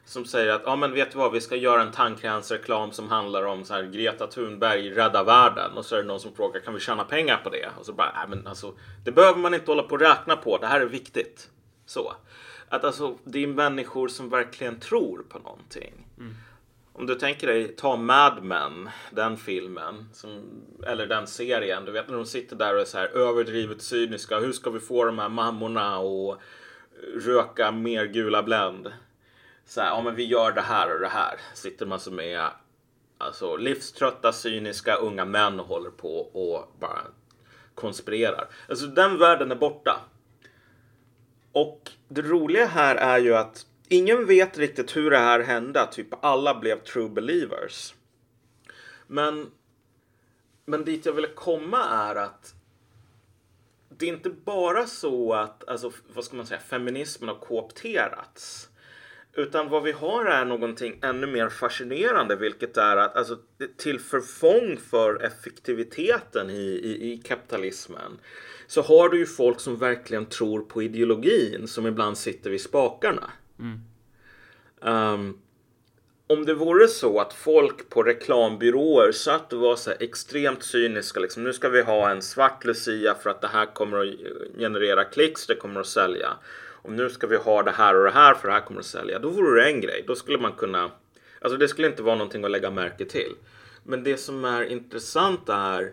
som 0.06 0.26
säger 0.26 0.54
att 0.54 0.62
ja, 0.66 0.76
men 0.76 0.94
vet 0.94 1.12
du 1.12 1.18
vad, 1.18 1.32
vi 1.32 1.42
ska 1.42 1.56
göra 1.56 1.82
en 1.82 1.92
tandkrämsreklam 1.92 2.92
som 2.92 3.10
handlar 3.10 3.44
om 3.44 3.66
så 3.66 3.74
här 3.74 3.84
Greta 3.84 4.28
Thunberg 4.28 4.90
rädda 4.90 5.24
världen 5.24 5.72
och 5.78 5.86
så 5.86 5.96
är 5.96 6.02
det 6.02 6.08
någon 6.08 6.20
som 6.20 6.34
frågar 6.36 6.60
kan 6.60 6.74
vi 6.74 6.80
tjäna 6.80 7.04
pengar 7.04 7.38
på 7.44 7.50
det? 7.50 7.70
Och 7.80 7.86
så 7.86 7.94
bara, 7.94 8.12
nej 8.16 8.26
men 8.30 8.48
alltså 8.48 8.74
det 9.04 9.12
behöver 9.12 9.40
man 9.40 9.54
inte 9.54 9.72
hålla 9.72 9.84
på 9.84 9.96
och 9.96 10.02
räkna 10.02 10.36
på. 10.36 10.58
Det 10.58 10.68
här 10.68 10.82
är 10.82 10.86
viktigt. 10.86 11.50
Så 11.86 12.14
att 12.70 12.84
alltså 12.84 13.18
det 13.24 13.44
är 13.44 13.48
människor 13.48 14.08
som 14.08 14.30
verkligen 14.30 14.80
tror 14.80 15.26
på 15.30 15.40
någonting. 15.40 16.08
Mm. 16.18 16.36
Om 17.00 17.06
du 17.06 17.16
tänker 17.16 17.48
dig, 17.48 17.68
ta 17.68 17.96
Mad 17.96 18.44
Men, 18.44 18.90
den 19.12 19.38
filmen, 19.38 20.10
som, 20.14 20.62
eller 20.88 21.08
den 21.08 21.28
serien. 21.28 21.86
Du 21.86 21.92
vet 21.92 22.10
när 22.10 22.16
de 22.16 22.26
sitter 22.26 22.56
där 22.56 22.76
och 22.76 22.82
är 22.82 22.86
så 22.86 22.98
här 22.98 23.08
överdrivet 23.08 23.82
cyniska. 23.82 24.40
Hur 24.40 24.52
ska 24.52 24.70
vi 24.70 24.80
få 24.80 25.06
de 25.06 25.20
här 25.20 25.30
mammorna 25.30 25.98
att 25.98 26.40
röka 27.26 27.72
mer 27.72 28.06
gula 28.06 28.44
Blend? 28.44 28.94
Så 29.66 29.82
här, 29.82 29.88
ja 29.88 30.02
men 30.02 30.16
vi 30.16 30.26
gör 30.26 30.52
det 30.52 30.62
här 30.62 30.96
och 30.96 31.00
det 31.00 31.08
här. 31.08 31.40
Sitter 31.54 31.86
man 31.86 32.00
som 32.00 32.20
är 32.20 32.50
alltså, 33.18 33.58
livströtta, 33.58 34.34
cyniska 34.34 34.96
unga 34.96 35.26
män 35.26 35.60
och 35.60 35.68
håller 35.68 35.92
på 35.92 36.18
och 36.18 36.76
bara 36.80 37.02
konspirerar. 37.76 38.48
Alltså 38.70 38.86
den 38.86 39.18
världen 39.18 39.52
är 39.52 39.56
borta. 39.56 40.00
Och 41.52 41.92
det 42.08 42.22
roliga 42.22 42.66
här 42.66 42.96
är 42.96 43.18
ju 43.20 43.36
att 43.36 43.66
ingen 43.90 44.26
vet 44.26 44.58
riktigt 44.58 44.98
hur 44.98 45.10
det 45.10 45.18
här 45.18 45.40
hände. 45.40 45.88
Typ 45.92 46.08
alla 46.22 46.60
blev 46.60 46.80
true 46.80 47.10
believers. 47.10 47.94
Men, 49.08 49.52
men 50.66 50.86
dit 50.86 51.06
jag 51.06 51.14
ville 51.14 51.28
komma 51.28 51.84
är 51.84 52.16
att 52.16 52.54
det 53.98 54.06
är 54.06 54.14
inte 54.14 54.30
bara 54.30 54.86
så 54.86 55.34
att, 55.34 55.70
alltså, 55.70 55.92
vad 56.14 56.26
ska 56.26 56.36
man 56.36 56.46
säga, 56.46 56.60
feminismen 56.60 57.30
har 57.30 57.36
koopterats. 57.36 58.70
Utan 59.34 59.70
vad 59.70 59.84
vi 59.84 59.92
har 59.92 60.26
är 60.26 60.46
någonting 60.46 61.00
ännu 61.02 61.28
mer 61.28 61.50
fascinerande, 61.50 62.36
vilket 62.36 62.78
är 62.78 62.98
att 62.98 63.16
alltså, 63.16 63.38
till 63.78 64.00
förfång 64.00 64.78
för 64.78 65.24
effektiviteten 65.24 66.50
i, 66.50 66.64
i, 66.84 67.12
i 67.14 67.18
kapitalismen 67.18 68.20
så 68.68 68.82
har 68.82 69.10
du 69.10 69.20
ju 69.20 69.26
folk 69.26 69.60
som 69.60 69.78
verkligen 69.78 70.26
tror 70.26 70.62
på 70.62 70.84
ideologin 70.84 71.68
som 71.68 71.88
ibland 71.88 72.18
sitter 72.18 72.50
vid 72.50 72.62
spakarna. 72.62 73.32
Mm. 73.60 73.80
Um, 74.82 75.42
om 76.28 76.46
det 76.46 76.54
vore 76.54 76.88
så 76.88 77.20
att 77.20 77.34
folk 77.34 77.90
på 77.90 78.04
reklambyråer 78.04 79.12
satt 79.12 79.54
och 79.54 79.60
var 79.60 79.76
så 79.76 79.92
extremt 80.00 80.64
cyniska, 80.64 81.20
liksom, 81.20 81.44
nu 81.44 81.54
ska 81.54 81.70
vi 81.70 81.82
ha 81.82 82.10
en 82.10 82.22
svart 82.22 82.66
lucia 82.66 83.16
för 83.16 83.30
att 83.30 83.42
det 83.42 83.48
här 83.48 83.66
kommer 83.66 84.00
att 84.00 84.16
generera 84.58 85.04
klicks, 85.04 85.48
det 85.48 85.56
kommer 85.56 85.80
att 85.80 85.88
sälja. 85.88 86.30
Och 86.82 86.92
nu 86.92 87.10
ska 87.10 87.28
vi 87.28 87.36
ha 87.36 87.64
det 87.64 87.72
här 87.72 87.96
och 87.96 88.04
det 88.04 88.12
här 88.12 88.34
för 88.34 88.48
det 88.48 88.54
här 88.54 88.62
kommer 88.62 88.80
att 88.80 88.86
sälja. 88.86 89.20
Då 89.20 89.30
vore 89.30 89.62
det 89.62 89.70
en 89.70 89.82
grej. 89.82 90.04
Då 90.08 90.16
skulle 90.16 90.38
man 90.38 90.52
kunna, 90.52 90.92
alltså 91.42 91.58
det 91.58 91.68
skulle 91.68 91.88
inte 91.88 92.04
vara 92.04 92.16
någonting 92.16 92.46
att 92.46 92.52
lägga 92.52 92.72
märke 92.72 93.06
till. 93.06 93.36
Men 93.84 94.04
det 94.04 94.18
som 94.18 94.46
är 94.46 94.64
intressant 94.64 95.50
är 95.50 95.92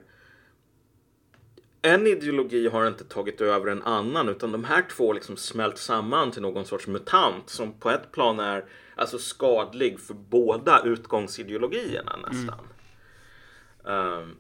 en 1.87 2.07
ideologi 2.07 2.69
har 2.69 2.87
inte 2.87 3.05
tagit 3.05 3.41
över 3.41 3.71
en 3.71 3.83
annan 3.83 4.29
utan 4.29 4.53
de 4.53 4.65
här 4.65 4.87
två 4.97 5.13
liksom 5.13 5.37
smält 5.37 5.79
samman 5.79 6.31
till 6.31 6.43
någon 6.43 6.65
sorts 6.65 6.87
mutant 6.87 7.51
som 7.51 7.73
på 7.73 7.91
ett 7.91 8.13
plan 8.13 8.41
är 8.41 8.65
alltså 8.95 9.19
skadlig 9.19 10.01
för 10.01 10.15
båda 10.15 10.83
utgångsideologierna 10.85 12.17
nästan. 12.17 12.67
Mm. 13.87 14.19
Um, 14.19 14.37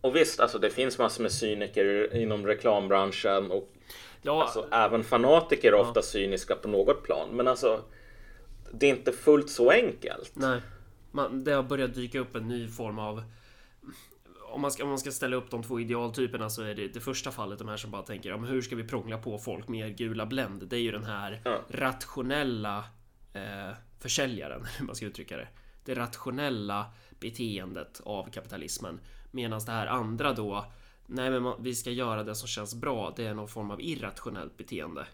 och 0.00 0.16
visst, 0.16 0.40
alltså 0.40 0.58
det 0.58 0.70
finns 0.70 0.98
massor 0.98 1.22
med 1.22 1.32
cyniker 1.32 2.16
inom 2.16 2.46
reklambranschen 2.46 3.50
och 3.50 3.72
ja. 4.22 4.42
alltså, 4.42 4.66
även 4.70 5.04
fanatiker 5.04 5.68
är 5.68 5.76
ja. 5.76 5.82
ofta 5.82 6.02
cyniska 6.02 6.54
på 6.54 6.68
något 6.68 7.02
plan. 7.02 7.28
Men 7.32 7.48
alltså, 7.48 7.82
det 8.70 8.86
är 8.86 8.90
inte 8.90 9.12
fullt 9.12 9.50
så 9.50 9.70
enkelt. 9.70 10.32
Nej, 10.34 10.60
Man, 11.10 11.44
det 11.44 11.52
har 11.52 11.62
börjat 11.62 11.94
dyka 11.94 12.18
upp 12.18 12.36
en 12.36 12.48
ny 12.48 12.68
form 12.68 12.98
av 12.98 13.22
om 14.54 14.60
man, 14.60 14.70
ska, 14.70 14.82
om 14.82 14.88
man 14.88 14.98
ska 14.98 15.10
ställa 15.10 15.36
upp 15.36 15.50
de 15.50 15.62
två 15.62 15.80
idealtyperna 15.80 16.50
så 16.50 16.62
är 16.62 16.74
det 16.74 16.88
det 16.88 17.00
första 17.00 17.30
fallet 17.30 17.58
de 17.58 17.68
här 17.68 17.76
som 17.76 17.90
bara 17.90 18.02
tänker 18.02 18.32
om 18.32 18.44
hur 18.44 18.62
ska 18.62 18.76
vi 18.76 18.84
prångla 18.84 19.18
på 19.18 19.38
folk 19.38 19.68
med 19.68 19.96
gula 19.96 20.26
Blend? 20.26 20.68
Det 20.68 20.76
är 20.76 20.80
ju 20.80 20.92
den 20.92 21.04
här 21.04 21.40
ja. 21.44 21.58
rationella 21.68 22.84
eh, 23.32 23.76
försäljaren, 24.00 24.64
hur 24.78 24.86
man 24.86 24.94
ska 24.94 25.06
uttrycka 25.06 25.36
det. 25.36 25.48
Det 25.84 25.94
rationella 25.94 26.86
beteendet 27.20 28.00
av 28.04 28.30
kapitalismen. 28.30 29.00
Medan 29.30 29.60
det 29.66 29.72
här 29.72 29.86
andra 29.86 30.32
då, 30.32 30.64
nej 31.06 31.30
men 31.30 31.42
man, 31.42 31.62
vi 31.62 31.74
ska 31.74 31.90
göra 31.90 32.24
det 32.24 32.34
som 32.34 32.48
känns 32.48 32.74
bra. 32.74 33.12
Det 33.16 33.26
är 33.26 33.34
någon 33.34 33.48
form 33.48 33.70
av 33.70 33.80
irrationellt 33.80 34.56
beteende. 34.56 35.06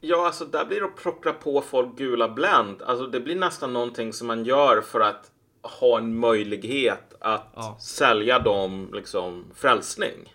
Ja, 0.00 0.26
alltså 0.26 0.44
där 0.44 0.64
blir 0.64 0.80
det 0.80 0.86
att 0.86 0.96
plockra 0.96 1.32
på 1.32 1.60
folk 1.60 1.98
gula 1.98 2.28
Blend. 2.28 2.82
Alltså 2.82 3.06
det 3.06 3.20
blir 3.20 3.36
nästan 3.36 3.72
någonting 3.72 4.12
som 4.12 4.26
man 4.26 4.44
gör 4.44 4.80
för 4.80 5.00
att 5.00 5.32
ha 5.62 5.98
en 5.98 6.18
möjlighet 6.18 7.14
att 7.20 7.52
ja. 7.54 7.78
sälja 7.80 8.38
dem 8.38 8.90
liksom 8.92 9.44
frälsning. 9.54 10.34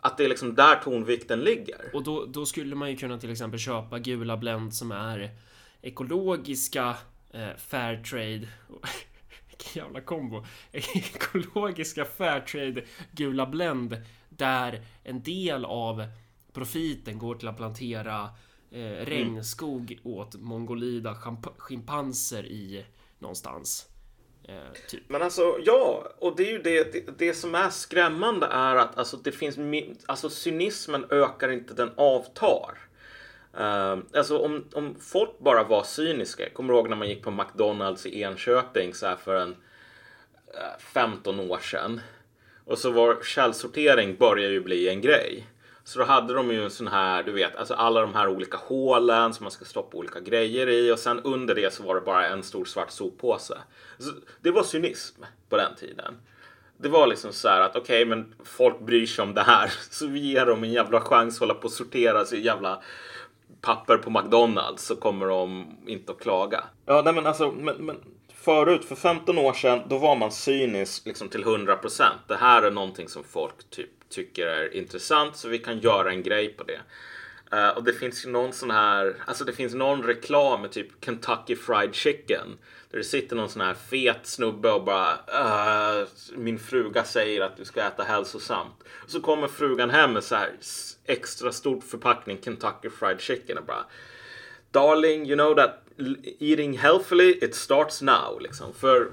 Att 0.00 0.18
det 0.18 0.24
är 0.24 0.28
liksom 0.28 0.54
där 0.54 0.76
tonvikten 0.76 1.40
ligger. 1.40 1.90
Och 1.94 2.02
då, 2.02 2.24
då 2.24 2.46
skulle 2.46 2.74
man 2.74 2.90
ju 2.90 2.96
kunna 2.96 3.18
till 3.18 3.30
exempel 3.30 3.60
köpa 3.60 3.98
gula 3.98 4.36
Blend 4.36 4.74
som 4.74 4.92
är 4.92 5.30
ekologiska 5.82 6.96
eh, 7.30 7.56
Fairtrade 7.56 8.48
Vilken 9.48 9.82
jävla 9.82 10.00
kombo! 10.00 10.44
Ekologiska 10.72 12.04
Fairtrade 12.04 12.84
gula 13.12 13.46
Blend 13.46 13.96
där 14.28 14.84
en 15.04 15.22
del 15.22 15.64
av 15.64 16.06
profiten 16.52 17.18
går 17.18 17.34
till 17.34 17.48
att 17.48 17.56
plantera 17.56 18.28
eh, 18.70 19.04
regnskog 19.04 19.92
mm. 19.92 20.18
åt 20.18 20.34
mongolida 20.34 21.16
schimpanser 21.58 22.46
i 22.46 22.84
någonstans. 23.18 23.91
Eh, 24.48 24.72
typ. 24.88 25.02
Men 25.08 25.22
alltså, 25.22 25.58
ja, 25.64 26.08
och 26.18 26.36
det 26.36 26.42
är 26.48 26.52
ju 26.52 26.58
det, 26.58 26.92
det, 26.92 27.18
det, 27.18 27.34
som 27.34 27.54
är 27.54 27.70
skrämmande 27.70 28.46
är 28.46 28.76
att 28.76 28.98
alltså, 28.98 29.16
det 29.16 29.32
finns, 29.32 29.58
alltså 30.06 30.30
cynismen 30.30 31.06
ökar 31.10 31.50
inte, 31.52 31.74
den 31.74 31.90
avtar. 31.96 32.78
Uh, 33.60 33.98
alltså 34.14 34.38
om, 34.38 34.64
om 34.72 34.94
folk 35.00 35.38
bara 35.38 35.64
var 35.64 35.82
cyniska, 35.82 36.42
jag 36.42 36.54
kommer 36.54 36.74
ihåg 36.74 36.88
när 36.88 36.96
man 36.96 37.08
gick 37.08 37.22
på 37.22 37.30
McDonalds 37.30 38.06
i 38.06 38.22
Enköping 38.22 38.94
så 38.94 39.06
här 39.06 39.16
för 39.16 39.34
en 39.34 39.56
eh, 40.54 40.60
uh, 40.60 40.78
15 40.94 41.40
år 41.40 41.58
sedan. 41.58 42.00
Och 42.64 42.78
så 42.78 42.90
var 42.90 43.22
källsortering 43.22 44.16
börjar 44.16 44.50
ju 44.50 44.60
bli 44.60 44.88
en 44.88 45.00
grej. 45.00 45.46
Så 45.84 45.98
då 45.98 46.04
hade 46.04 46.34
de 46.34 46.50
ju 46.50 46.64
en 46.64 46.70
sån 46.70 46.88
här, 46.88 47.22
du 47.22 47.32
vet, 47.32 47.56
alltså 47.56 47.74
alla 47.74 48.00
de 48.00 48.14
här 48.14 48.28
olika 48.28 48.56
hålen 48.56 49.34
som 49.34 49.44
man 49.44 49.50
ska 49.50 49.64
stoppa 49.64 49.96
olika 49.96 50.20
grejer 50.20 50.68
i 50.68 50.92
och 50.92 50.98
sen 50.98 51.20
under 51.20 51.54
det 51.54 51.74
så 51.74 51.82
var 51.82 51.94
det 51.94 52.00
bara 52.00 52.28
en 52.28 52.42
stor 52.42 52.64
svart 52.64 52.90
soppåse. 52.90 53.58
Så 53.98 54.10
det 54.40 54.50
var 54.50 54.62
cynism 54.62 55.22
på 55.48 55.56
den 55.56 55.74
tiden. 55.74 56.14
Det 56.76 56.88
var 56.88 57.06
liksom 57.06 57.32
så 57.32 57.48
här 57.48 57.60
att 57.60 57.76
okej, 57.76 58.02
okay, 58.02 58.04
men 58.04 58.34
folk 58.44 58.80
bryr 58.80 59.06
sig 59.06 59.22
om 59.22 59.34
det 59.34 59.42
här 59.42 59.72
så 59.90 60.06
vi 60.06 60.18
ger 60.18 60.46
dem 60.46 60.64
en 60.64 60.72
jävla 60.72 61.00
chans 61.00 61.34
att 61.34 61.40
hålla 61.40 61.54
på 61.54 61.64
och 61.64 61.72
sortera 61.72 62.24
sig 62.24 62.40
jävla 62.40 62.82
papper 63.60 63.96
på 63.96 64.10
McDonalds 64.10 64.86
så 64.86 64.96
kommer 64.96 65.26
de 65.26 65.76
inte 65.86 66.12
att 66.12 66.20
klaga. 66.20 66.64
Ja, 66.86 67.02
nej 67.04 67.14
men 67.14 67.26
alltså, 67.26 67.52
men, 67.52 67.76
men 67.76 67.96
förut, 68.44 68.84
för 68.84 68.94
15 68.94 69.38
år 69.38 69.52
sedan, 69.52 69.82
då 69.88 69.98
var 69.98 70.16
man 70.16 70.32
cynisk 70.32 71.06
liksom 71.06 71.28
till 71.28 71.44
100%. 71.44 72.04
Det 72.28 72.36
här 72.36 72.62
är 72.62 72.70
någonting 72.70 73.08
som 73.08 73.24
folk 73.24 73.70
typ 73.70 73.90
tycker 74.08 74.46
är 74.46 74.74
intressant 74.74 75.36
så 75.36 75.48
vi 75.48 75.58
kan 75.58 75.78
göra 75.78 76.10
en 76.10 76.22
grej 76.22 76.48
på 76.48 76.64
det. 76.64 76.80
Uh, 77.56 77.68
och 77.68 77.84
det 77.84 77.92
finns 77.92 78.26
ju 78.26 78.30
någon 78.30 78.52
sån 78.52 78.70
här, 78.70 79.16
alltså 79.26 79.44
det 79.44 79.52
finns 79.52 79.74
någon 79.74 80.02
reklam 80.02 80.62
med 80.62 80.72
typ 80.72 81.04
Kentucky 81.04 81.56
Fried 81.56 81.94
Chicken. 81.94 82.58
Där 82.90 82.98
det 82.98 83.04
sitter 83.04 83.36
någon 83.36 83.48
sån 83.48 83.62
här 83.62 83.74
fet 83.74 84.26
snubbe 84.26 84.72
och 84.72 84.84
bara 84.84 85.12
uh, 85.12 86.08
min 86.36 86.58
fruga 86.58 87.04
säger 87.04 87.40
att 87.40 87.56
du 87.56 87.64
ska 87.64 87.82
äta 87.82 88.02
hälsosamt. 88.02 88.82
Och 89.04 89.10
så 89.10 89.20
kommer 89.20 89.48
frugan 89.48 89.90
hem 89.90 90.12
med 90.12 90.24
så 90.24 90.34
här 90.34 90.50
extra 91.06 91.52
stor 91.52 91.80
förpackning 91.80 92.38
Kentucky 92.44 92.90
Fried 92.90 93.20
Chicken 93.20 93.58
och 93.58 93.64
bara 93.64 93.84
Darling, 94.70 95.26
you 95.26 95.36
know 95.36 95.54
that 95.54 95.81
eating 96.38 96.78
healthily 96.78 97.38
it 97.42 97.54
starts 97.54 98.02
now. 98.02 98.40
Liksom. 98.40 98.74
För, 98.74 99.12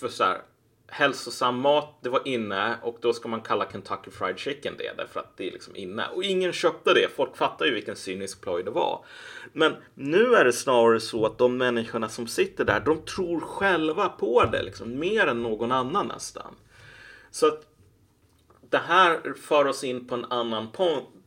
för 0.00 0.08
så 0.08 0.24
här, 0.24 0.42
hälsosam 0.90 1.60
mat, 1.60 1.98
det 2.02 2.08
var 2.08 2.28
inne 2.28 2.76
och 2.82 2.98
då 3.00 3.12
ska 3.12 3.28
man 3.28 3.40
kalla 3.40 3.70
Kentucky 3.72 4.10
Fried 4.10 4.38
Chicken 4.38 4.74
det 4.78 4.92
därför 4.96 5.20
att 5.20 5.36
det 5.36 5.48
är 5.48 5.52
liksom 5.52 5.76
inne. 5.76 6.06
Och 6.14 6.24
ingen 6.24 6.52
köpte 6.52 6.94
det. 6.94 7.08
Folk 7.16 7.36
fattar 7.36 7.66
ju 7.66 7.74
vilken 7.74 7.96
cynisk 7.96 8.40
ploj 8.40 8.62
det 8.64 8.70
var. 8.70 9.04
Men 9.52 9.76
nu 9.94 10.34
är 10.34 10.44
det 10.44 10.52
snarare 10.52 11.00
så 11.00 11.26
att 11.26 11.38
de 11.38 11.56
människorna 11.56 12.08
som 12.08 12.26
sitter 12.26 12.64
där, 12.64 12.80
de 12.80 13.02
tror 13.02 13.40
själva 13.40 14.08
på 14.08 14.44
det 14.44 14.62
liksom 14.62 14.98
mer 14.98 15.26
än 15.26 15.42
någon 15.42 15.72
annan 15.72 16.06
nästan. 16.06 16.54
Så 17.30 17.46
att 17.46 17.66
det 18.70 18.78
här 18.78 19.34
för 19.42 19.64
oss 19.64 19.84
in 19.84 20.06
på 20.06 20.14
en 20.14 20.24
annan 20.24 20.68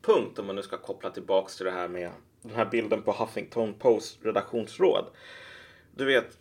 punkt 0.02 0.40
om 0.40 0.46
man 0.46 0.56
nu 0.56 0.62
ska 0.62 0.78
koppla 0.78 1.10
tillbaks 1.10 1.58
till 1.58 1.66
det 1.66 1.72
här 1.72 1.88
med 1.88 2.12
den 2.44 2.56
här 2.56 2.66
bilden 2.66 3.02
på 3.02 3.12
Huffington 3.12 3.74
Post 3.74 4.20
redaktionsråd. 4.26 5.06
Du 5.96 6.06
vet, 6.06 6.38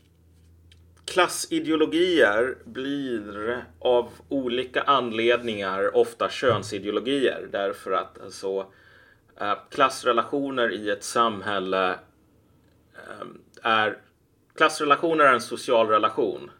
klassideologier 1.05 2.59
blir 2.64 3.64
av 3.78 4.11
olika 4.28 4.82
anledningar 4.82 5.96
ofta 5.96 6.30
könsideologier 6.30 7.48
därför 7.53 7.92
att 7.92 8.22
alltså, 8.22 8.66
eh, 9.40 9.55
klassrelationer 9.70 10.72
i 10.72 10.90
ett 10.90 11.05
samhälle 11.05 11.90
eh, 12.94 13.26
är 13.62 13.98
klassrelationer 14.55 15.24
är 15.24 15.32
en 15.32 15.40
social 15.40 15.88
relation 15.88 16.50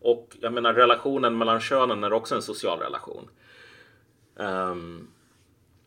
och 0.00 0.36
jag 0.40 0.52
menar 0.52 0.74
relationen 0.74 1.38
mellan 1.38 1.60
könen 1.60 2.04
är 2.04 2.12
också 2.12 2.34
en 2.34 2.42
social 2.42 2.78
relation. 2.78 3.30
Um, 4.36 5.08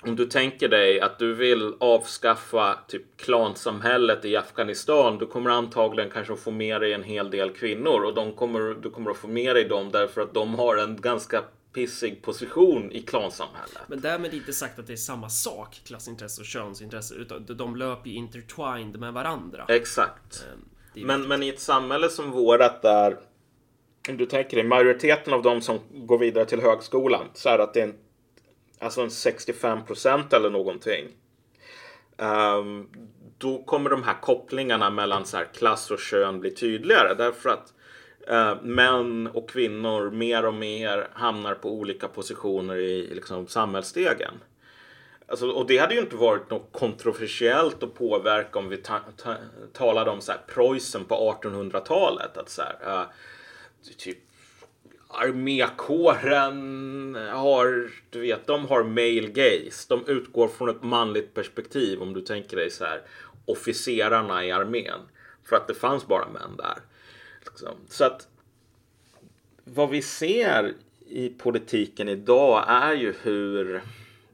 om 0.06 0.16
du 0.16 0.26
tänker 0.26 0.70
dig 0.70 1.00
att 1.00 1.20
du 1.20 1.34
vill 1.34 1.74
avskaffa 1.80 2.78
typ 2.88 3.18
klansamhället 3.18 4.26
i 4.26 4.36
Afghanistan, 4.36 5.18
du 5.18 5.26
kommer 5.26 5.50
antagligen 5.50 6.12
kanske 6.12 6.36
få 6.36 6.52
med 6.52 6.82
dig 6.82 6.94
en 6.94 7.04
hel 7.04 7.30
del 7.30 7.50
kvinnor 7.50 8.04
och 8.04 8.14
de 8.14 8.34
kommer, 8.34 8.60
du 8.82 8.90
kommer 8.90 9.12
att 9.12 9.18
få 9.18 9.28
med 9.28 9.56
dig 9.56 9.64
dem 9.64 9.92
därför 9.92 10.22
att 10.22 10.34
de 10.34 10.56
har 10.56 10.78
en 10.78 11.02
ganska 11.02 11.44
pissig 11.74 12.22
position 12.22 12.92
i 12.92 13.02
klansamhället. 13.02 13.82
Men 13.88 14.02
därmed 14.02 14.34
inte 14.34 14.54
sagt 14.54 14.80
att 14.80 14.88
det 14.88 14.94
är 14.94 14.98
samma 14.98 15.30
sak, 15.30 15.82
klassintresse 15.86 16.42
och 16.42 16.46
könsintresse, 16.46 17.16
utan 17.16 17.46
de 17.46 17.76
löper 17.76 18.10
ju 18.10 18.16
intertwined 18.16 19.00
med 19.00 19.14
varandra. 19.14 19.66
Exakt. 19.68 20.46
Ehm, 20.54 21.06
men, 21.06 21.28
men 21.28 21.44
i 21.44 21.50
ett 21.50 21.60
samhälle 21.60 22.10
som 22.10 22.32
vårat 22.32 22.82
där, 22.82 23.18
om 24.10 24.18
du 24.18 24.26
tänker 24.26 24.58
dig 24.58 24.66
majoriteten 24.66 25.34
av 25.34 25.42
de 25.42 25.62
som 25.62 25.80
går 25.92 26.18
vidare 26.18 26.46
till 26.46 26.62
högskolan, 26.62 27.26
så 27.34 27.50
är 27.50 27.58
det 27.58 27.64
att 27.64 27.74
det 27.74 27.80
är 27.80 27.88
en 27.88 27.96
alltså 28.84 29.02
en 29.02 29.12
65 29.12 29.86
procent 29.86 30.34
eller 30.34 30.50
någonting. 30.50 31.08
Um, 32.18 32.90
då 33.38 33.64
kommer 33.64 33.90
de 33.90 34.04
här 34.04 34.22
kopplingarna 34.22 34.90
mellan 34.90 35.26
så 35.26 35.38
här 35.38 35.48
klass 35.54 35.92
och 35.92 36.00
kön 36.00 36.40
bli 36.40 36.52
tydligare 36.52 37.14
därför 37.14 37.50
att 37.50 37.74
uh, 38.32 38.64
män 38.64 39.28
och 39.28 39.50
kvinnor 39.50 40.12
mer 40.12 40.46
och 40.46 40.54
mer 40.54 41.08
hamnar 41.14 41.54
på 41.54 41.72
olika 41.72 42.08
positioner 42.08 42.76
i 42.76 43.16
liksom, 43.16 43.48
samhällsstegen. 43.48 44.34
Alltså, 45.28 45.50
och 45.50 45.68
det 45.68 45.78
hade 45.78 45.96
ju 45.96 46.02
inte 46.02 46.16
varit 46.16 46.50
något 46.50 46.70
kontroversiellt 46.72 47.84
att 47.84 47.96
påverka 47.96 48.60
om 48.60 48.70
vi 48.70 48.78
ta 48.78 49.00
ta 49.18 49.36
talade 49.74 50.12
om 50.12 50.22
så 50.22 50.32
här, 50.32 50.42
Preussen 50.48 51.06
på 51.06 51.38
1800-talet. 51.44 52.38
Att 52.38 52.50
så 52.50 52.62
här, 52.62 53.02
uh, 53.02 53.06
typ 53.98 54.18
armékåren 55.14 56.93
har, 57.16 57.92
du 58.10 58.20
vet, 58.20 58.48
de 58.48 58.66
har 58.66 58.84
male 58.84 59.28
gaze. 59.28 59.86
De 59.90 60.08
utgår 60.08 60.48
från 60.48 60.70
ett 60.70 60.84
manligt 60.84 61.34
perspektiv 61.34 62.02
om 62.02 62.14
du 62.14 62.22
tänker 62.22 62.58
dig 62.58 62.72
så 62.72 62.86
här 62.86 63.02
officerarna 63.46 64.46
i 64.46 64.52
armén. 64.52 65.00
För 65.44 65.56
att 65.56 65.68
det 65.68 65.74
fanns 65.74 66.08
bara 66.08 66.30
män 66.30 66.58
där. 66.58 66.78
Liksom. 67.46 67.76
Så 67.90 68.06
att 68.06 68.28
vad 69.64 69.90
vi 69.90 70.02
ser 70.02 70.74
i 71.08 71.30
politiken 71.30 72.10
idag 72.10 72.66
är 72.68 72.94
ju 72.94 73.14
hur 73.22 73.82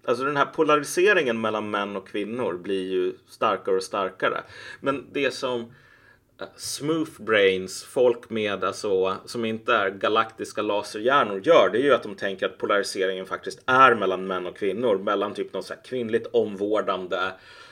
Alltså 0.05 0.23
den 0.23 0.37
här 0.37 0.45
polariseringen 0.45 1.41
mellan 1.41 1.69
män 1.69 1.95
och 1.95 2.07
kvinnor 2.07 2.53
blir 2.53 2.91
ju 2.91 3.13
starkare 3.27 3.75
och 3.75 3.83
starkare. 3.83 4.43
Men 4.79 5.05
det 5.11 5.31
som 5.31 5.73
smooth 6.55 7.21
brains, 7.21 7.83
folk 7.83 8.29
med 8.29 8.63
alltså, 8.63 9.17
som 9.25 9.45
inte 9.45 9.73
är 9.73 9.89
galaktiska 9.89 10.61
laserhjärnor 10.61 11.41
gör, 11.47 11.69
det 11.69 11.77
är 11.77 11.83
ju 11.83 11.93
att 11.93 12.03
de 12.03 12.15
tänker 12.15 12.45
att 12.45 12.57
polariseringen 12.57 13.25
faktiskt 13.25 13.61
är 13.65 13.95
mellan 13.95 14.27
män 14.27 14.45
och 14.45 14.57
kvinnor, 14.57 14.97
mellan 14.97 15.33
typ 15.33 15.53
något 15.53 15.65
så 15.65 15.73
här 15.73 15.81
kvinnligt 15.83 16.27
omvårdande, 16.33 17.31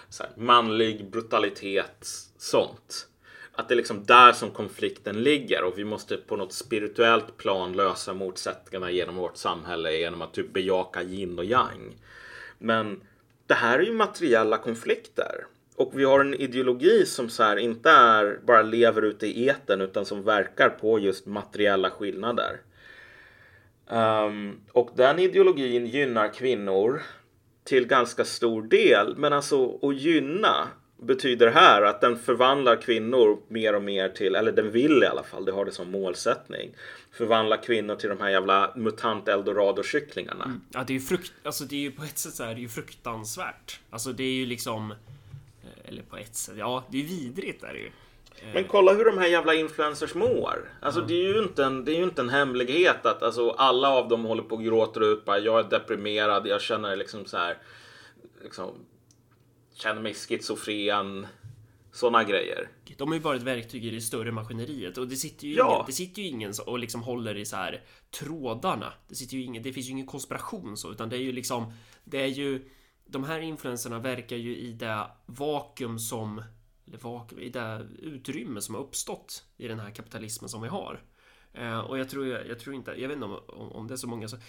så 0.09 0.23
här, 0.23 0.31
manlig 0.35 1.09
brutalitet, 1.09 2.07
sånt. 2.37 3.07
Att 3.53 3.67
det 3.67 3.73
är 3.73 3.77
liksom 3.77 4.05
där 4.05 4.31
som 4.31 4.51
konflikten 4.51 5.23
ligger 5.23 5.63
och 5.63 5.77
vi 5.77 5.83
måste 5.83 6.17
på 6.17 6.35
något 6.35 6.53
spirituellt 6.53 7.37
plan 7.37 7.73
lösa 7.73 8.13
motsättningarna 8.13 8.91
genom 8.91 9.15
vårt 9.15 9.37
samhälle 9.37 9.97
genom 9.97 10.21
att 10.21 10.33
typ 10.33 10.53
bejaka 10.53 11.03
yin 11.03 11.39
och 11.39 11.45
yang. 11.45 11.95
Men 12.57 13.01
det 13.47 13.53
här 13.53 13.79
är 13.79 13.83
ju 13.83 13.93
materiella 13.93 14.57
konflikter. 14.57 15.45
Och 15.77 15.91
vi 15.93 16.03
har 16.03 16.19
en 16.19 16.33
ideologi 16.33 17.05
som 17.05 17.29
så 17.29 17.43
här 17.43 17.57
inte 17.57 17.89
är 17.89 18.39
bara 18.45 18.61
lever 18.61 19.01
ute 19.01 19.27
i 19.27 19.47
eten 19.47 19.81
utan 19.81 20.05
som 20.05 20.23
verkar 20.23 20.69
på 20.69 20.99
just 20.99 21.25
materiella 21.25 21.89
skillnader. 21.89 22.59
Um, 23.87 24.59
och 24.71 24.89
den 24.95 25.19
ideologin 25.19 25.85
gynnar 25.85 26.33
kvinnor 26.33 27.01
till 27.63 27.87
ganska 27.87 28.25
stor 28.25 28.63
del. 28.63 29.15
Men 29.17 29.33
alltså 29.33 29.79
att 29.81 29.97
gynna 29.97 30.67
betyder 30.97 31.47
här 31.47 31.81
att 31.81 32.01
den 32.01 32.19
förvandlar 32.19 32.81
kvinnor 32.81 33.39
mer 33.47 33.75
och 33.75 33.83
mer 33.83 34.09
till, 34.09 34.35
eller 34.35 34.51
den 34.51 34.71
vill 34.71 35.03
i 35.03 35.05
alla 35.05 35.23
fall, 35.23 35.45
det 35.45 35.51
har 35.51 35.65
det 35.65 35.71
som 35.71 35.91
målsättning, 35.91 36.71
förvandla 37.11 37.57
kvinnor 37.57 37.95
till 37.95 38.09
de 38.09 38.19
här 38.19 38.29
jävla 38.29 38.73
mutant 38.75 39.27
eldorado-kycklingarna. 39.27 40.45
Mm. 40.45 40.61
Ja, 40.73 40.83
det 40.87 40.93
är 40.93 40.99
ju 40.99 41.01
frukt, 41.01 41.33
alltså 41.43 41.63
det 41.63 41.75
är 41.75 41.79
ju 41.79 41.91
på 41.91 42.03
ett 42.03 42.17
sätt 42.17 42.33
så 42.33 42.43
här, 42.43 42.53
det 42.53 42.59
är 42.59 42.61
ju 42.61 42.69
fruktansvärt. 42.69 43.79
Alltså 43.89 44.13
det 44.13 44.23
är 44.23 44.33
ju 44.33 44.45
liksom 44.45 44.93
eller 45.87 46.03
på 46.03 46.17
ett 46.17 46.35
sätt. 46.35 46.55
Ja, 46.57 46.83
det 46.89 46.97
är 46.97 47.03
vidrigt 47.03 47.63
är 47.63 47.73
det 47.73 47.79
ju. 47.79 47.91
Men 48.53 48.63
kolla 48.63 48.93
hur 48.93 49.05
de 49.05 49.17
här 49.17 49.27
jävla 49.27 49.53
influencers 49.53 50.15
mår. 50.15 50.71
Alltså 50.81 50.99
mm. 50.99 51.07
det, 51.07 51.13
är 51.13 51.33
ju 51.33 51.43
inte 51.43 51.63
en, 51.63 51.85
det 51.85 51.91
är 51.91 51.97
ju 51.97 52.03
inte 52.03 52.21
en 52.21 52.29
hemlighet 52.29 53.05
att 53.05 53.23
alltså, 53.23 53.49
alla 53.49 53.89
av 53.89 54.07
dem 54.07 54.25
håller 54.25 54.43
på 54.43 54.55
och 54.55 54.63
gråter 54.63 55.13
ut 55.13 55.25
bara 55.25 55.39
jag 55.39 55.59
är 55.59 55.63
deprimerad, 55.63 56.47
jag 56.47 56.61
känner 56.61 56.95
liksom 56.95 57.25
så 57.25 57.37
här. 57.37 57.57
Liksom, 58.43 58.71
känner 59.73 60.01
mig 60.01 60.13
schizofren. 60.13 61.27
Sådana 61.91 62.23
grejer. 62.23 62.69
De 62.97 63.07
har 63.07 63.15
ju 63.15 63.21
bara 63.21 63.35
ett 63.35 63.43
verktyg 63.43 63.85
i 63.85 63.89
det 63.89 64.01
större 64.01 64.31
maskineriet 64.31 64.97
och 64.97 65.07
det 65.07 65.15
sitter 65.15 65.47
ju, 65.47 65.55
ja. 65.55 65.73
ingen, 65.75 65.85
det 65.85 65.91
sitter 65.91 66.21
ju 66.21 66.27
ingen 66.27 66.53
och 66.65 66.79
liksom 66.79 67.03
håller 67.03 67.37
i 67.37 67.45
så 67.45 67.55
här 67.55 67.81
trådarna. 68.19 68.93
Det 69.07 69.15
sitter 69.15 69.37
ju 69.37 69.43
ingen, 69.43 69.63
det 69.63 69.73
finns 69.73 69.87
ju 69.87 69.91
ingen 69.91 70.05
konspiration 70.05 70.77
så 70.77 70.91
utan 70.91 71.09
det 71.09 71.15
är 71.15 71.21
ju 71.21 71.31
liksom 71.31 71.73
Det 72.03 72.21
är 72.21 72.27
ju 72.27 72.61
de 73.07 73.23
här 73.23 73.39
influenserna 73.39 73.99
verkar 73.99 74.35
ju 74.35 74.57
i 74.57 74.71
det 74.71 75.07
vakuum 75.25 75.99
som 75.99 76.43
eller 76.87 76.97
vakuum, 76.97 77.41
i 77.41 77.49
det 77.49 77.87
utrymme 77.99 78.61
som 78.61 78.75
har 78.75 78.81
uppstått 78.81 79.43
i 79.57 79.67
den 79.67 79.79
här 79.79 79.91
kapitalismen 79.91 80.49
som 80.49 80.61
vi 80.61 80.67
har. 80.67 81.01
Eh, 81.53 81.79
och 81.79 81.99
jag 81.99 82.09
tror, 82.09 82.27
jag, 82.27 82.47
jag, 82.47 82.59
tror 82.59 82.75
inte, 82.75 82.91
jag 82.91 83.07
vet 83.07 83.15
inte 83.15 83.25
om, 83.25 83.71
om 83.71 83.87
det 83.87 83.93
är 83.93 83.97
så 83.97 84.07
många 84.07 84.27
som 84.27 84.39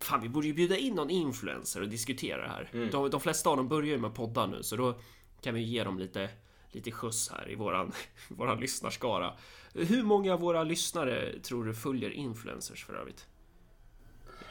Fan, 0.00 0.20
vi 0.20 0.28
borde 0.28 0.46
ju 0.46 0.54
bjuda 0.54 0.76
in 0.76 0.94
någon 0.94 1.10
influencer 1.10 1.82
och 1.82 1.88
diskutera 1.88 2.42
det 2.42 2.48
här. 2.48 2.70
Mm. 2.72 2.90
De, 2.90 3.10
de 3.10 3.20
flesta 3.20 3.50
av 3.50 3.56
dem 3.56 3.68
börjar 3.68 3.88
ju 3.88 3.98
med 3.98 4.14
poddar 4.14 4.46
nu, 4.46 4.62
så 4.62 4.76
då 4.76 4.94
kan 5.40 5.54
vi 5.54 5.62
ge 5.62 5.84
dem 5.84 5.98
lite 5.98 6.30
lite 6.76 6.90
skjuts 6.90 7.30
här 7.30 7.50
i 7.50 7.54
våran, 7.54 7.92
våran 8.28 8.60
lyssnarskara. 8.60 9.32
Hur 9.74 10.02
många 10.02 10.34
av 10.34 10.40
våra 10.40 10.64
lyssnare 10.64 11.40
tror 11.42 11.64
du 11.64 11.74
följer 11.74 12.10
influencers 12.10 12.84
för 12.84 12.94
övrigt? 12.94 13.26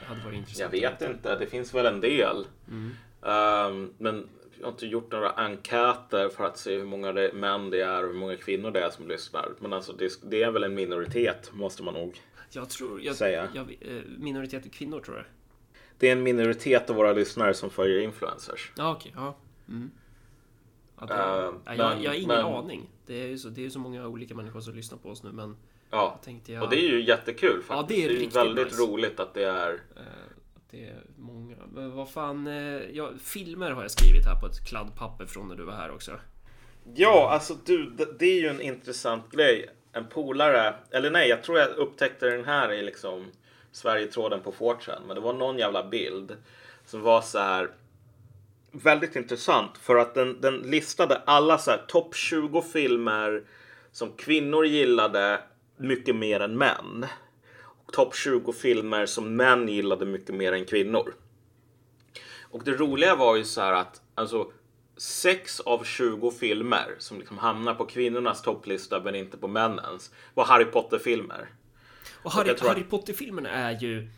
Det 0.00 0.06
hade 0.06 0.24
varit 0.24 0.36
intressant. 0.36 0.74
Jag 0.74 0.90
vet 0.90 1.02
inte, 1.02 1.38
det 1.38 1.46
finns 1.46 1.74
väl 1.74 1.86
en 1.86 2.00
del. 2.00 2.46
Mm. 2.68 2.94
Um, 3.26 3.92
men 3.98 4.28
jag 4.58 4.66
har 4.66 4.72
inte 4.72 4.86
gjort 4.86 5.12
några 5.12 5.30
enkäter 5.32 6.28
för 6.28 6.44
att 6.44 6.58
se 6.58 6.76
hur 6.76 6.84
många 6.84 7.12
det, 7.12 7.32
män 7.32 7.70
det 7.70 7.80
är 7.80 8.02
och 8.02 8.08
hur 8.12 8.18
många 8.18 8.36
kvinnor 8.36 8.70
det 8.70 8.80
är 8.80 8.90
som 8.90 9.08
lyssnar. 9.08 9.48
Men 9.60 9.72
alltså 9.72 9.92
det, 9.92 10.12
det 10.30 10.42
är 10.42 10.50
väl 10.50 10.64
en 10.64 10.74
minoritet 10.74 11.50
måste 11.52 11.82
man 11.82 11.94
nog 11.94 12.20
Jag 12.50 12.70
tror... 12.70 13.02
Jag, 13.02 13.16
Säga. 13.16 13.48
Jag, 13.54 13.76
eh, 13.80 14.02
minoritet 14.18 14.72
kvinnor 14.72 15.00
tror 15.00 15.16
jag. 15.16 15.26
Det 15.98 16.08
är 16.08 16.12
en 16.12 16.22
minoritet 16.22 16.90
av 16.90 16.96
våra 16.96 17.12
lyssnare 17.12 17.54
som 17.54 17.70
följer 17.70 18.00
influencers. 18.00 18.72
Ja, 18.76 18.92
okej. 18.92 19.12
ja. 19.16 19.36
Mm. 19.68 19.90
Ja, 21.00 21.06
det, 21.06 21.14
Eh, 21.14 21.20
ja, 21.20 21.52
jag, 21.66 21.78
men- 21.78 22.02
jag 22.02 22.10
har 22.10 22.14
ingen 22.16 22.28
men- 22.28 22.44
aning. 22.44 22.90
Det 23.06 23.22
är 23.22 23.26
ju 23.26 23.38
så, 23.38 23.48
det 23.48 23.66
är 23.66 23.70
så 23.70 23.78
många 23.78 24.06
olika 24.06 24.34
människor 24.34 24.60
som 24.60 24.74
lyssnar 24.74 24.98
på 24.98 25.08
oss 25.08 25.22
nu, 25.22 25.32
men 25.32 25.56
Ja, 25.90 26.20
jag 26.46 26.62
och 26.62 26.70
det 26.70 26.76
är 26.76 26.88
ju 26.90 27.04
jättekul 27.04 27.62
faktiskt. 27.62 27.70
Ja, 27.70 27.84
det 27.88 27.94
är 27.94 28.10
ju 28.10 28.18
riktigt 28.18 28.36
väldigt 28.36 28.66
nice. 28.66 28.82
roligt 28.82 29.20
att 29.20 29.34
det 29.34 29.44
är 29.44 29.72
eh, 29.96 30.02
att 30.02 30.25
det 30.76 30.86
är 30.86 31.02
många. 31.16 31.56
Men 31.72 31.96
vad 31.96 32.10
fan... 32.10 32.46
Eh, 32.46 32.90
ja, 32.92 33.10
filmer 33.22 33.70
har 33.70 33.82
jag 33.82 33.90
skrivit 33.90 34.26
här 34.26 34.40
på 34.40 34.46
ett 34.46 34.68
kladdpapper 34.68 35.26
från 35.26 35.48
när 35.48 35.56
du 35.56 35.64
var 35.64 35.72
här 35.72 35.90
också. 35.90 36.12
Ja, 36.94 37.30
alltså 37.30 37.56
du, 37.64 37.90
det, 38.18 38.26
är 38.26 38.40
ju 38.40 38.48
en 38.48 38.60
intressant 38.60 39.32
grej. 39.32 39.68
En 39.92 40.06
polare, 40.06 40.74
eller 40.90 41.10
nej, 41.10 41.28
jag 41.28 41.42
tror 41.42 41.58
jag 41.58 41.68
upptäckte 41.68 42.26
den 42.26 42.44
här 42.44 42.72
i 42.72 42.82
liksom 42.82 43.24
Sverigetråden 43.72 44.40
på 44.40 44.52
Fortran. 44.52 45.02
Men 45.06 45.14
det 45.14 45.20
var 45.20 45.32
någon 45.32 45.58
jävla 45.58 45.88
bild 45.88 46.36
som 46.86 47.02
var 47.02 47.20
så 47.20 47.38
här 47.38 47.70
väldigt 48.72 49.16
intressant 49.16 49.78
för 49.78 49.96
att 49.96 50.14
den, 50.14 50.40
den 50.40 50.58
listade 50.58 51.16
alla 51.16 51.58
så 51.58 51.70
här 51.70 51.84
topp 51.88 52.14
20 52.14 52.62
filmer 52.62 53.42
som 53.92 54.12
kvinnor 54.12 54.66
gillade 54.66 55.40
mycket 55.76 56.16
mer 56.16 56.40
än 56.40 56.58
män. 56.58 57.06
Topp 57.96 58.14
20 58.14 58.52
filmer 58.52 59.06
som 59.06 59.36
män 59.36 59.68
gillade 59.68 60.06
mycket 60.06 60.34
mer 60.34 60.52
än 60.52 60.64
kvinnor. 60.64 61.14
Och 62.50 62.64
det 62.64 62.70
roliga 62.70 63.16
var 63.16 63.36
ju 63.36 63.44
så 63.44 63.60
här 63.60 63.72
att 63.72 64.00
alltså 64.14 64.52
6 64.96 65.60
av 65.60 65.84
20 65.84 66.30
filmer 66.30 66.94
som 66.98 67.18
liksom 67.18 67.38
hamnar 67.38 67.74
på 67.74 67.84
kvinnornas 67.84 68.42
topplista 68.42 69.00
men 69.00 69.14
inte 69.14 69.36
på 69.36 69.48
männens 69.48 70.10
var 70.34 70.44
Harry 70.44 70.64
Potter-filmer. 70.64 71.48
Och 72.22 72.32
Harry, 72.32 72.54
Harry 72.60 72.84
Potter-filmerna 72.84 73.50
är 73.50 73.80
ju... 73.80 74.08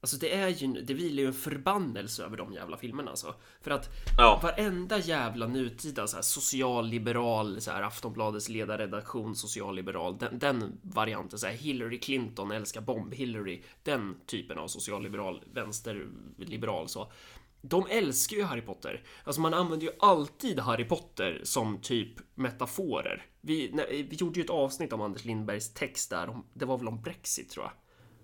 Alltså 0.00 0.16
det 0.16 0.34
är 0.34 0.48
ju... 0.48 0.66
Det 0.66 0.94
vilar 0.94 1.22
ju 1.22 1.26
en 1.26 1.32
förbannelse 1.32 2.24
över 2.24 2.36
de 2.36 2.52
jävla 2.52 2.76
filmerna 2.76 3.10
alltså. 3.10 3.34
För 3.60 3.70
att 3.70 3.88
Ja. 4.18 4.40
varenda 4.42 4.98
jävla 4.98 5.46
nutida 5.46 6.06
så 6.06 6.16
här, 6.16 6.22
socialliberal, 6.22 7.60
så 7.60 7.70
här, 7.70 7.82
Aftonbladets 7.82 8.48
ledarredaktion 8.48 9.36
socialliberal, 9.36 10.18
den, 10.18 10.38
den 10.38 10.80
varianten, 10.82 11.38
så 11.38 11.46
här, 11.46 11.54
Hillary 11.54 12.00
Clinton 12.00 12.50
älskar 12.50 12.80
bomb-Hillary, 12.80 13.62
den 13.82 14.16
typen 14.26 14.58
av 14.58 14.68
socialliberal, 14.68 15.42
vänsterliberal 15.54 16.88
så. 16.88 17.12
De 17.60 17.86
älskar 17.90 18.36
ju 18.36 18.42
Harry 18.42 18.62
Potter. 18.62 19.04
Alltså 19.24 19.40
man 19.40 19.54
använder 19.54 19.86
ju 19.86 19.92
alltid 19.98 20.58
Harry 20.60 20.84
Potter 20.84 21.40
som 21.44 21.80
typ 21.80 22.14
metaforer. 22.34 23.26
Vi, 23.40 23.70
när, 23.72 23.86
vi 23.88 24.16
gjorde 24.16 24.40
ju 24.40 24.44
ett 24.44 24.50
avsnitt 24.50 24.92
om 24.92 25.00
Anders 25.00 25.24
Lindbergs 25.24 25.74
text 25.74 26.10
där, 26.10 26.28
om, 26.28 26.46
det 26.54 26.64
var 26.64 26.78
väl 26.78 26.88
om 26.88 27.02
Brexit 27.02 27.50
tror 27.50 27.64
jag. 27.64 27.72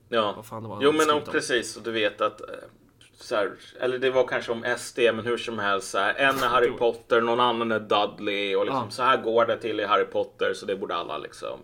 Ja. 0.09 0.33
Vad 0.37 0.47
fan 0.47 0.63
det 0.63 0.69
var 0.69 0.79
Jo 0.83 0.93
men 0.93 1.11
och 1.11 1.25
precis, 1.25 1.77
och 1.77 1.83
du 1.83 1.91
vet 1.93 2.21
att 2.21 2.41
eh, 2.41 2.47
så 3.21 3.35
här, 3.37 3.51
eller 3.81 3.99
det 3.99 4.11
var 4.11 4.27
kanske 4.27 4.53
om 4.53 4.65
SD, 4.79 4.99
men 4.99 5.27
hur 5.27 5.37
som 5.37 5.59
helst. 5.59 5.91
Så 5.91 5.99
här, 5.99 6.15
en 6.15 6.37
är 6.39 6.49
Harry 6.49 6.71
Potter, 6.71 7.21
någon 7.21 7.41
annan 7.41 7.73
är 7.73 7.81
Dudley 7.81 8.57
och 8.57 8.65
liksom, 8.65 8.85
Ja. 8.85 8.91
så 8.91 9.03
här 9.03 9.23
går 9.23 9.47
det 9.47 9.59
till 9.61 9.81
i 9.81 9.85
Harry 9.85 10.05
Potter 10.05 10.55
så 10.55 10.67
det 10.67 10.77
borde 10.77 10.95
alla 10.95 11.19
liksom. 11.19 11.59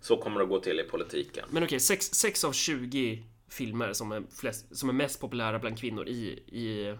Så 0.00 0.16
kommer 0.16 0.38
det 0.38 0.42
att 0.44 0.48
gå 0.50 0.60
till 0.60 0.80
i 0.80 0.82
politiken. 0.82 1.44
Men 1.50 1.64
okej, 1.64 1.80
6 1.80 2.44
av 2.44 2.52
20 2.52 3.22
filmer 3.48 3.92
som 3.92 4.12
är, 4.12 4.22
flest, 4.40 4.76
som 4.76 4.88
är 4.88 4.92
mest 4.92 5.20
populära 5.20 5.58
bland 5.58 5.78
kvinnor 5.78 6.06
i, 6.08 6.42
i, 6.46 6.94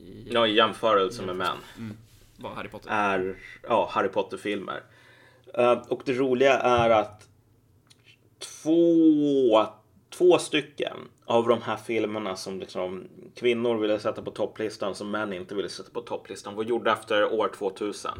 i 0.00 0.28
Ja, 0.30 0.46
i 0.46 0.54
jämförelse 0.54 1.22
med 1.22 1.36
män. 1.36 1.56
vad 2.36 2.52
Harry 2.52 2.68
Potter. 2.68 2.90
är 2.90 3.36
ja, 3.62 3.88
Harry 3.92 4.08
Potter-filmer. 4.08 4.82
Eh, 5.54 5.72
och 5.72 6.02
det 6.04 6.12
roliga 6.12 6.58
är 6.58 6.90
att 6.90 7.28
två, 8.62 9.66
två 10.10 10.38
stycken 10.38 10.96
av 11.24 11.48
de 11.48 11.62
här 11.62 11.76
filmerna 11.76 12.36
som 12.36 12.60
liksom 12.60 13.08
kvinnor 13.34 13.76
ville 13.78 13.98
sätta 13.98 14.22
på 14.22 14.30
topplistan 14.30 14.94
som 14.94 15.10
män 15.10 15.32
inte 15.32 15.54
ville 15.54 15.68
sätta 15.68 15.90
på 15.90 16.00
topplistan 16.00 16.54
var 16.54 16.64
gjorda 16.64 16.92
efter 16.92 17.32
år 17.32 17.48
2000. 17.58 18.10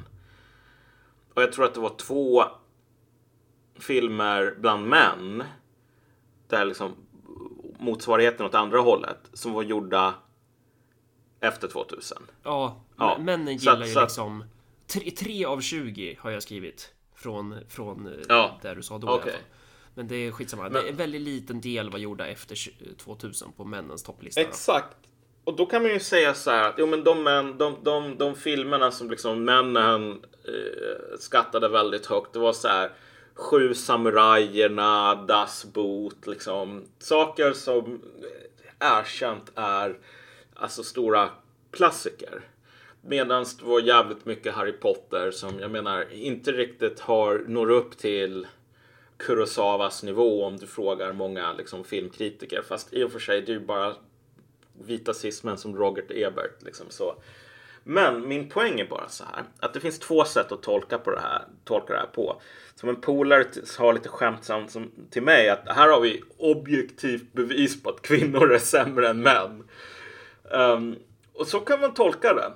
Och 1.34 1.42
jag 1.42 1.52
tror 1.52 1.64
att 1.64 1.74
det 1.74 1.80
var 1.80 1.94
två 1.96 2.44
filmer 3.78 4.54
bland 4.60 4.86
män 4.88 5.44
där 6.48 6.64
liksom 6.64 6.92
motsvarigheten 7.78 8.46
åt 8.46 8.54
andra 8.54 8.78
hållet 8.80 9.18
som 9.32 9.52
var 9.52 9.62
gjorda 9.62 10.14
efter 11.40 11.68
2000. 11.68 12.18
Ja, 12.42 12.80
Ja, 12.98 13.18
männen 13.20 13.56
gillar 13.56 13.72
att- 13.82 13.88
ju 13.96 14.00
liksom 14.00 14.44
3 15.18 15.44
av 15.44 15.60
20 15.60 16.16
har 16.20 16.30
jag 16.30 16.42
skrivit 16.42 16.94
från, 17.14 17.54
från 17.68 18.06
eh, 18.06 18.12
Ja, 18.28 18.58
där 18.62 18.74
du 18.74 18.82
sa 18.82 18.98
då 18.98 19.06
i 19.06 19.10
okej. 19.10 19.22
alla 19.22 19.32
fall. 19.32 19.40
Men 19.94 20.08
det 20.08 20.16
är 20.16 20.30
skitsamma. 20.32 20.68
Det 20.68 20.78
är 20.78 20.88
en 20.88 20.96
väldigt 20.96 21.20
liten 21.20 21.60
del 21.60 21.90
var 21.90 21.98
gjorda 21.98 22.26
efter 22.26 22.54
20- 22.54 22.96
2000 22.96 23.52
på 23.52 23.64
männens 23.64 24.02
topplista. 24.02 24.40
Exakt. 24.40 24.96
Och 25.44 25.56
då 25.56 25.66
kan 25.66 25.82
man 25.82 25.90
ju 25.90 26.00
säga 26.00 26.34
så 26.34 26.50
här 26.50 26.68
att 26.68 26.74
jo, 26.78 26.86
men 26.86 27.04
de, 27.04 27.22
män, 27.22 27.58
de, 27.58 27.76
de, 27.82 28.18
de 28.18 28.34
filmerna 28.34 28.90
som 28.90 29.10
liksom 29.10 29.44
männen 29.44 30.10
eh, 30.44 31.18
skattade 31.18 31.68
väldigt 31.68 32.06
högt. 32.06 32.32
Det 32.32 32.38
var 32.38 32.52
så 32.52 32.68
här 32.68 32.90
Sju 33.34 33.74
samurajerna, 33.74 35.14
Das 35.14 35.64
Boot, 35.64 36.26
liksom 36.26 36.84
saker 36.98 37.52
som 37.52 38.02
eh, 38.80 38.98
erkänt 38.98 39.52
är 39.54 39.98
alltså 40.54 40.82
stora 40.82 41.30
klassiker. 41.70 42.40
Medan 43.00 43.44
det 43.58 43.64
var 43.64 43.80
jävligt 43.80 44.24
mycket 44.24 44.54
Harry 44.54 44.72
Potter 44.72 45.30
som 45.30 45.60
jag 45.60 45.70
menar 45.70 46.12
inte 46.12 46.52
riktigt 46.52 47.00
har 47.00 47.44
når 47.48 47.70
upp 47.70 47.98
till 47.98 48.46
Kurosawas 49.24 50.02
nivå 50.02 50.44
om 50.44 50.56
du 50.56 50.66
frågar 50.66 51.12
många 51.12 51.52
liksom, 51.52 51.84
filmkritiker. 51.84 52.62
Fast 52.62 52.92
i 52.92 53.04
och 53.04 53.12
för 53.12 53.18
sig, 53.18 53.40
det 53.40 53.52
är 53.52 53.54
ju 53.54 53.66
bara 53.66 53.94
vita 54.80 55.14
cismen 55.14 55.58
som 55.58 55.76
Robert 55.76 56.10
Ebert. 56.10 56.62
Liksom, 56.62 56.86
så. 56.90 57.14
Men 57.84 58.28
min 58.28 58.48
poäng 58.48 58.80
är 58.80 58.84
bara 58.84 59.08
så 59.08 59.24
här 59.24 59.44
att 59.60 59.74
det 59.74 59.80
finns 59.80 59.98
två 59.98 60.24
sätt 60.24 60.52
att 60.52 60.62
tolka, 60.62 60.98
på 60.98 61.10
det 61.10 61.20
här, 61.20 61.42
tolka 61.64 61.92
det 61.92 61.98
här 61.98 62.06
på. 62.06 62.40
Som 62.74 62.88
en 62.88 63.00
polare 63.00 63.44
sa 63.64 63.92
lite 63.92 64.08
skämtsamt 64.08 64.70
som, 64.70 64.90
till 65.10 65.22
mig 65.22 65.48
att 65.48 65.68
här 65.68 65.88
har 65.88 66.00
vi 66.00 66.22
objektivt 66.38 67.32
bevis 67.32 67.82
på 67.82 67.90
att 67.90 68.02
kvinnor 68.02 68.52
är 68.52 68.58
sämre 68.58 69.08
än 69.08 69.20
män. 69.20 69.68
Um, 70.42 70.96
och 71.34 71.46
så 71.46 71.60
kan 71.60 71.80
man 71.80 71.94
tolka 71.94 72.34
det. 72.34 72.52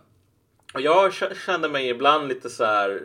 Och 0.75 0.81
jag 0.81 1.13
känner 1.13 1.35
kände 1.35 1.69
mig 1.69 1.89
ibland 1.89 2.29
lite 2.29 2.51
så 2.51 2.65
här 2.65 3.03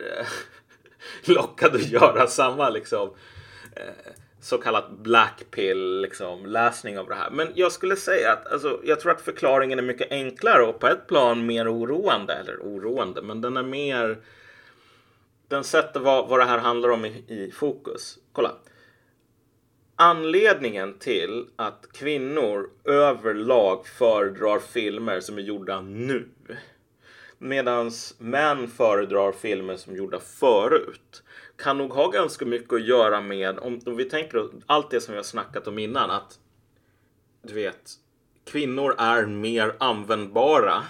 lockad 1.24 1.74
att 1.74 1.88
göra 1.88 2.26
samma 2.26 2.70
liksom 2.70 3.10
Eh, 3.76 4.12
så 4.40 4.58
kallat 4.58 4.90
black 4.90 5.44
pill 5.50 6.00
liksom 6.00 6.46
läsning 6.46 6.98
av 6.98 7.08
det 7.08 7.14
här. 7.14 7.30
Men 7.30 7.48
jag 7.54 7.72
skulle 7.72 7.96
säga 7.96 8.32
att 8.32 8.52
alltså, 8.52 8.80
jag 8.84 9.00
tror 9.00 9.12
att 9.12 9.20
förklaringen 9.20 9.78
är 9.78 9.82
mycket 9.82 10.12
enklare 10.12 10.62
och 10.62 10.80
på 10.80 10.86
ett 10.86 11.06
plan 11.06 11.46
mer 11.46 11.72
oroande. 11.72 12.34
Eller 12.34 12.56
oroande, 12.56 13.22
men 13.22 13.40
den 13.40 13.56
är 13.56 13.62
mer 13.62 14.18
den 15.48 15.64
sätter 15.64 16.00
vad, 16.00 16.28
vad 16.28 16.40
det 16.40 16.44
här 16.44 16.58
handlar 16.58 16.88
om 16.88 17.04
i, 17.04 17.24
i 17.28 17.50
fokus. 17.54 18.18
Kolla. 18.32 18.52
Anledningen 19.96 20.98
till 20.98 21.46
att 21.56 21.88
kvinnor 21.92 22.70
överlag 22.84 23.86
föredrar 23.86 24.58
filmer 24.58 25.20
som 25.20 25.38
är 25.38 25.42
gjorda 25.42 25.80
nu 25.80 26.28
medan 27.38 27.90
män 28.18 28.68
föredrar 28.68 29.32
filmer 29.32 29.76
som 29.76 29.92
är 29.92 29.96
gjorda 29.96 30.20
förut 30.20 31.22
kan 31.56 31.78
nog 31.78 31.92
ha 31.92 32.08
ganska 32.08 32.44
mycket 32.44 32.72
att 32.72 32.86
göra 32.86 33.20
med 33.20 33.58
om, 33.58 33.80
om 33.86 33.96
vi 33.96 34.04
tänker 34.04 34.48
allt 34.66 34.90
det 34.90 35.00
som 35.00 35.12
vi 35.12 35.18
har 35.18 35.24
snackat 35.24 35.68
om 35.68 35.78
innan 35.78 36.10
att 36.10 36.38
du 37.42 37.54
vet 37.54 37.90
kvinnor 38.44 38.94
är 38.98 39.26
mer 39.26 39.76
användbara 39.80 40.82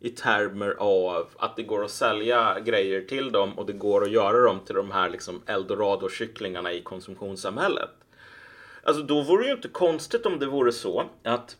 i 0.00 0.10
termer 0.10 0.76
av 0.78 1.28
att 1.36 1.56
det 1.56 1.62
går 1.62 1.84
att 1.84 1.90
sälja 1.90 2.60
grejer 2.60 3.00
till 3.00 3.32
dem 3.32 3.58
och 3.58 3.66
det 3.66 3.72
går 3.72 4.02
att 4.02 4.10
göra 4.10 4.42
dem 4.42 4.60
till 4.66 4.74
de 4.74 4.90
här 4.90 5.10
liksom 5.10 5.42
eldorado-kycklingarna 5.46 6.72
i 6.72 6.82
konsumtionssamhället. 6.82 7.90
Alltså 8.82 9.02
då 9.02 9.22
vore 9.22 9.42
det 9.42 9.48
ju 9.48 9.54
inte 9.54 9.68
konstigt 9.68 10.26
om 10.26 10.38
det 10.38 10.46
vore 10.46 10.72
så 10.72 11.04
att 11.24 11.56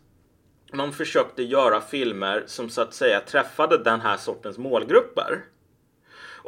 man 0.72 0.93
försökte 0.93 1.43
göra 1.43 1.80
filmer 1.80 2.45
som 2.47 2.70
så 2.70 2.80
att 2.82 2.95
säga 2.95 3.20
träffade 3.20 3.78
den 3.78 4.01
här 4.01 4.16
sortens 4.16 4.59
målgrupper. 4.59 5.45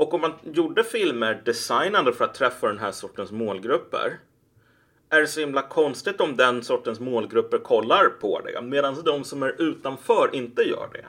Och 0.01 0.14
om 0.14 0.20
man 0.20 0.32
gjorde 0.42 0.84
filmer 0.84 1.42
designade 1.44 2.12
för 2.12 2.24
att 2.24 2.34
träffa 2.34 2.66
den 2.66 2.78
här 2.78 2.92
sortens 2.92 3.30
målgrupper 3.30 4.18
är 5.11 5.20
det 5.20 5.26
så 5.26 5.40
himla 5.40 5.62
konstigt 5.62 6.20
om 6.20 6.36
den 6.36 6.62
sortens 6.62 7.01
målgrupper 7.01 7.59
kollar 7.59 8.09
på 8.09 8.40
det 8.40 8.62
medan 8.62 9.03
de 9.05 9.24
som 9.24 9.42
är 9.42 9.62
utanför 9.62 10.30
inte 10.32 10.62
gör 10.62 10.88
det. 10.92 11.05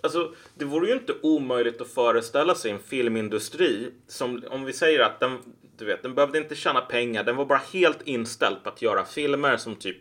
Alltså, 0.00 0.34
det 0.54 0.64
vore 0.64 0.88
ju 0.88 0.92
inte 0.92 1.14
omöjligt 1.22 1.80
att 1.80 1.90
föreställa 1.90 2.54
sig 2.54 2.70
en 2.70 2.78
filmindustri 2.78 3.90
som, 4.06 4.44
om 4.50 4.64
vi 4.64 4.72
säger 4.72 5.00
att 5.00 5.20
den, 5.20 5.38
du 5.78 5.84
vet, 5.84 6.02
den 6.02 6.14
behövde 6.14 6.38
inte 6.38 6.54
tjäna 6.54 6.80
pengar, 6.80 7.24
den 7.24 7.36
var 7.36 7.44
bara 7.44 7.62
helt 7.72 8.02
inställd 8.02 8.56
på 8.62 8.68
att 8.68 8.82
göra 8.82 9.04
filmer 9.04 9.56
som 9.56 9.74
typ 9.74 9.98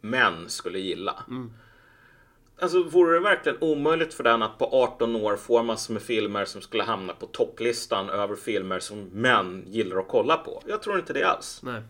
män 0.00 0.48
skulle 0.48 0.78
gilla. 0.78 1.24
Mm. 1.28 1.52
Alltså 2.62 2.82
vore 2.82 3.14
det 3.14 3.20
verkligen 3.20 3.58
omöjligt 3.60 4.14
för 4.14 4.24
den 4.24 4.42
att 4.42 4.58
på 4.58 4.64
18 4.72 5.16
år 5.16 5.36
få 5.36 5.62
massor 5.62 5.94
med 5.94 6.02
filmer 6.02 6.44
som 6.44 6.62
skulle 6.62 6.82
hamna 6.82 7.12
på 7.12 7.26
topplistan 7.26 8.10
över 8.10 8.36
filmer 8.36 8.80
som 8.80 9.04
män 9.04 9.64
gillar 9.66 9.96
att 9.96 10.08
kolla 10.08 10.36
på? 10.36 10.62
Jag 10.66 10.82
tror 10.82 10.98
inte 10.98 11.12
det 11.12 11.22
alls. 11.24 11.60
Nej. 11.62 11.82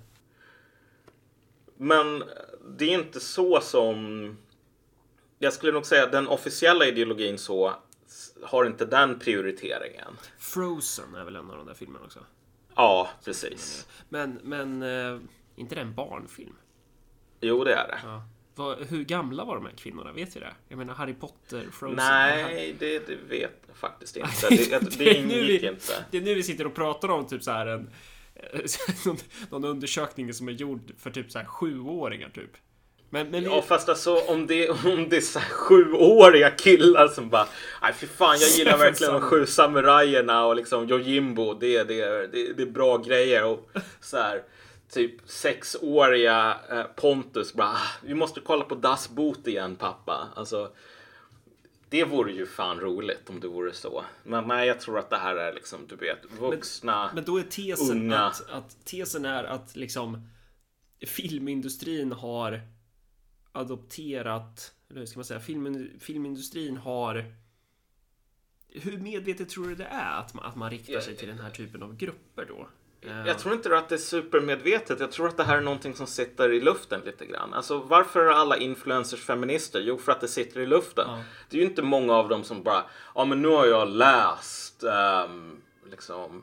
Men 1.77 2.25
det 2.79 2.85
är 2.85 2.95
inte 2.95 3.21
så 3.21 3.61
som... 3.61 4.37
Jag 5.39 5.53
skulle 5.53 5.73
nog 5.73 5.87
säga 5.87 6.05
att 6.05 6.13
den 6.13 6.29
officiella 6.29 6.87
ideologin 6.87 7.39
så 7.39 7.75
har 8.43 8.65
inte 8.65 8.85
den 8.85 9.19
prioriteringen. 9.19 10.19
Frozen 10.39 11.15
är 11.15 11.25
väl 11.25 11.37
en 11.37 11.51
av 11.51 11.57
de 11.57 11.67
där 11.67 11.75
filmerna 11.75 12.05
också? 12.05 12.21
Ja, 12.75 13.11
precis. 13.25 13.89
Men, 14.09 14.41
men 14.43 14.83
eh, 14.83 15.21
inte 15.57 15.75
det 15.75 15.81
en 15.81 15.95
barnfilm? 15.95 16.57
Jo, 17.41 17.65
det 17.65 17.75
är 17.75 17.89
det. 17.89 17.99
Ja. 18.05 18.23
Vad, 18.55 18.79
hur 18.89 19.05
gamla 19.05 19.45
var 19.45 19.55
de 19.57 19.67
här 19.67 19.73
kvinnorna? 19.73 20.13
Vet 20.13 20.37
vi 20.37 20.41
det? 20.41 20.53
Jag 20.69 20.79
menar 20.79 20.95
Harry 20.95 21.15
Potter, 21.15 21.65
Frozen. 21.73 21.97
Nej, 21.97 22.77
det, 22.79 22.99
det 23.07 23.17
vet 23.29 23.63
jag 23.67 23.77
faktiskt 23.77 24.17
inte. 24.17 24.31
Det, 24.49 24.81
det, 24.81 24.99
det 24.99 25.15
ingick 25.15 25.63
vi- 25.63 25.69
inte. 25.69 26.05
Det 26.11 26.17
är 26.19 26.23
nu 26.23 26.35
vi 26.35 26.43
sitter 26.43 26.67
och 26.67 26.75
pratar 26.75 27.09
om 27.09 27.27
typ 27.27 27.43
så 27.43 27.51
här 27.51 27.67
en 27.67 27.91
någon, 29.07 29.17
någon 29.51 29.65
undersökning 29.65 30.35
som 30.35 30.49
är 30.49 30.53
gjord 30.53 30.93
för 30.99 31.11
typ 31.11 31.31
så 31.31 31.39
här 31.39 31.47
sjuåringar 31.47 32.29
typ. 32.29 32.51
Men, 33.11 33.31
men 33.31 33.41
vi, 33.41 33.47
Ja, 33.47 33.63
fast 33.63 33.89
alltså 33.89 34.17
om 34.29 34.47
det, 34.47 34.69
om 34.71 35.09
det 35.09 35.17
är 35.17 35.21
så 35.21 35.39
här 35.39 35.49
sjuåriga 35.51 36.51
killar 36.51 37.09
som 37.09 37.29
bara 37.29 37.47
Nej 37.83 37.93
fy 37.95 38.07
fan, 38.07 38.37
jag 38.41 38.51
gillar 38.51 38.79
verkligen 38.87 39.13
de 39.13 39.21
sju 39.23 39.47
samurajerna 39.47 40.45
och 40.47 40.57
liksom 40.57 40.89
Yojimbo. 40.91 41.55
Det, 41.55 41.83
det, 41.85 42.27
det, 42.33 42.53
det 42.53 42.63
är 42.63 42.67
bra 42.71 42.97
grejer. 42.99 43.45
Och 43.45 43.71
så 44.01 44.17
här 44.17 44.43
typ 44.93 45.15
sexåriga 45.31 46.57
eh, 46.71 46.85
Pontus 46.85 47.55
bara 47.55 47.69
"Ah, 47.69 47.89
Vi 48.03 48.15
måste 48.15 48.41
kolla 48.41 48.65
på 48.65 48.75
Das 48.75 49.09
Boot 49.11 49.47
igen 49.47 49.77
pappa. 49.77 50.29
Alltså 50.37 50.73
det 51.89 52.05
vore 52.05 52.33
ju 52.33 52.47
fan 52.47 52.81
roligt 52.81 53.31
om 53.31 53.41
det 53.41 53.49
vore 53.49 53.73
så. 53.73 54.05
Men 54.25 54.45
nej, 54.49 54.69
jag 54.69 54.81
tror 54.81 54.99
att 54.99 55.11
det 55.11 55.17
här 55.17 55.37
är 55.37 55.53
liksom, 55.55 55.87
du 55.87 55.97
vet, 55.97 56.19
vuxna. 56.39 57.11
men 57.15 57.25
då 57.25 57.37
är 57.39 57.43
tesen 57.43 57.97
Unga. 58.03 58.19
att, 58.19 58.51
att 58.51 58.85
tesen 58.85 59.25
är 59.25 59.45
att 59.45 59.77
liksom 59.77 60.29
filmindustrin 61.07 62.13
har 62.13 62.61
adopterat, 63.53 64.73
eller 64.91 65.01
hur 65.01 65.07
ska 65.07 65.19
man 65.19 65.25
säga, 65.25 65.41
film, 65.41 65.91
filmindustrin 66.01 66.77
har 66.77 67.25
hur 68.69 68.99
medvetet 68.99 69.49
tror 69.49 69.69
du 69.69 69.75
det 69.75 69.85
är 69.85 70.19
att 70.19 70.35
man, 70.35 70.45
att 70.45 70.57
man 70.57 70.71
riktar 70.71 71.01
sig 71.01 71.17
till 71.17 71.29
den 71.29 71.39
här 71.39 71.51
typen 71.51 71.83
av 71.83 71.97
grupper 71.97 72.45
då? 72.49 72.69
Eh, 73.03 73.27
Jag 73.27 73.39
tror 73.39 73.55
inte 73.55 73.79
att 73.79 73.89
det 73.89 73.95
är 73.95 73.99
supermedvetet. 73.99 75.01
Jag 75.01 75.13
tror 75.13 75.29
att 75.29 75.37
det 75.37 75.45
här 75.45 75.57
är 75.57 75.61
någonting 75.61 75.95
som 75.95 76.07
sitter 76.07 76.53
i 76.53 76.61
luften 76.61 77.01
lite 77.05 77.27
grann. 77.27 77.55
Alltså 77.55 77.79
varför 77.79 78.21
är 78.21 78.31
alla 78.31 78.57
influencers 78.57 79.21
feminister? 79.21 79.81
Jo, 79.81 79.99
för 79.99 80.13
att 80.13 80.21
det 80.21 80.29
sitter 80.29 80.61
i 80.61 80.67
luften. 80.67 81.05
Ja. 81.09 81.23
Det 81.49 81.57
är 81.57 81.61
ju 81.61 81.67
inte 81.67 81.83
många 81.83 82.15
av 82.15 82.29
dem 82.29 82.45
som 82.45 82.63
bara, 82.63 82.85
ja 83.15 83.25
men 83.25 83.43
nu 83.43 83.49
har 83.49 83.67
jag 83.67 83.89
läst 83.89 84.85
ehm, 84.85 85.61
liksom 85.91 86.43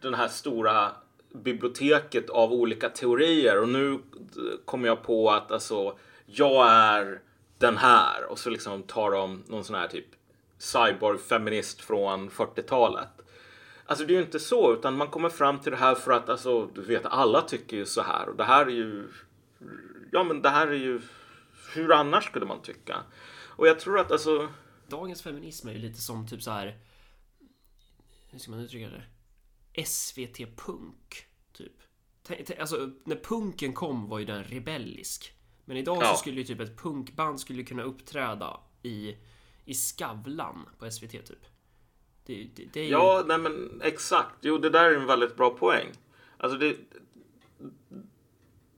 den 0.00 0.14
här 0.14 0.28
stora 0.28 0.90
biblioteket 1.32 2.30
av 2.30 2.52
olika 2.52 2.88
teorier 2.88 3.60
och 3.62 3.68
nu 3.68 3.98
kommer 4.64 4.88
jag 4.88 5.02
på 5.02 5.30
att 5.30 5.52
alltså 5.52 5.98
jag 6.26 6.70
är 6.70 7.20
den 7.58 7.76
här 7.76 8.24
och 8.24 8.38
så 8.38 8.50
liksom 8.50 8.82
tar 8.82 9.10
de 9.10 9.42
någon 9.46 9.64
sån 9.64 9.76
här 9.76 9.88
typ 9.88 10.06
cyborg-feminist 10.58 11.80
från 11.80 12.30
40-talet. 12.30 13.08
Alltså 13.90 14.04
det 14.06 14.12
är 14.12 14.16
ju 14.16 14.22
inte 14.24 14.38
så, 14.40 14.72
utan 14.74 14.96
man 14.96 15.08
kommer 15.08 15.28
fram 15.28 15.58
till 15.58 15.70
det 15.72 15.78
här 15.78 15.94
för 15.94 16.12
att 16.12 16.28
alltså, 16.28 16.66
du 16.66 16.82
vet, 16.82 17.06
alla 17.06 17.42
tycker 17.42 17.76
ju 17.76 17.86
så 17.86 18.02
här 18.02 18.28
och 18.28 18.36
det 18.36 18.44
här 18.44 18.66
är 18.66 18.70
ju, 18.70 19.08
ja 20.12 20.24
men 20.24 20.42
det 20.42 20.48
här 20.50 20.66
är 20.66 20.74
ju, 20.74 21.00
hur 21.74 21.92
annars 21.92 22.24
skulle 22.24 22.46
man 22.46 22.62
tycka? 22.62 22.96
Och 23.56 23.66
jag 23.68 23.80
tror 23.80 23.98
att 23.98 24.12
alltså, 24.12 24.48
Dagens 24.88 25.22
feminism 25.22 25.68
är 25.68 25.72
ju 25.72 25.78
lite 25.78 26.00
som 26.00 26.28
typ 26.28 26.42
så 26.42 26.50
här. 26.50 26.78
Hur 28.30 28.38
ska 28.38 28.50
man 28.50 28.60
uttrycka 28.60 28.88
det? 28.90 29.04
SVT-punk, 29.84 31.26
typ. 31.52 31.72
Tänk- 32.22 32.46
tänk- 32.46 32.60
Alltså, 32.60 32.90
när 33.04 33.16
punken 33.16 33.72
kom 33.72 34.08
var 34.08 34.18
ju 34.18 34.24
den 34.24 34.44
rebellisk. 34.44 35.32
Men 35.64 35.76
idag 35.76 35.98
Ja. 36.02 36.12
så 36.12 36.16
skulle 36.16 36.36
ju 36.36 36.44
typ 36.46 36.60
ett 36.60 36.78
punkband 36.78 37.40
skulle 37.40 37.62
kunna 37.62 37.82
uppträda 37.82 38.60
i, 38.82 39.16
i 39.64 39.74
Skavlan 39.74 40.68
på 40.78 40.90
SVT, 40.90 41.10
typ. 41.26 41.46
Det, 42.30 42.48
det, 42.54 42.72
det 42.72 42.84
ju... 42.84 42.90
ja, 42.90 43.24
nej 43.26 43.38
men 43.38 43.80
exakt, 43.84 44.34
jo 44.40 44.58
det 44.58 44.70
där 44.70 44.84
är 44.84 44.94
en 44.94 45.06
väldigt 45.06 45.36
bra 45.36 45.50
poäng. 45.50 45.86
Alltså 46.36 46.58
det, 46.58 46.76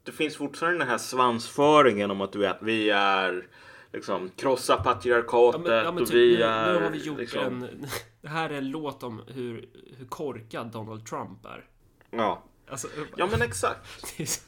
det 0.03 0.12
finns 0.12 0.36
fortfarande 0.36 0.78
den 0.78 0.88
här 0.88 0.98
svansföringen 0.98 2.11
om 2.11 2.20
att 2.20 2.32
du 2.32 2.38
vet, 2.38 2.57
vi 2.61 2.90
är 2.90 3.46
liksom 3.92 4.30
krossa 4.36 4.76
patriarkatet 4.76 5.61
Ja, 5.64 5.68
men, 5.68 5.84
ja, 5.84 5.92
men 5.92 6.03
och 6.03 6.09
typ, 6.09 6.16
vi 6.16 6.36
nu, 6.36 6.42
är 6.42 6.72
nu 6.72 6.84
har 6.84 6.90
vi 6.90 6.98
gjort 6.98 7.18
liksom, 7.18 7.40
en... 7.40 7.86
Det 8.20 8.28
här 8.28 8.50
är 8.50 8.59
en 8.59 8.70
låt 8.70 9.03
om 9.03 9.22
hur, 9.26 9.68
hur 9.98 10.07
korkad 10.07 10.66
Donald 10.66 11.07
Trump 11.07 11.46
är. 11.46 11.64
Ja. 12.11 12.42
Alltså, 12.70 12.88
ja, 13.16 13.28
men 13.30 13.42
exakt. 13.42 13.88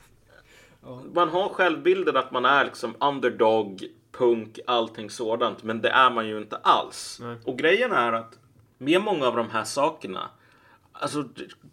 Man 1.14 1.28
har 1.28 1.48
självbilden 1.48 2.16
att 2.16 2.32
man 2.32 2.44
är 2.44 2.64
liksom 2.64 2.94
underdog, 3.00 3.84
punk, 4.12 4.58
allting 4.66 5.10
sådant. 5.10 5.62
Men 5.62 5.80
det 5.80 5.88
är 5.88 6.10
man 6.10 6.28
ju 6.28 6.38
inte 6.38 6.56
alls. 6.56 7.18
Nej. 7.22 7.36
Och 7.44 7.58
grejen 7.58 7.92
är 7.92 8.12
att 8.12 8.38
med 8.84 9.00
många 9.02 9.26
av 9.26 9.36
de 9.36 9.50
här 9.50 9.64
sakerna, 9.64 10.30
alltså 10.92 11.24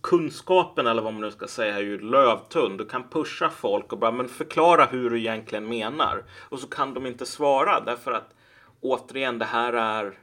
kunskapen 0.01 0.87
eller 0.87 1.01
vad 1.01 1.13
man 1.13 1.21
nu 1.21 1.31
ska 1.31 1.47
säga 1.47 1.75
är 1.75 1.81
ju 1.81 1.99
lövtunn. 1.99 2.77
Du 2.77 2.85
kan 2.85 3.09
pusha 3.09 3.49
folk 3.49 3.93
och 3.93 3.99
bara 3.99 4.11
men 4.11 4.29
förklara 4.29 4.85
hur 4.85 5.09
du 5.09 5.19
egentligen 5.19 5.67
menar. 5.69 6.23
Och 6.49 6.59
så 6.59 6.67
kan 6.67 6.93
de 6.93 7.05
inte 7.05 7.25
svara 7.25 7.79
därför 7.79 8.11
att 8.11 8.33
återigen 8.81 9.39
det 9.39 9.45
här 9.45 9.73
är 9.73 10.19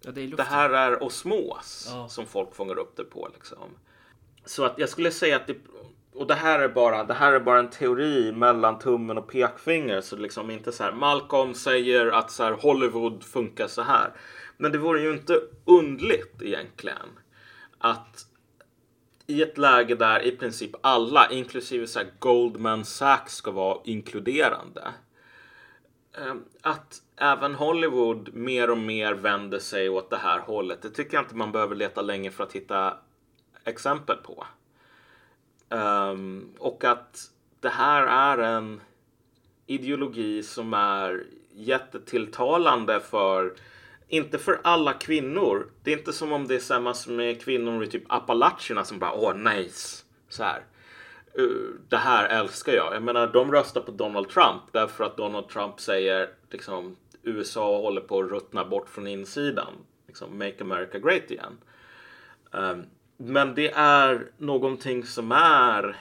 ja, 0.00 0.10
det 0.10 0.20
är 0.20 0.36
det 0.36 0.42
här 0.42 0.70
är 0.70 1.02
osmos 1.02 1.88
Ja. 1.90 2.08
som 2.08 2.26
folk 2.26 2.54
fångar 2.54 2.78
upp 2.78 2.96
det 2.96 3.04
på. 3.04 3.28
Liksom. 3.34 3.58
Så 4.44 4.64
att 4.64 4.78
jag 4.78 4.88
skulle 4.88 5.10
säga 5.10 5.36
att 5.36 5.46
det, 5.46 5.56
och 6.14 6.26
det 6.26 6.34
här 6.34 6.58
är 6.58 6.68
bara, 6.68 7.04
det 7.04 7.14
här 7.14 7.32
är 7.32 7.40
bara 7.40 7.58
en 7.58 7.70
teori 7.70 8.32
mellan 8.32 8.78
tummen 8.78 9.18
och 9.18 9.28
pekfinger. 9.28 10.00
Så 10.00 10.16
liksom 10.16 10.50
inte 10.50 10.72
så 10.72 10.82
här, 10.84 10.92
Malcolm 10.92 11.54
säger 11.54 12.06
att 12.06 12.30
så 12.30 12.42
här, 12.44 12.52
Hollywood 12.52 13.24
funkar 13.24 13.66
så 13.66 13.82
här. 13.82 14.10
Men 14.60 14.72
det 14.72 14.78
vore 14.78 15.00
ju 15.00 15.12
inte 15.12 15.40
undligt 15.64 16.42
egentligen 16.42 17.08
att 17.78 18.26
i 19.26 19.42
ett 19.42 19.58
läge 19.58 19.94
där 19.94 20.22
i 20.22 20.30
princip 20.30 20.70
alla, 20.80 21.30
inklusive 21.30 21.86
så 21.86 21.98
här 21.98 22.08
Goldman 22.18 22.84
Sachs, 22.84 23.34
ska 23.34 23.50
vara 23.50 23.78
inkluderande. 23.84 24.88
Eh, 26.12 26.34
att 26.60 27.02
även 27.16 27.54
Hollywood 27.54 28.34
mer 28.34 28.70
och 28.70 28.78
mer 28.78 29.14
vänder 29.14 29.58
sig 29.58 29.88
åt 29.88 30.10
det 30.10 30.16
här 30.16 30.38
hållet. 30.38 30.82
Det 30.82 30.90
tycker 30.90 31.16
jag 31.16 31.24
inte 31.24 31.36
man 31.36 31.52
behöver 31.52 31.76
leta 31.76 32.02
länge 32.02 32.30
för 32.30 32.44
att 32.44 32.52
hitta 32.52 32.96
exempel 33.64 34.16
på. 34.16 34.46
Ehm, 35.68 36.54
och 36.58 36.84
att 36.84 37.30
det 37.60 37.68
här 37.68 38.06
är 38.06 38.38
en 38.38 38.80
ideologi 39.66 40.42
som 40.42 40.74
är 40.74 41.24
jättetilltalande 41.52 43.00
för 43.00 43.54
inte 44.10 44.38
för 44.38 44.60
alla 44.64 44.92
kvinnor. 44.92 45.66
Det 45.82 45.92
är 45.92 45.98
inte 45.98 46.12
som 46.12 46.32
om 46.32 46.46
det 46.46 46.54
är 46.54 46.58
samma 46.58 46.94
som 46.94 47.16
med 47.16 47.42
kvinnor 47.42 47.84
i 47.84 47.86
typ 47.86 48.04
Appalacherna 48.08 48.84
som 48.84 48.98
bara 48.98 49.12
åh 49.12 49.34
nice. 49.36 50.04
Så 50.28 50.42
här. 50.42 50.64
"Uh, 51.38 51.74
Det 51.88 51.96
här 51.96 52.28
älskar 52.28 52.72
jag. 52.72 52.94
Jag 52.94 53.02
menar 53.02 53.26
de 53.26 53.52
röstar 53.52 53.80
på 53.80 53.90
Donald 53.90 54.28
Trump 54.28 54.62
därför 54.72 55.04
att 55.04 55.16
Donald 55.16 55.48
Trump 55.48 55.80
säger 55.80 56.28
liksom 56.50 56.96
USA 57.22 57.78
håller 57.80 58.00
på 58.00 58.20
att 58.20 58.30
ruttna 58.30 58.64
bort 58.64 58.88
från 58.88 59.06
insidan. 59.06 59.72
Liksom 60.06 60.38
make 60.38 60.56
America 60.60 60.98
great 60.98 61.30
igen. 61.30 61.58
Um, 62.52 62.84
men 63.16 63.54
det 63.54 63.70
är 63.74 64.26
någonting 64.38 65.04
som 65.04 65.32
är 65.32 65.96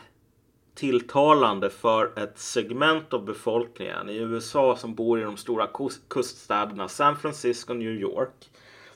tilltalande 0.80 1.70
för 1.70 2.20
ett 2.20 2.40
segment 2.40 3.14
av 3.14 3.26
befolkningen 3.26 4.10
i 4.10 4.18
USA 4.18 4.76
som 4.76 4.96
bor 4.96 5.20
i 5.20 5.24
de 5.24 5.38
stora 5.38 5.68
kuststäderna 6.08 6.88
San 6.88 7.18
Francisco 7.18 7.74
och 7.74 7.80
New 7.80 7.92
York. 7.94 8.50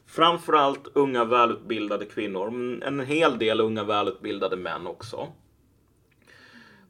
Framförallt 0.05 0.88
unga 0.93 1.25
välutbildade 1.25 2.05
kvinnor, 2.05 2.51
men 2.51 2.84
en 2.84 2.99
hel 2.99 3.39
del 3.39 3.61
unga 3.61 3.84
välutbildade 3.84 4.55
män 4.55 4.88
också. 4.88 5.27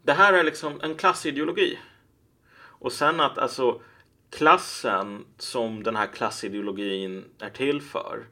Det 0.03 0.13
här 0.13 0.33
är 0.33 0.43
liksom 0.43 0.81
en 0.81 0.95
klassideologi. 0.95 1.79
Och 2.55 2.91
sen 2.91 3.19
att 3.19 3.37
alltså 3.37 3.81
klassen 4.29 5.25
som 5.37 5.83
den 5.83 5.95
här 5.95 6.07
klassideologin 6.07 7.25
är 7.39 7.49
till 7.49 7.81
för 7.81 8.25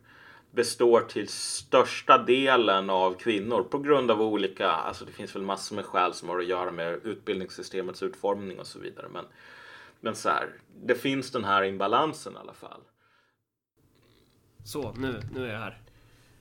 består 0.52 1.02
till 1.02 1.28
största 1.28 2.18
delen 2.18 2.90
av 2.90 3.14
kvinnor 3.14 3.64
på 3.64 3.80
grund 3.80 4.12
av 4.12 4.22
olika, 4.22 4.68
alltså 4.70 5.06
det 5.06 5.12
finns 5.12 5.36
väl 5.36 5.42
massor 5.42 5.76
med 5.76 5.86
skäl 5.86 6.14
som 6.14 6.30
har 6.30 6.40
att 6.40 6.48
göra 6.48 6.72
med 6.72 7.00
utbildningssystemets 7.04 8.04
utformning 8.04 8.60
och 8.60 8.68
så 8.68 8.80
vidare. 8.80 9.08
Men, 9.14 9.26
men 10.00 10.16
så 10.16 10.30
här, 10.30 10.50
det 10.84 10.96
finns 10.96 11.32
den 11.32 11.44
här 11.44 11.64
imbalansen 11.64 12.34
i 12.34 12.38
alla 12.38 12.54
fall. 12.54 12.82
Så, 14.66 14.94
nu, 14.98 15.22
nu 15.36 15.46
är 15.48 15.54
jag 15.54 15.60
här. 15.60 15.78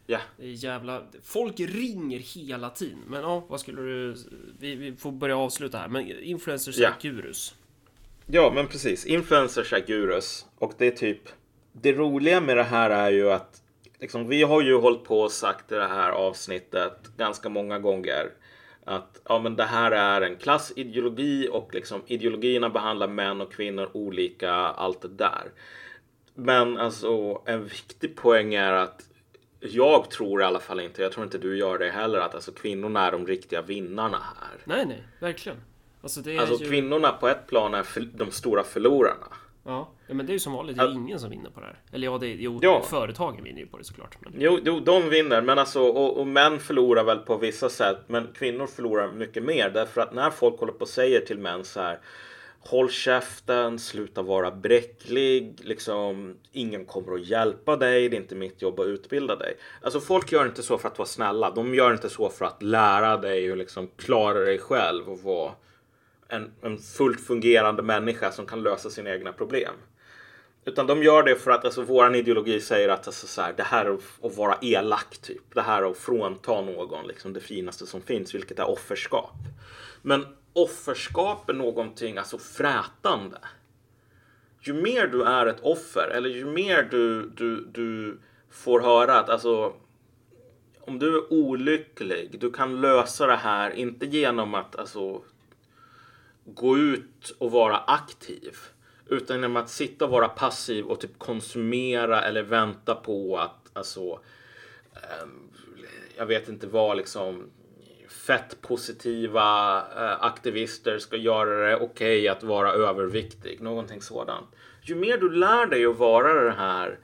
Ja, 0.07 0.19
Det 0.37 0.45
är 0.45 0.65
jävla... 0.65 1.03
Folk 1.23 1.61
ringer 1.61 2.19
hela 2.19 2.71
tiden. 2.71 2.99
Men 3.07 3.23
ja, 3.23 3.45
vad 3.49 3.61
skulle 3.61 3.83
du... 3.83 4.17
Vi, 4.59 4.75
vi 4.75 4.97
får 4.97 5.13
börja 5.13 5.37
avsluta 5.37 5.79
här. 5.79 5.89
Men 5.89 6.23
influencers 6.23 6.79
Ja. 6.79 6.89
är 6.89 6.95
gurus. 7.03 7.55
Ja, 8.27 8.53
men 8.55 8.67
precis. 8.67 9.07
Influencers 9.07 9.73
är 9.73 9.87
gurus. 9.87 10.47
Och 10.59 10.73
det 10.79 10.87
är 10.87 10.91
typ... 10.91 11.21
Det 11.73 11.93
roliga 11.93 12.41
med 12.41 12.57
det 12.57 12.63
här 12.63 12.91
är 12.91 13.11
ju 13.11 13.31
att 13.31 13.63
liksom, 14.01 14.29
vi 14.29 14.43
har 14.43 14.61
ju 14.61 14.77
hållit 14.77 15.05
på 15.05 15.21
och 15.21 15.33
sagt 15.33 15.73
i 15.73 15.75
det 15.75 15.89
här 15.89 16.11
avsnittet 16.11 17.11
ganska 17.17 17.49
många 17.49 17.79
gånger 17.79 18.31
att 18.85 19.21
ja, 19.29 19.39
men 19.39 19.57
det 19.57 19.65
här 19.65 19.91
är 19.91 20.23
en 20.23 20.37
klassideologi 20.37 21.49
och 21.53 21.75
liksom 21.75 22.03
ideologierna 22.07 22.71
behandlar 22.71 23.09
män 23.09 23.41
och 23.41 23.53
kvinnor 23.53 23.91
olika, 23.93 24.53
allt 24.53 25.03
det 25.03 25.09
där. 25.09 25.51
Men 26.35 26.79
alltså 26.79 27.43
en 27.47 27.65
viktig 27.65 28.17
poäng 28.17 28.55
är 28.55 28.73
att 28.73 29.03
jag 29.61 30.11
tror 30.11 30.41
i 30.41 30.45
alla 30.45 30.59
fall 30.59 30.81
inte, 30.81 31.03
jag 31.03 31.13
tror 31.13 31.25
inte 31.25 31.39
du 31.39 31.59
gör 31.59 31.79
det 31.79 31.91
heller, 31.91 32.19
att 32.19 32.35
alltså 32.35 32.53
kvinnorna 32.53 33.07
är 33.07 33.13
de 33.13 33.27
riktiga 33.27 33.63
vinnarna 33.63 34.19
här. 34.41 34.59
Nej, 34.65 34.87
nej, 34.87 35.03
verkligen. 35.19 35.59
Alltså, 36.03 36.21
Alltså 36.39 36.65
ju... 36.65 36.71
kvinnorna 36.71 37.13
på 37.13 37.29
ett 37.29 37.47
plan 37.47 37.75
är 37.75 37.83
för, 37.83 38.01
de 38.01 38.31
stora 38.31 38.63
förlorarna. 38.63 39.27
Ja. 39.65 39.89
ja, 40.07 40.15
men 40.15 40.27
det 40.27 40.31
är 40.31 40.35
ju 40.35 40.39
som 40.41 40.53
vanligt. 40.53 40.77
Det 40.77 40.83
är 40.83 40.93
ingen 40.93 41.21
som 41.21 41.31
vinner 41.31 41.51
på 41.51 41.61
det 41.61 41.67
här. 41.67 41.79
Eller 41.93 42.07
ja, 42.07 42.19
det 42.19 42.27
är, 42.27 42.35
jo, 42.35 42.59
Ja. 42.63 42.83
företagen 42.91 43.45
vinner 43.45 43.61
ju 43.61 43.67
på 43.67 43.79
det 43.79 43.85
såklart. 43.85 44.17
Men... 44.21 44.33
Jo, 44.39 44.59
jo 44.65 44.81
de 44.81 45.09
vinner, 45.09 45.43
men 45.43 45.59
alltså 45.59 45.81
och, 45.83 46.21
och 46.21 46.27
män 46.27 46.59
förlorar 46.59 47.05
väl 47.05 47.19
på 47.19 47.37
vissa 47.37 47.69
sätt, 47.69 47.99
men 48.07 48.29
kvinnor 48.35 48.67
förlorar 48.67 49.13
mycket 49.13 49.43
mer 49.43 49.71
därför 49.71 50.01
att 50.01 50.15
när 50.15 50.31
folk 50.31 50.61
håller 50.61 50.73
på 50.73 50.81
och 50.81 50.89
säger 50.89 51.21
till 51.21 51.39
män 51.39 51.65
så 51.65 51.81
här 51.81 51.99
Håll 52.63 52.91
käften, 52.91 53.79
sluta 53.79 54.23
vara 54.23 54.51
bräcklig, 54.51 55.61
liksom 55.63 56.37
ingen 56.53 56.85
kommer 56.85 57.15
att 57.15 57.27
hjälpa 57.27 57.77
dig, 57.77 58.09
det 58.09 58.17
är 58.17 58.21
inte 58.21 58.35
mitt 58.35 58.63
jobb 58.63 58.81
att 58.81 58.87
utbilda 58.87 59.37
dig. 59.37 59.57
Alltså 59.83 60.01
folk 60.01 60.33
gör 60.33 60.47
inte 60.47 60.63
så 60.63 60.79
för 60.79 60.89
att 60.89 60.99
vara 60.99 61.09
snälla, 61.09 61.51
de 61.51 61.75
gör 61.75 61.93
inte 61.93 62.09
så 62.09 62.29
för 62.29 62.45
att 62.45 62.63
lära 62.63 63.17
dig 63.17 63.51
och 63.51 63.57
liksom 63.57 63.89
klara 63.97 64.39
dig 64.39 64.59
själv 64.59 65.09
och 65.11 65.19
vara 65.21 65.53
en, 66.31 66.51
en 66.63 66.79
fullt 66.79 67.21
fungerande 67.21 67.83
människa 67.83 68.33
som 68.33 68.47
kan 68.47 68.63
lösa 68.63 68.91
sina 68.91 69.11
egna 69.11 69.33
problem. 69.33 69.75
Utan 70.65 70.87
de 70.87 71.03
gör 71.03 71.23
det 71.23 71.37
för 71.37 71.51
att 71.51 71.65
alltså, 71.65 71.83
vår 71.83 72.15
ideologi 72.17 72.61
säger 72.61 72.89
att 72.89 73.07
alltså, 73.07 73.27
så 73.27 73.43
här, 73.43 73.53
det 73.57 73.63
här 73.63 73.85
är 73.85 73.91
att- 73.91 74.25
att 74.25 74.37
vara 74.37 74.59
elak 74.63 75.19
typ. 75.19 75.55
Det 75.55 75.61
här 75.63 75.83
är 75.83 75.91
att 75.91 75.97
frånta 75.99 76.61
någon 76.61 77.07
liksom, 77.07 77.33
det 77.33 77.41
finaste 77.41 77.87
som 77.87 78.03
finns, 78.03 78.35
vilket 78.35 78.59
är 78.59 78.69
offerskap. 78.71 79.33
Men 80.03 80.27
offerskap 80.53 81.51
är 81.51 81.55
någonting 81.55 82.19
alltså 82.19 82.39
frätande. 82.39 83.39
Ju 84.63 84.73
mer 84.75 85.07
du 85.07 85.23
är 85.23 85.47
ett 85.47 85.61
offer 85.63 86.11
eller 86.15 86.29
ju 86.31 86.45
mer 86.45 86.83
du, 86.91 87.29
du, 87.37 87.65
du 87.73 88.19
får 88.51 88.81
höra 88.81 89.19
att 89.19 89.29
alltså 89.29 89.73
om 90.81 90.99
du 90.99 91.17
är 91.17 91.33
olycklig, 91.33 92.37
du 92.41 92.51
kan 92.53 92.81
lösa 92.81 93.27
det 93.27 93.37
här 93.37 93.71
inte 93.71 94.07
genom 94.07 94.55
att 94.55 94.77
alltså 94.77 95.23
gå 96.45 96.79
ut 96.79 97.37
och 97.39 97.51
vara 97.51 97.79
aktiv. 97.79 98.57
Utan 99.09 99.37
genom 99.37 99.57
att 99.57 99.71
sitta 99.71 100.05
och 100.05 100.11
vara 100.11 100.29
passiv 100.29 100.87
och 100.87 101.01
typ 101.01 101.19
konsumera 101.19 102.23
eller 102.23 102.43
vänta 102.43 102.95
på 102.95 103.39
att 103.39 103.71
alltså 103.73 104.21
ehm, 104.95 105.51
jag 106.17 106.27
vet 106.27 106.49
inte 106.49 106.67
vad 106.67 106.97
liksom 106.97 107.51
fett 108.09 108.61
positiva 108.61 109.79
eh, 109.97 110.25
aktivister 110.25 110.99
ska 110.99 111.17
göra 111.17 111.69
det 111.69 111.77
okej 111.77 112.29
att 112.29 112.43
vara 112.43 112.73
överviktig. 112.73 113.61
Någonting 113.61 114.03
sådant. 114.03 114.47
Ju 114.83 114.95
mer 114.95 115.19
du 115.19 115.31
lär 115.31 115.67
dig 115.67 115.87
att 115.87 115.97
vara 115.97 116.45
den 116.45 116.57
här 116.57 116.99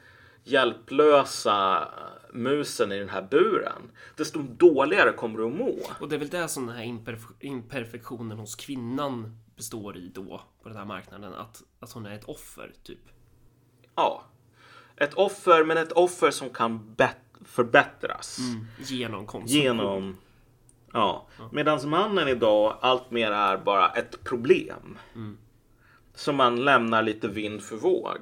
hjälplösa 0.45 1.89
musen 2.37 2.93
i 2.93 2.99
den 2.99 3.09
här 3.09 3.23
buren, 3.31 3.91
desto 4.17 4.43
dåligare 4.43 5.13
kommer 5.13 5.39
du 5.39 5.47
att 5.47 5.53
må. 5.53 5.79
Och 6.01 6.09
det 6.09 6.15
är 6.15 6.19
väl 6.19 6.29
det 6.29 6.49
som 6.49 6.67
den 6.67 6.77
här 6.77 6.85
imperf- 6.85 7.35
imperfektionen 7.41 8.39
hos 8.39 8.55
kvinnan 8.55 9.39
består 9.57 9.97
i 9.97 10.09
då 10.09 10.43
på 10.63 10.69
den 10.69 10.79
här 10.79 10.85
marknaden. 10.85 11.35
Att, 11.35 11.63
att 11.81 11.93
hon 11.93 12.07
är 12.07 12.15
ett 12.15 12.25
offer, 12.25 12.73
typ. 12.83 13.01
Ja. 13.95 14.25
Ett 14.97 15.15
offer, 15.15 15.65
men 15.65 15.77
ett 15.79 15.93
offer 15.93 16.31
som 16.31 16.51
kan 16.51 16.97
förbättras. 17.45 18.39
Genom 18.79 19.27
konsumtion. 19.27 19.63
Genom... 19.63 20.17
Ja. 20.93 21.29
Medan 21.53 21.89
mannen 21.89 22.29
idag 22.29 22.79
allt 22.81 23.11
mer 23.11 23.31
är 23.33 23.59
bara 23.59 23.91
ett 23.91 24.25
problem. 24.25 24.99
Som 26.15 26.37
man 26.37 26.65
lämnar 26.65 27.03
lite 27.03 27.29
vind 27.29 27.63
för 27.63 27.77
våg. 27.77 28.19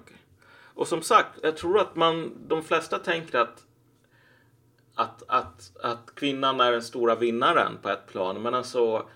Och 0.76 0.88
som 0.88 1.02
sagt, 1.02 1.38
jag 1.42 1.56
tror 1.56 1.80
att 1.80 1.96
man, 1.96 2.32
de 2.48 2.62
flesta 2.62 2.98
tänker 2.98 3.38
att 3.38 3.64
att, 4.94 5.22
att, 5.28 5.76
att 5.82 6.14
kvinnan 6.14 6.60
är 6.60 6.72
den 6.72 6.82
stora 6.82 7.14
vinnaren 7.14 7.78
på 7.82 7.88
ett 7.90 8.06
plan. 8.06 8.42
Men 8.42 8.54
alltså 8.54 9.06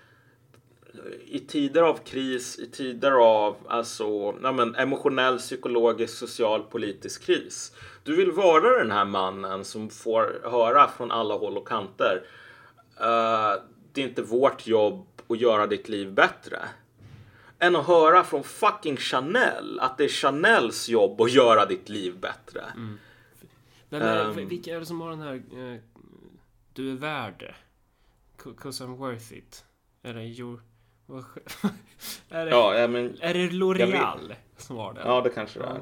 i 1.25 1.39
tider 1.39 1.81
av 1.81 1.97
kris, 2.05 2.59
i 2.59 2.65
tider 2.65 3.11
av 3.11 3.55
alltså, 3.67 4.35
ja, 4.43 4.51
men, 4.51 4.75
emotionell, 4.75 5.37
psykologisk, 5.37 6.17
social, 6.17 6.63
politisk 6.63 7.25
kris. 7.25 7.71
Du 8.03 8.15
vill 8.15 8.31
vara 8.31 8.77
den 8.77 8.91
här 8.91 9.05
mannen 9.05 9.65
som 9.65 9.89
får 9.89 10.41
höra 10.43 10.87
från 10.87 11.11
alla 11.11 11.35
håll 11.35 11.57
och 11.57 11.67
kanter. 11.67 12.23
Uh, 13.01 13.63
det 13.93 14.01
är 14.01 14.07
inte 14.07 14.21
vårt 14.21 14.67
jobb 14.67 15.07
att 15.27 15.39
göra 15.41 15.67
ditt 15.67 15.89
liv 15.89 16.13
bättre. 16.13 16.59
Än 17.59 17.75
att 17.75 17.87
höra 17.87 18.23
från 18.23 18.43
fucking 18.43 18.97
Chanel 18.97 19.79
att 19.79 19.97
det 19.97 20.03
är 20.03 20.09
Chanels 20.09 20.89
jobb 20.89 21.21
att 21.21 21.31
göra 21.31 21.65
ditt 21.65 21.89
liv 21.89 22.19
bättre. 22.19 22.61
Mm. 22.75 22.99
Vem 23.89 24.01
är, 24.01 24.25
Ehm. 24.39 24.47
vilka 24.47 24.75
är 24.75 24.79
det 24.79 24.85
som 24.85 25.01
har 25.01 25.09
den 25.09 25.21
här... 25.21 25.33
eh, 25.35 25.79
du 26.73 26.91
är 26.91 26.95
värd 26.95 27.33
det. 27.39 27.55
Cause 28.57 28.83
I'm 28.83 28.95
worth 28.97 29.33
it. 29.33 29.65
Är 30.01 30.13
det 30.13 30.23
your... 30.23 30.61
är 32.29 32.45
det, 32.45 32.51
Ja, 32.51 32.75
ja, 32.79 32.87
men 32.87 33.17
är 33.21 33.33
det 33.33 33.49
L'Oreal 33.49 34.33
som 34.57 34.77
har 34.77 34.93
den? 34.93 35.07
Ja, 35.07 35.21
det 35.21 35.29
kanske 35.29 35.59
det 35.59 35.65
är. 35.65 35.81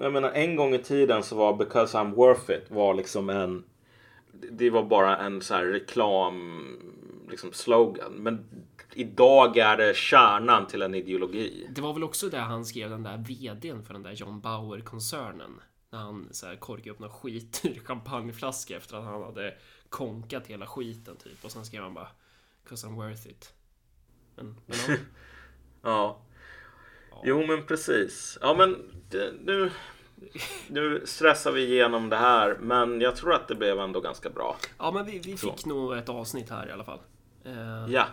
Jag 0.00 0.12
menar, 0.12 0.30
en 0.30 0.56
gång 0.56 0.74
i 0.74 0.78
tiden 0.78 1.22
så 1.22 1.36
var 1.36 1.56
Because 1.56 1.98
I'm 1.98 2.14
worth 2.14 2.50
it 2.50 2.70
var 2.70 2.94
liksom 2.94 3.30
en... 3.30 3.64
Det 4.50 4.70
var 4.70 4.84
bara 4.84 5.16
en 5.18 5.40
så 5.40 5.54
här 5.54 5.64
reklam, 5.64 6.66
liksom 7.30 7.52
slogan. 7.52 8.12
Men 8.12 8.46
idag 8.94 9.56
är 9.56 9.76
det 9.76 9.96
kärnan 9.96 10.66
till 10.66 10.82
en 10.82 10.94
ideologi. 10.94 11.66
Det 11.70 11.80
var 11.80 11.92
väl 11.92 12.04
också 12.04 12.28
där 12.28 12.40
han 12.40 12.64
skrev 12.64 12.90
den 12.90 13.02
där 13.02 13.16
VDn 13.16 13.82
för 13.82 13.92
den 13.94 14.02
där 14.02 14.12
John 14.12 14.40
Bauer-koncernen. 14.40 15.60
När 15.94 16.00
han 16.02 16.28
så 16.30 16.46
här 16.46 16.56
korkade 16.56 16.90
upp 16.90 16.98
någon 16.98 17.10
skit 17.10 17.60
ur 17.64 17.80
champagneflaska 17.84 18.76
efter 18.76 18.96
att 18.96 19.04
han 19.04 19.22
hade 19.22 19.54
konkat 19.88 20.46
hela 20.46 20.66
skiten 20.66 21.16
typ. 21.16 21.44
Och 21.44 21.50
sen 21.52 21.64
skrev 21.64 21.82
han 21.82 21.94
bara 21.94 22.08
Cause 22.68 22.86
I'm 22.86 22.94
worth 22.94 23.26
it. 23.26 23.54
Men, 24.36 24.56
men 24.66 24.98
ja. 25.82 26.18
Ja. 27.10 27.22
Jo, 27.24 27.46
men 27.46 27.66
precis. 27.66 28.38
Ja, 28.40 28.54
men 28.54 28.70
nu... 29.44 29.70
Nu 30.68 31.02
stressar 31.06 31.52
vi 31.52 31.64
igenom 31.72 32.08
det 32.08 32.16
här, 32.16 32.56
men 32.60 33.00
jag 33.00 33.16
tror 33.16 33.34
att 33.34 33.48
det 33.48 33.54
blev 33.54 33.78
ändå 33.80 34.00
ganska 34.00 34.30
bra. 34.30 34.56
ja, 34.78 34.90
men 34.90 35.06
vi, 35.06 35.18
vi 35.18 35.36
Så. 35.36 35.52
fick 35.52 35.66
nog 35.66 35.96
ett 35.96 36.08
avsnitt 36.08 36.50
här 36.50 36.68
i 36.68 36.72
alla 36.72 36.84
fall. 36.84 36.98
Eh, 37.44 37.86
Ja, 37.88 38.06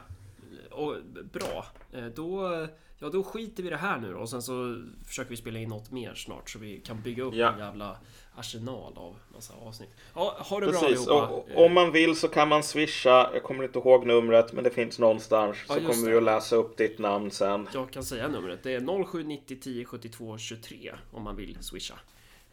och, 0.71 0.95
bra. 1.33 1.65
Eh, 1.91 2.05
då, 2.05 2.67
ja, 3.01 3.09
då 3.09 3.23
skiter 3.23 3.63
vi 3.63 3.67
i 3.67 3.71
det 3.71 3.77
här 3.77 3.97
nu 3.97 4.13
då. 4.13 4.19
Och 4.19 4.29
sen 4.29 4.41
så 4.41 4.81
försöker 5.07 5.29
vi 5.29 5.37
spela 5.37 5.59
in 5.59 5.69
något 5.69 5.91
mer 5.91 6.13
snart 6.13 6.49
så 6.49 6.59
vi 6.59 6.79
kan 6.79 7.01
bygga 7.01 7.23
upp 7.23 7.33
Ja. 7.33 7.53
en 7.53 7.59
jävla 7.59 7.97
arsenal 8.35 8.93
av 8.97 9.15
massa 9.33 9.53
avsnitt. 9.53 9.89
Ja, 10.15 10.37
ha 10.39 10.59
det 10.59 10.67
bra 10.67 10.79
precis. 10.79 11.07
allihopa. 11.07 11.27
Och, 11.27 11.65
om 11.65 11.73
man 11.73 11.91
vill 11.91 12.15
så 12.15 12.27
kan 12.27 12.47
man 12.47 12.63
swisha. 12.63 13.29
Jag 13.33 13.43
kommer 13.43 13.63
inte 13.63 13.79
ihåg 13.79 14.05
numret, 14.05 14.53
men 14.53 14.63
det 14.63 14.69
finns 14.69 14.99
någonstans. 14.99 15.57
Ja, 15.67 15.73
så 15.73 15.79
kommer 15.79 16.05
det. 16.05 16.11
vi 16.11 16.17
att 16.17 16.23
läsa 16.23 16.55
upp 16.55 16.77
ditt 16.77 16.99
namn 16.99 17.31
sen. 17.31 17.69
Jag 17.73 17.91
kan 17.91 18.03
säga 18.03 18.27
numret. 18.27 18.63
Det 18.63 18.73
är 18.73 19.03
0790 19.05 19.57
10 19.61 19.85
72 19.85 20.37
23 20.37 20.93
om 21.11 21.23
man 21.23 21.35
vill 21.35 21.57
swisha 21.61 21.95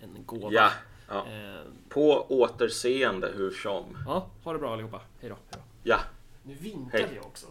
en 0.01 0.25
gåva. 0.27 0.49
Ja. 0.53 0.71
ja. 1.09 1.27
Eh, 1.27 1.63
På 1.89 2.27
återseende 2.29 3.33
hur 3.37 3.51
som. 3.51 3.85
ja, 4.07 4.31
ha 4.45 4.53
det 4.53 4.59
bra 4.59 4.73
allihopa. 4.73 5.01
Hej 5.21 5.31
då. 5.31 5.37
Hej 5.51 5.53
då. 5.53 5.59
Ja. 5.83 5.99
Nu 6.43 6.55
vinkade 6.55 7.09
jag 7.15 7.27
också. 7.27 7.47